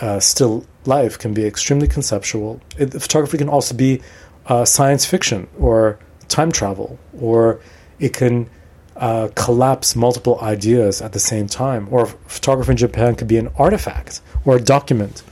uh, 0.00 0.20
still 0.20 0.64
life 0.84 1.18
can 1.18 1.34
be 1.34 1.44
extremely 1.44 1.88
conceptual. 1.88 2.60
It, 2.78 2.92
photography 2.92 3.38
can 3.38 3.48
also 3.48 3.74
be 3.74 4.02
uh, 4.46 4.64
science 4.64 5.04
fiction 5.04 5.48
or 5.58 5.98
time 6.28 6.52
travel, 6.52 6.98
or 7.18 7.60
it 7.98 8.12
can 8.12 8.48
uh, 8.96 9.28
collapse 9.34 9.96
multiple 9.96 10.38
ideas 10.40 11.02
at 11.02 11.12
the 11.12 11.18
same 11.18 11.46
time. 11.46 11.88
Or 11.90 12.06
photography 12.06 12.72
in 12.72 12.76
Japan 12.76 13.14
could 13.14 13.28
be 13.28 13.38
an 13.38 13.48
artifact 13.58 14.20
or 14.44 14.56
a 14.56 14.60
document 14.60 15.22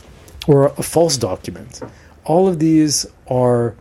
or 0.47 0.67
a 0.67 0.83
false 0.83 1.17
document. 1.17 1.81
All 2.25 2.49
of 2.49 2.59
these 2.59 3.07
are 3.29 3.75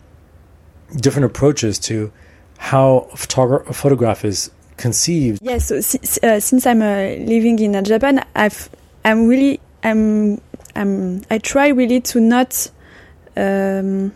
different 0.95 1.25
approaches 1.25 1.79
to 1.79 2.11
how 2.57 3.09
a, 3.11 3.15
photogra- 3.15 3.67
a 3.67 3.73
photograph 3.73 4.23
is 4.23 4.51
conceived. 4.77 5.39
Yes, 5.41 5.67
so 5.67 5.77
uh, 6.27 6.39
since 6.39 6.65
I'm 6.65 6.81
uh, 6.81 7.15
living 7.25 7.59
in 7.59 7.75
uh, 7.75 7.81
Japan, 7.81 8.25
I've 8.35 8.69
I'm 9.05 9.27
really 9.27 9.59
I'm 9.83 10.41
I'm 10.75 11.21
I 11.29 11.37
try 11.37 11.67
really 11.69 12.01
to 12.01 12.19
not 12.19 12.69
um, 13.35 14.13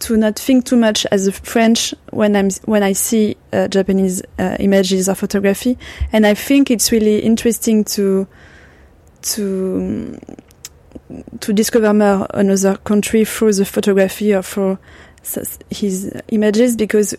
to 0.00 0.16
not 0.16 0.38
think 0.38 0.66
too 0.66 0.76
much 0.76 1.06
as 1.10 1.26
a 1.26 1.32
French 1.32 1.94
when 2.10 2.36
I'm 2.36 2.50
when 2.66 2.82
I 2.82 2.92
see 2.92 3.36
uh, 3.52 3.68
Japanese 3.68 4.22
uh, 4.38 4.56
images 4.60 5.08
or 5.08 5.14
photography, 5.14 5.78
and 6.12 6.26
I 6.26 6.34
think 6.34 6.70
it's 6.70 6.92
really 6.92 7.20
interesting 7.20 7.84
to 7.84 8.26
to 9.22 10.18
to 11.40 11.52
discover 11.52 11.92
more 11.92 12.26
another 12.34 12.76
country 12.76 13.24
through 13.24 13.54
the 13.54 13.64
photography 13.64 14.34
or 14.34 14.42
through 14.42 14.78
his 15.70 16.12
images 16.28 16.76
because 16.76 17.16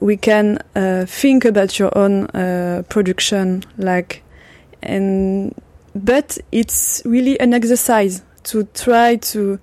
we 0.00 0.16
can 0.16 0.58
uh, 0.74 1.06
think 1.06 1.44
about 1.44 1.78
your 1.78 1.96
own 1.96 2.26
uh, 2.28 2.82
production 2.88 3.62
like 3.78 4.22
and 4.82 5.54
but 5.94 6.36
it's 6.50 7.00
really 7.04 7.38
an 7.40 7.54
exercise 7.54 8.22
to 8.42 8.64
try 8.74 9.16
to 9.16 9.58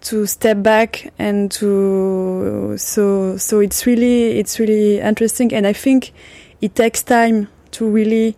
to 0.00 0.26
step 0.26 0.62
back 0.62 1.12
and 1.18 1.50
to 1.50 2.76
so 2.78 3.36
so 3.36 3.60
it's 3.60 3.86
really 3.86 4.38
it's 4.38 4.58
really 4.58 5.00
interesting. 5.00 5.52
And 5.52 5.66
i 5.66 5.72
think 5.72 6.12
it 6.60 6.74
takes 6.74 7.02
time 7.02 7.48
to 7.72 7.88
really 7.88 8.36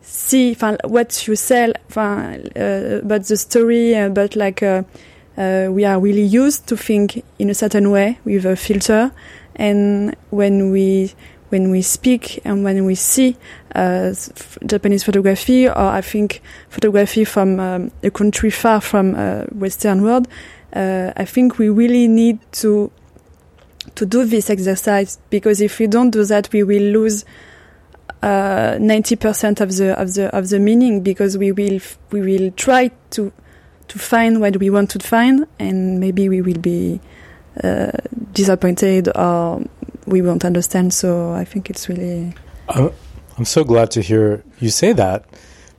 see 0.00 0.54
what 0.54 1.26
you 1.26 1.36
sell 1.36 1.72
uh, 1.96 2.38
about 3.02 3.24
the 3.24 3.36
story 3.36 3.94
about 3.94 4.34
like 4.36 4.62
uh, 5.36 5.68
we 5.70 5.84
are 5.84 5.98
really 5.98 6.22
used 6.24 6.66
to 6.68 6.76
think 6.76 7.24
in 7.38 7.50
a 7.50 7.54
certain 7.54 7.90
way 7.90 8.18
with 8.24 8.44
a 8.44 8.56
filter, 8.56 9.12
and 9.56 10.14
when 10.30 10.70
we 10.70 11.12
when 11.48 11.70
we 11.70 11.82
speak 11.82 12.40
and 12.46 12.64
when 12.64 12.84
we 12.86 12.94
see 12.94 13.36
uh, 13.74 14.14
Japanese 14.64 15.04
photography, 15.04 15.68
or 15.68 15.76
I 15.76 16.00
think 16.00 16.40
photography 16.70 17.24
from 17.24 17.60
um, 17.60 17.90
a 18.02 18.10
country 18.10 18.50
far 18.50 18.80
from 18.80 19.14
uh, 19.14 19.44
Western 19.52 20.02
world, 20.02 20.28
uh, 20.72 21.12
I 21.14 21.26
think 21.26 21.58
we 21.58 21.68
really 21.68 22.08
need 22.08 22.38
to 22.52 22.90
to 23.94 24.06
do 24.06 24.24
this 24.24 24.48
exercise 24.48 25.18
because 25.28 25.60
if 25.60 25.78
we 25.78 25.86
don't 25.86 26.10
do 26.10 26.24
that, 26.24 26.50
we 26.52 26.62
will 26.62 26.82
lose 26.82 27.24
uh, 28.22 28.78
ninety 28.80 29.16
percent 29.16 29.60
of 29.60 29.76
the 29.76 29.98
of 30.00 30.14
the 30.14 30.34
of 30.34 30.48
the 30.48 30.58
meaning 30.58 31.02
because 31.02 31.36
we 31.36 31.52
will 31.52 31.80
we 32.10 32.20
will 32.20 32.50
try 32.52 32.90
to 33.10 33.32
to 33.88 33.98
find 33.98 34.40
what 34.40 34.56
we 34.58 34.70
want 34.70 34.90
to 34.90 34.98
find, 34.98 35.46
and 35.58 36.00
maybe 36.00 36.28
we 36.28 36.42
will 36.42 36.58
be 36.58 37.00
uh, 37.62 37.92
disappointed 38.32 39.08
or 39.14 39.62
we 40.06 40.22
won't 40.22 40.44
understand. 40.44 40.94
So 40.94 41.32
I 41.32 41.44
think 41.44 41.70
it's 41.70 41.88
really. 41.88 42.34
I'm 42.68 43.44
so 43.44 43.64
glad 43.64 43.90
to 43.92 44.00
hear 44.00 44.44
you 44.58 44.70
say 44.70 44.92
that 44.92 45.24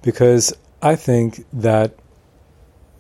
because 0.02 0.54
I 0.82 0.96
think 0.96 1.46
that 1.54 1.96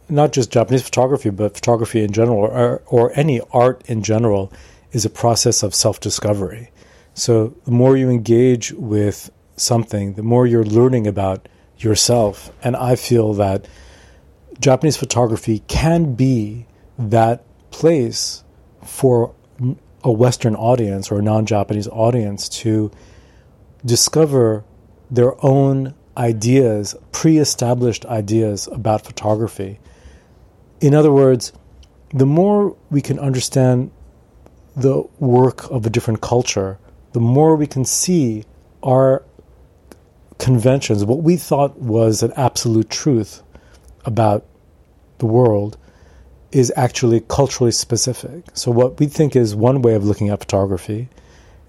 not 0.09 0.31
just 0.31 0.51
Japanese 0.51 0.83
photography, 0.83 1.29
but 1.29 1.55
photography 1.55 2.03
in 2.03 2.11
general, 2.11 2.39
or, 2.39 2.81
or 2.87 3.11
any 3.15 3.41
art 3.51 3.83
in 3.87 4.03
general, 4.03 4.51
is 4.91 5.05
a 5.05 5.09
process 5.09 5.63
of 5.63 5.73
self 5.73 5.99
discovery. 5.99 6.69
So 7.13 7.55
the 7.65 7.71
more 7.71 7.97
you 7.97 8.09
engage 8.09 8.71
with 8.73 9.31
something, 9.55 10.13
the 10.13 10.23
more 10.23 10.47
you're 10.47 10.65
learning 10.65 11.07
about 11.07 11.47
yourself. 11.77 12.51
And 12.63 12.75
I 12.75 12.95
feel 12.95 13.33
that 13.33 13.67
Japanese 14.59 14.97
photography 14.97 15.59
can 15.67 16.15
be 16.15 16.65
that 16.97 17.43
place 17.71 18.43
for 18.83 19.33
a 20.03 20.11
Western 20.11 20.55
audience 20.55 21.11
or 21.11 21.19
a 21.19 21.21
non 21.21 21.45
Japanese 21.45 21.87
audience 21.87 22.49
to 22.49 22.91
discover 23.85 24.63
their 25.09 25.33
own 25.45 25.93
ideas, 26.17 26.95
pre 27.11 27.37
established 27.37 28.05
ideas 28.05 28.67
about 28.71 29.05
photography. 29.05 29.79
In 30.81 30.93
other 30.93 31.11
words, 31.11 31.53
the 32.13 32.25
more 32.25 32.75
we 32.89 33.01
can 33.01 33.17
understand 33.19 33.91
the 34.75 35.03
work 35.19 35.69
of 35.71 35.85
a 35.85 35.89
different 35.89 36.21
culture, 36.21 36.77
the 37.13 37.19
more 37.19 37.55
we 37.55 37.67
can 37.67 37.85
see 37.85 38.43
our 38.81 39.23
conventions, 40.39 41.05
what 41.05 41.23
we 41.23 41.37
thought 41.37 41.77
was 41.79 42.21
an 42.21 42.33
absolute 42.35 42.89
truth, 42.89 43.43
about 44.05 44.45
the 45.17 45.25
world 45.25 45.77
is 46.51 46.71
actually 46.75 47.21
culturally 47.21 47.71
specific. 47.71 48.45
So, 48.53 48.71
what 48.71 48.99
we 48.99 49.07
think 49.07 49.35
is 49.35 49.55
one 49.55 49.81
way 49.81 49.95
of 49.95 50.05
looking 50.05 50.29
at 50.29 50.39
photography 50.39 51.09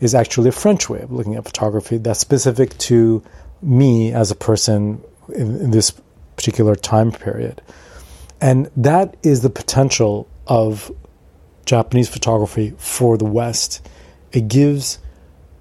is 0.01 0.15
actually 0.15 0.51
a 0.51 0.53
French 0.53 0.89
way 0.91 1.01
of 1.01 1.11
looking 1.11 1.35
at 1.37 1.45
photography 1.45 1.97
that's 1.99 2.21
specific 2.21 2.77
to 2.79 3.23
me 3.63 4.13
as 4.13 4.31
a 4.31 4.35
person 4.35 5.03
in, 5.35 5.57
in 5.57 5.71
this 5.71 5.93
particular 6.37 6.77
time 6.77 7.11
period. 7.13 7.63
And 8.41 8.71
that 8.77 9.17
is 9.23 9.41
the 9.41 9.51
potential 9.51 10.29
of 10.47 10.93
Japanese 11.65 12.09
photography 12.09 12.75
for 12.77 13.17
the 13.17 13.25
West. 13.25 13.89
It 14.33 14.49
gives 14.49 14.99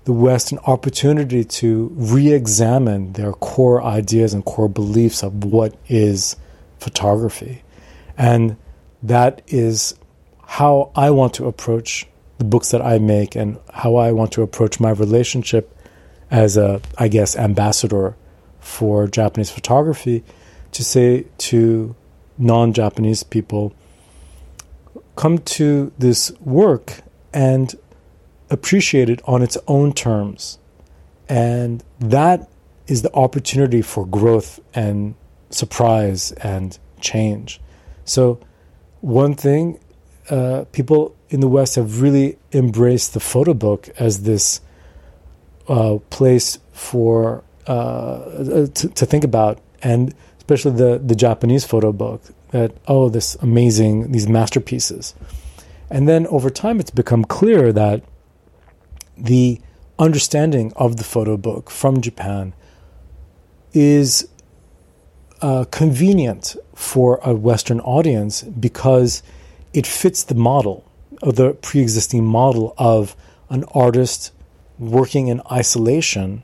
the 0.03 0.11
West 0.11 0.51
an 0.51 0.59
opportunity 0.67 1.45
to 1.45 1.91
re 1.95 2.33
examine 2.33 3.13
their 3.13 3.31
core 3.31 3.81
ideas 3.81 4.33
and 4.33 4.43
core 4.43 4.67
beliefs 4.67 5.23
of 5.23 5.45
what 5.45 5.75
is 5.87 6.35
photography. 6.83 7.63
And 8.17 8.57
that 9.01 9.41
is 9.47 9.95
how 10.45 10.91
I 10.95 11.09
want 11.09 11.33
to 11.35 11.47
approach 11.47 12.07
the 12.37 12.45
books 12.45 12.71
that 12.71 12.81
I 12.81 12.99
make 12.99 13.35
and 13.35 13.57
how 13.73 13.95
I 13.95 14.11
want 14.11 14.31
to 14.33 14.41
approach 14.41 14.79
my 14.79 14.91
relationship 14.91 15.75
as 16.29 16.57
a, 16.57 16.81
I 16.97 17.07
guess, 17.07 17.35
ambassador 17.35 18.15
for 18.59 19.07
Japanese 19.07 19.49
photography 19.49 20.23
to 20.71 20.83
say 20.83 21.25
to 21.37 21.95
non 22.37 22.73
Japanese 22.73 23.23
people, 23.23 23.73
come 25.15 25.37
to 25.37 25.91
this 25.97 26.31
work 26.39 27.01
and 27.33 27.75
appreciate 28.49 29.09
it 29.09 29.21
on 29.25 29.41
its 29.41 29.57
own 29.67 29.93
terms. 29.93 30.59
And 31.29 31.83
that 31.99 32.49
is 32.87 33.01
the 33.01 33.13
opportunity 33.13 33.81
for 33.81 34.05
growth 34.05 34.59
and 34.73 35.15
surprise 35.53 36.31
and 36.33 36.77
change. 36.99 37.61
So, 38.05 38.39
one 39.01 39.35
thing, 39.35 39.79
uh, 40.29 40.65
people 40.71 41.15
in 41.29 41.39
the 41.39 41.47
West 41.47 41.75
have 41.75 42.01
really 42.01 42.37
embraced 42.51 43.13
the 43.13 43.19
photo 43.19 43.53
book 43.53 43.89
as 43.97 44.23
this 44.23 44.61
uh, 45.67 45.97
place 46.09 46.59
for 46.71 47.43
uh, 47.67 48.67
to, 48.67 48.89
to, 48.89 49.05
think 49.05 49.23
about, 49.23 49.59
and 49.81 50.13
especially 50.37 50.71
the, 50.71 50.99
the 51.03 51.15
Japanese 51.15 51.63
photo 51.63 51.91
book 51.93 52.21
that, 52.51 52.75
oh, 52.87 53.09
this 53.09 53.35
amazing, 53.35 54.11
these 54.11 54.27
masterpieces. 54.27 55.15
And 55.89 56.07
then 56.07 56.27
over 56.27 56.49
time, 56.49 56.79
it's 56.79 56.91
become 56.91 57.23
clear 57.23 57.71
that 57.71 58.03
the 59.17 59.61
understanding 59.97 60.73
of 60.75 60.97
the 60.97 61.03
photo 61.03 61.37
book 61.37 61.69
from 61.69 62.01
Japan 62.01 62.53
is 63.73 64.27
uh, 65.43 65.65
convenient 65.65 66.55
for 66.73 67.19
a 67.21 67.35
Western 67.35 67.81
audience 67.81 68.43
because 68.43 69.21
it 69.73 69.85
fits 69.85 70.23
the 70.23 70.35
model 70.35 70.89
of 71.21 71.35
the 71.35 71.53
pre 71.55 71.81
existing 71.81 72.23
model 72.23 72.73
of 72.77 73.13
an 73.49 73.65
artist 73.75 74.31
working 74.79 75.27
in 75.27 75.41
isolation, 75.51 76.43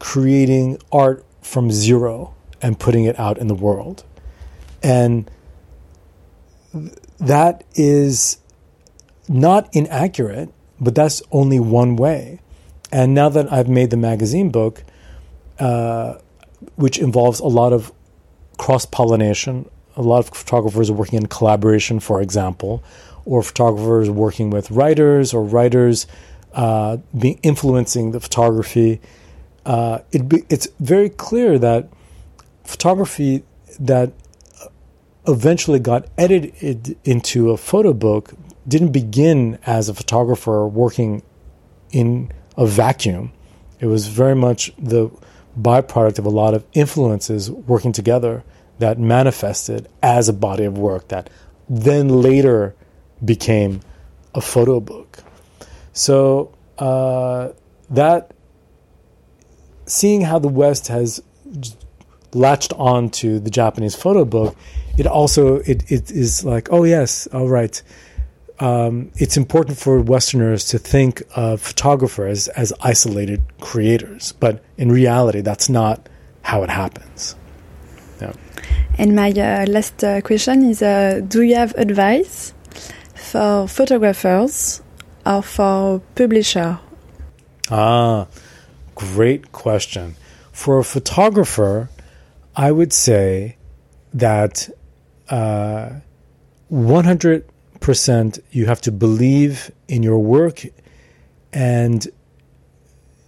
creating 0.00 0.78
art 0.90 1.24
from 1.40 1.70
zero 1.70 2.34
and 2.60 2.78
putting 2.78 3.04
it 3.04 3.18
out 3.20 3.38
in 3.38 3.46
the 3.46 3.54
world. 3.54 4.02
And 4.82 5.30
that 7.20 7.62
is 7.74 8.38
not 9.28 9.68
inaccurate, 9.72 10.52
but 10.80 10.96
that's 10.96 11.22
only 11.30 11.60
one 11.60 11.94
way. 11.94 12.40
And 12.90 13.14
now 13.14 13.28
that 13.28 13.52
I've 13.52 13.68
made 13.68 13.90
the 13.90 13.96
magazine 13.96 14.50
book, 14.50 14.82
uh, 15.60 16.18
which 16.74 16.98
involves 16.98 17.38
a 17.38 17.46
lot 17.46 17.72
of 17.72 17.92
cross 18.60 18.84
pollination, 18.84 19.66
a 19.96 20.02
lot 20.02 20.18
of 20.18 20.28
photographers 20.36 20.90
are 20.90 20.92
working 20.92 21.16
in 21.18 21.26
collaboration, 21.26 21.98
for 21.98 22.20
example, 22.20 22.84
or 23.24 23.42
photographers 23.42 24.10
working 24.10 24.50
with 24.50 24.70
writers 24.70 25.32
or 25.32 25.42
writers 25.42 26.06
uh, 26.52 26.98
being 27.18 27.40
influencing 27.42 28.10
the 28.12 28.20
photography. 28.20 29.00
Uh, 29.64 30.00
it 30.12 30.28
be, 30.28 30.44
it's 30.50 30.68
very 30.78 31.08
clear 31.08 31.58
that 31.58 31.88
photography 32.64 33.42
that 33.78 34.12
eventually 35.26 35.78
got 35.78 36.06
edited 36.18 36.98
into 37.04 37.52
a 37.52 37.56
photo 37.56 37.94
book 37.94 38.34
didn't 38.68 38.92
begin 38.92 39.58
as 39.64 39.88
a 39.88 39.94
photographer 39.94 40.68
working 40.68 41.22
in 41.92 42.30
a 42.58 42.66
vacuum. 42.66 43.32
It 43.80 43.86
was 43.86 44.08
very 44.08 44.36
much 44.36 44.70
the 44.76 45.10
byproduct 45.58 46.18
of 46.18 46.26
a 46.26 46.30
lot 46.30 46.52
of 46.52 46.66
influences 46.74 47.50
working 47.50 47.92
together 47.92 48.44
that 48.80 48.98
manifested 48.98 49.88
as 50.02 50.28
a 50.28 50.32
body 50.32 50.64
of 50.64 50.76
work 50.76 51.08
that 51.08 51.30
then 51.68 52.08
later 52.08 52.74
became 53.24 53.80
a 54.34 54.40
photo 54.40 54.80
book. 54.80 55.22
So 55.92 56.52
uh, 56.78 57.50
that 57.90 58.32
seeing 59.86 60.22
how 60.22 60.38
the 60.38 60.48
West 60.48 60.88
has 60.88 61.22
latched 62.32 62.72
on 62.74 63.10
to 63.10 63.38
the 63.40 63.50
Japanese 63.50 63.94
photo 63.94 64.24
book, 64.24 64.56
it 64.98 65.06
also 65.06 65.56
it, 65.60 65.90
it 65.90 66.10
is 66.10 66.44
like, 66.44 66.68
oh 66.70 66.84
yes, 66.84 67.26
all 67.28 67.48
right 67.48 67.80
um, 68.60 69.10
it's 69.16 69.36
important 69.36 69.78
for 69.78 70.00
Westerners 70.00 70.66
to 70.66 70.78
think 70.78 71.22
of 71.34 71.60
photographers 71.60 72.46
as 72.48 72.72
isolated 72.82 73.42
creators, 73.58 74.32
but 74.32 74.62
in 74.76 74.92
reality, 74.92 75.40
that's 75.40 75.68
not 75.70 76.08
how 76.42 76.62
it 76.62 76.70
happens. 76.70 77.34
And 79.00 79.16
my 79.16 79.30
uh, 79.30 79.64
last 79.64 80.04
uh, 80.04 80.20
question 80.20 80.62
is: 80.62 80.82
uh, 80.82 81.22
Do 81.26 81.40
you 81.40 81.54
have 81.54 81.74
advice 81.78 82.52
for 83.14 83.66
photographers 83.66 84.82
or 85.24 85.42
for 85.42 86.02
publisher? 86.14 86.78
Ah, 87.70 88.26
great 88.94 89.52
question. 89.52 90.16
For 90.52 90.78
a 90.78 90.84
photographer, 90.84 91.88
I 92.54 92.72
would 92.72 92.92
say 92.92 93.56
that 94.12 94.68
uh, 95.30 95.92
100 96.68 97.46
percent 97.80 98.38
you 98.50 98.66
have 98.66 98.82
to 98.82 98.92
believe 98.92 99.70
in 99.88 100.02
your 100.02 100.18
work 100.18 100.60
and 101.54 102.06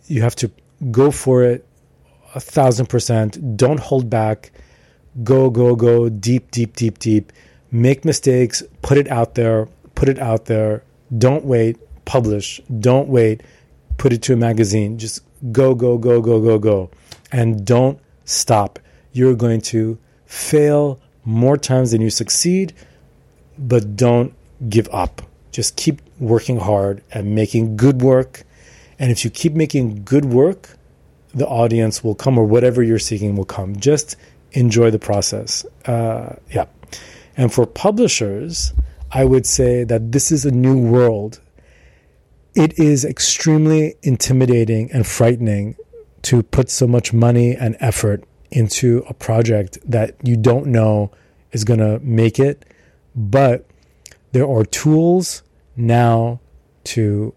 you 0.05 0.21
have 0.21 0.37
to 0.37 0.51
go 0.91 1.11
for 1.11 1.43
it 1.43 1.67
a 2.35 2.41
thousand 2.41 2.91
percent 2.91 3.57
don't 3.57 3.81
hold 3.81 4.11
back 4.11 4.53
go 5.23 5.51
go 5.51 5.75
go 5.77 6.09
deep 6.09 6.51
deep 6.51 6.75
deep 6.77 6.99
deep 6.99 7.33
make 7.71 8.05
mistakes 8.05 8.63
put 8.83 8.97
it 8.97 9.09
out 9.09 9.35
there 9.35 9.69
put 9.95 10.09
it 10.09 10.19
out 10.19 10.47
there 10.47 10.83
don't 11.19 11.45
wait 11.45 11.77
publish 12.05 12.61
don't 12.81 13.09
wait 13.09 13.43
put 13.99 14.13
it 14.13 14.23
to 14.23 14.33
a 14.33 14.37
magazine 14.37 14.99
just 14.99 15.23
go 15.53 15.75
go 15.75 15.99
go 15.99 16.21
go 16.21 16.41
go 16.41 16.59
go 16.59 16.91
and 17.31 17.65
don't 17.65 17.99
stop 18.25 18.79
you're 19.13 19.35
going 19.35 19.61
to 19.61 19.99
fail 20.25 20.99
more 21.25 21.57
times 21.57 21.91
than 21.91 22.01
you 22.01 22.11
succeed 22.11 22.73
but 23.59 23.97
don't 23.97 24.35
give 24.69 24.89
up. 24.93 25.23
Just 25.51 25.77
keep 25.77 26.01
working 26.19 26.59
hard 26.59 27.03
and 27.13 27.35
making 27.35 27.77
good 27.77 28.03
work. 28.03 28.45
And 28.99 29.11
if 29.11 29.25
you 29.25 29.31
keep 29.31 29.53
making 29.53 30.05
good 30.05 30.25
work, 30.25 30.77
the 31.35 31.47
audience 31.47 32.05
will 32.05 32.15
come 32.15 32.39
or 32.39 32.45
whatever 32.45 32.83
you're 32.83 32.99
seeking 32.99 33.37
will 33.37 33.45
come. 33.45 33.77
Just 33.77 34.17
enjoy 34.53 34.91
the 34.91 34.99
process. 34.99 35.65
Uh, 35.87 36.37
yeah. 36.51 36.67
And 37.37 37.53
for 37.53 37.67
publishers, 37.67 38.73
I 39.11 39.25
would 39.25 39.47
say 39.47 39.85
that 39.85 40.13
this 40.13 40.31
is 40.33 40.45
a 40.45 40.51
new 40.51 40.79
world. 40.79 41.41
It 42.55 42.79
is 42.79 43.05
extremely 43.05 43.97
intimidating 44.03 44.91
and 44.93 45.07
frightening 45.07 45.77
to 46.23 46.43
put 46.43 46.71
so 46.71 46.87
much 46.87 47.13
money 47.13 47.57
and 47.57 47.77
effort 47.81 48.25
into 48.51 49.05
a 49.09 49.15
project 49.15 49.79
that 49.85 50.17
you 50.23 50.37
don't 50.37 50.67
know 50.67 51.11
is 51.53 51.65
going 51.65 51.81
to 51.81 51.99
make 52.01 52.39
it. 52.39 52.65
But 53.15 53.67
there 54.33 54.49
are 54.49 54.65
tools 54.65 55.43
now 55.77 56.41
to 56.85 57.35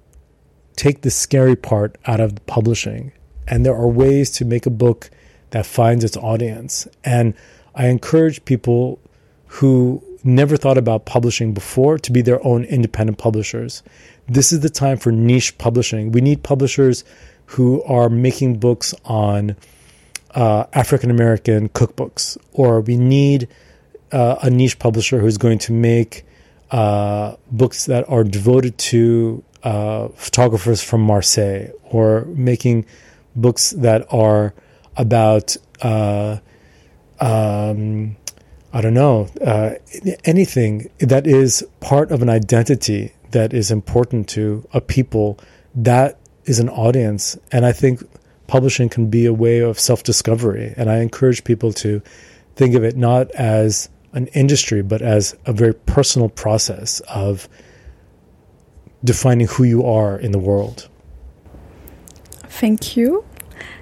take 0.76 1.02
the 1.02 1.12
scary 1.12 1.56
part 1.56 1.98
out 2.06 2.20
of 2.20 2.46
publishing. 2.46 3.12
And 3.48 3.66
there 3.66 3.76
are 3.76 3.88
ways 3.88 4.32
to 4.32 4.46
make 4.46 4.66
a 4.66 4.70
book 4.70 5.10
that 5.56 5.66
finds 5.66 6.04
its 6.04 6.18
audience. 6.18 6.86
And 7.06 7.34
I 7.76 7.88
encourage 7.88 8.44
people 8.44 9.00
who 9.48 10.04
never 10.22 10.58
thought 10.58 10.78
about 10.78 11.06
publishing 11.06 11.54
before 11.54 11.98
to 11.98 12.12
be 12.12 12.22
their 12.22 12.46
own 12.46 12.66
independent 12.66 13.20
publishers. 13.20 13.82
This 14.28 14.52
is 14.52 14.60
the 14.60 14.70
time 14.70 14.98
for 14.98 15.14
niche 15.14 15.58
publishing. 15.58 16.12
We 16.12 16.20
need 16.20 16.44
publishers 16.44 17.06
who 17.46 17.82
are 17.84 18.10
making 18.10 18.60
books 18.60 18.94
on 19.06 19.56
uh, 20.32 20.66
African 20.74 21.10
American 21.10 21.70
cookbooks, 21.70 22.38
or 22.52 22.82
we 22.82 22.98
need 22.98 23.48
uh, 24.12 24.36
a 24.42 24.50
niche 24.50 24.78
publisher 24.78 25.20
who's 25.20 25.38
going 25.38 25.60
to 25.60 25.72
make 25.72 26.26
uh, 26.72 27.38
books 27.50 27.86
that 27.86 28.04
are 28.10 28.26
devoted 28.26 28.78
to 28.92 29.42
uh, 29.64 30.10
photographers 30.16 30.84
from 30.84 31.00
Marseille 31.00 31.70
or 31.86 32.26
making 32.26 32.86
books 33.38 33.70
that 33.70 34.06
are 34.12 34.54
about 34.98 35.58
uh, 35.82 36.38
um, 37.20 38.16
I 38.74 38.82
don't 38.82 38.94
know 38.94 39.30
uh, 39.46 39.72
anything 40.26 40.90
that 41.00 41.26
is 41.28 41.66
part 41.80 42.12
of 42.12 42.22
an 42.22 42.30
identity 42.30 43.14
that 43.32 43.54
is 43.54 43.72
important 43.72 44.28
to 44.30 44.68
a 44.74 44.82
people 44.82 45.40
that 45.74 46.20
is 46.46 46.60
an 46.60 46.70
audience 46.70 47.38
and 47.52 47.66
I 47.66 47.72
think 47.72 48.04
publishing 48.48 48.90
can 48.90 49.10
be 49.10 49.26
a 49.26 49.34
way 49.34 49.60
of 49.60 49.80
self-discovery 49.80 50.74
and 50.78 50.90
I 50.90 51.00
encourage 51.00 51.44
people 51.44 51.74
to 51.74 52.02
think 52.56 52.76
of 52.76 52.84
it 52.84 52.96
not 52.96 53.32
as 53.32 53.90
an 54.16 54.28
industry, 54.28 54.82
but 54.82 55.02
as 55.02 55.36
a 55.46 55.54
very 55.54 55.74
personal 55.74 56.30
process 56.30 57.02
of 57.02 57.48
defining 59.04 59.48
who 59.48 59.64
you 59.64 59.86
are 59.86 60.18
in 60.18 60.32
the 60.32 60.40
world. 60.40 60.90
Thank 62.48 62.96
you. 62.96 63.26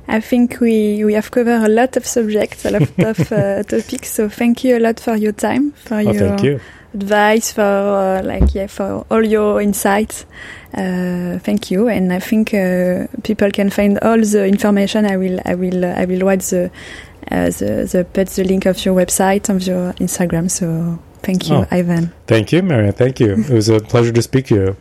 I 0.07 0.19
think 0.19 0.59
we, 0.59 1.03
we 1.05 1.13
have 1.13 1.31
covered 1.31 1.63
a 1.63 1.69
lot 1.69 1.95
of 1.95 2.05
subjects, 2.05 2.65
a 2.65 2.71
lot 2.71 2.81
of 2.99 3.31
uh, 3.31 3.63
topics. 3.63 4.11
So 4.11 4.29
thank 4.29 4.63
you 4.63 4.77
a 4.77 4.79
lot 4.79 4.99
for 4.99 5.15
your 5.15 5.31
time, 5.31 5.71
for 5.71 5.95
oh, 5.95 5.99
your 5.99 6.39
you. 6.39 6.59
advice, 6.93 7.53
for 7.53 7.61
uh, 7.61 8.21
like 8.23 8.53
yeah, 8.53 8.67
for 8.67 9.05
all 9.09 9.25
your 9.25 9.61
insights. 9.61 10.25
Uh, 10.73 11.39
thank 11.39 11.71
you, 11.71 11.87
and 11.87 12.11
I 12.11 12.19
think 12.19 12.53
uh, 12.53 13.07
people 13.23 13.49
can 13.51 13.69
find 13.69 13.99
all 13.99 14.19
the 14.19 14.45
information. 14.45 15.05
I 15.05 15.17
will 15.17 15.39
I 15.45 15.55
will 15.55 15.85
I 15.85 16.05
will 16.05 16.25
write 16.25 16.41
the 16.41 16.69
uh, 17.31 17.45
the, 17.45 17.89
the 17.91 18.05
put 18.11 18.27
the 18.29 18.43
link 18.43 18.65
of 18.65 18.83
your 18.83 18.95
website 18.95 19.49
of 19.49 19.65
your 19.65 19.93
Instagram. 19.93 20.51
So 20.51 20.99
thank 21.21 21.49
you, 21.49 21.55
oh, 21.55 21.67
Ivan. 21.71 22.11
Thank 22.27 22.51
you, 22.51 22.61
Maria. 22.61 22.91
Thank 22.91 23.19
you. 23.19 23.33
it 23.33 23.49
was 23.49 23.69
a 23.69 23.79
pleasure 23.79 24.11
to 24.11 24.21
speak 24.21 24.47
to 24.47 24.55
you. 24.55 24.77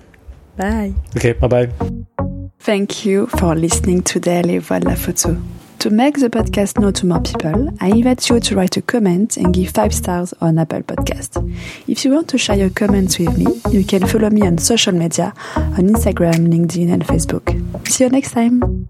Bye. 0.56 0.94
Okay, 1.16 1.32
bye 1.32 1.48
bye. 1.48 2.41
Thank 2.64 3.04
you 3.04 3.26
for 3.26 3.56
listening 3.56 4.02
to 4.02 4.20
Les 4.20 4.58
Voix 4.58 4.78
de 4.78 4.88
la 4.88 4.94
Photo. 4.94 5.36
To 5.80 5.90
make 5.90 6.20
the 6.20 6.30
podcast 6.30 6.78
known 6.78 6.92
to 6.92 7.06
more 7.06 7.20
people, 7.20 7.70
I 7.80 7.88
invite 7.88 8.30
you 8.30 8.38
to 8.38 8.54
write 8.54 8.76
a 8.76 8.82
comment 8.82 9.36
and 9.36 9.52
give 9.52 9.70
five 9.70 9.92
stars 9.92 10.32
on 10.40 10.60
Apple 10.60 10.82
Podcast. 10.82 11.42
If 11.88 12.04
you 12.04 12.12
want 12.12 12.28
to 12.28 12.38
share 12.38 12.56
your 12.56 12.70
comments 12.70 13.18
with 13.18 13.36
me, 13.36 13.46
you 13.72 13.84
can 13.84 14.06
follow 14.06 14.30
me 14.30 14.46
on 14.46 14.58
social 14.58 14.92
media 14.92 15.34
on 15.56 15.88
Instagram, 15.88 16.52
LinkedIn, 16.52 16.92
and 16.92 17.04
Facebook. 17.04 17.88
See 17.88 18.04
you 18.04 18.10
next 18.10 18.30
time. 18.30 18.88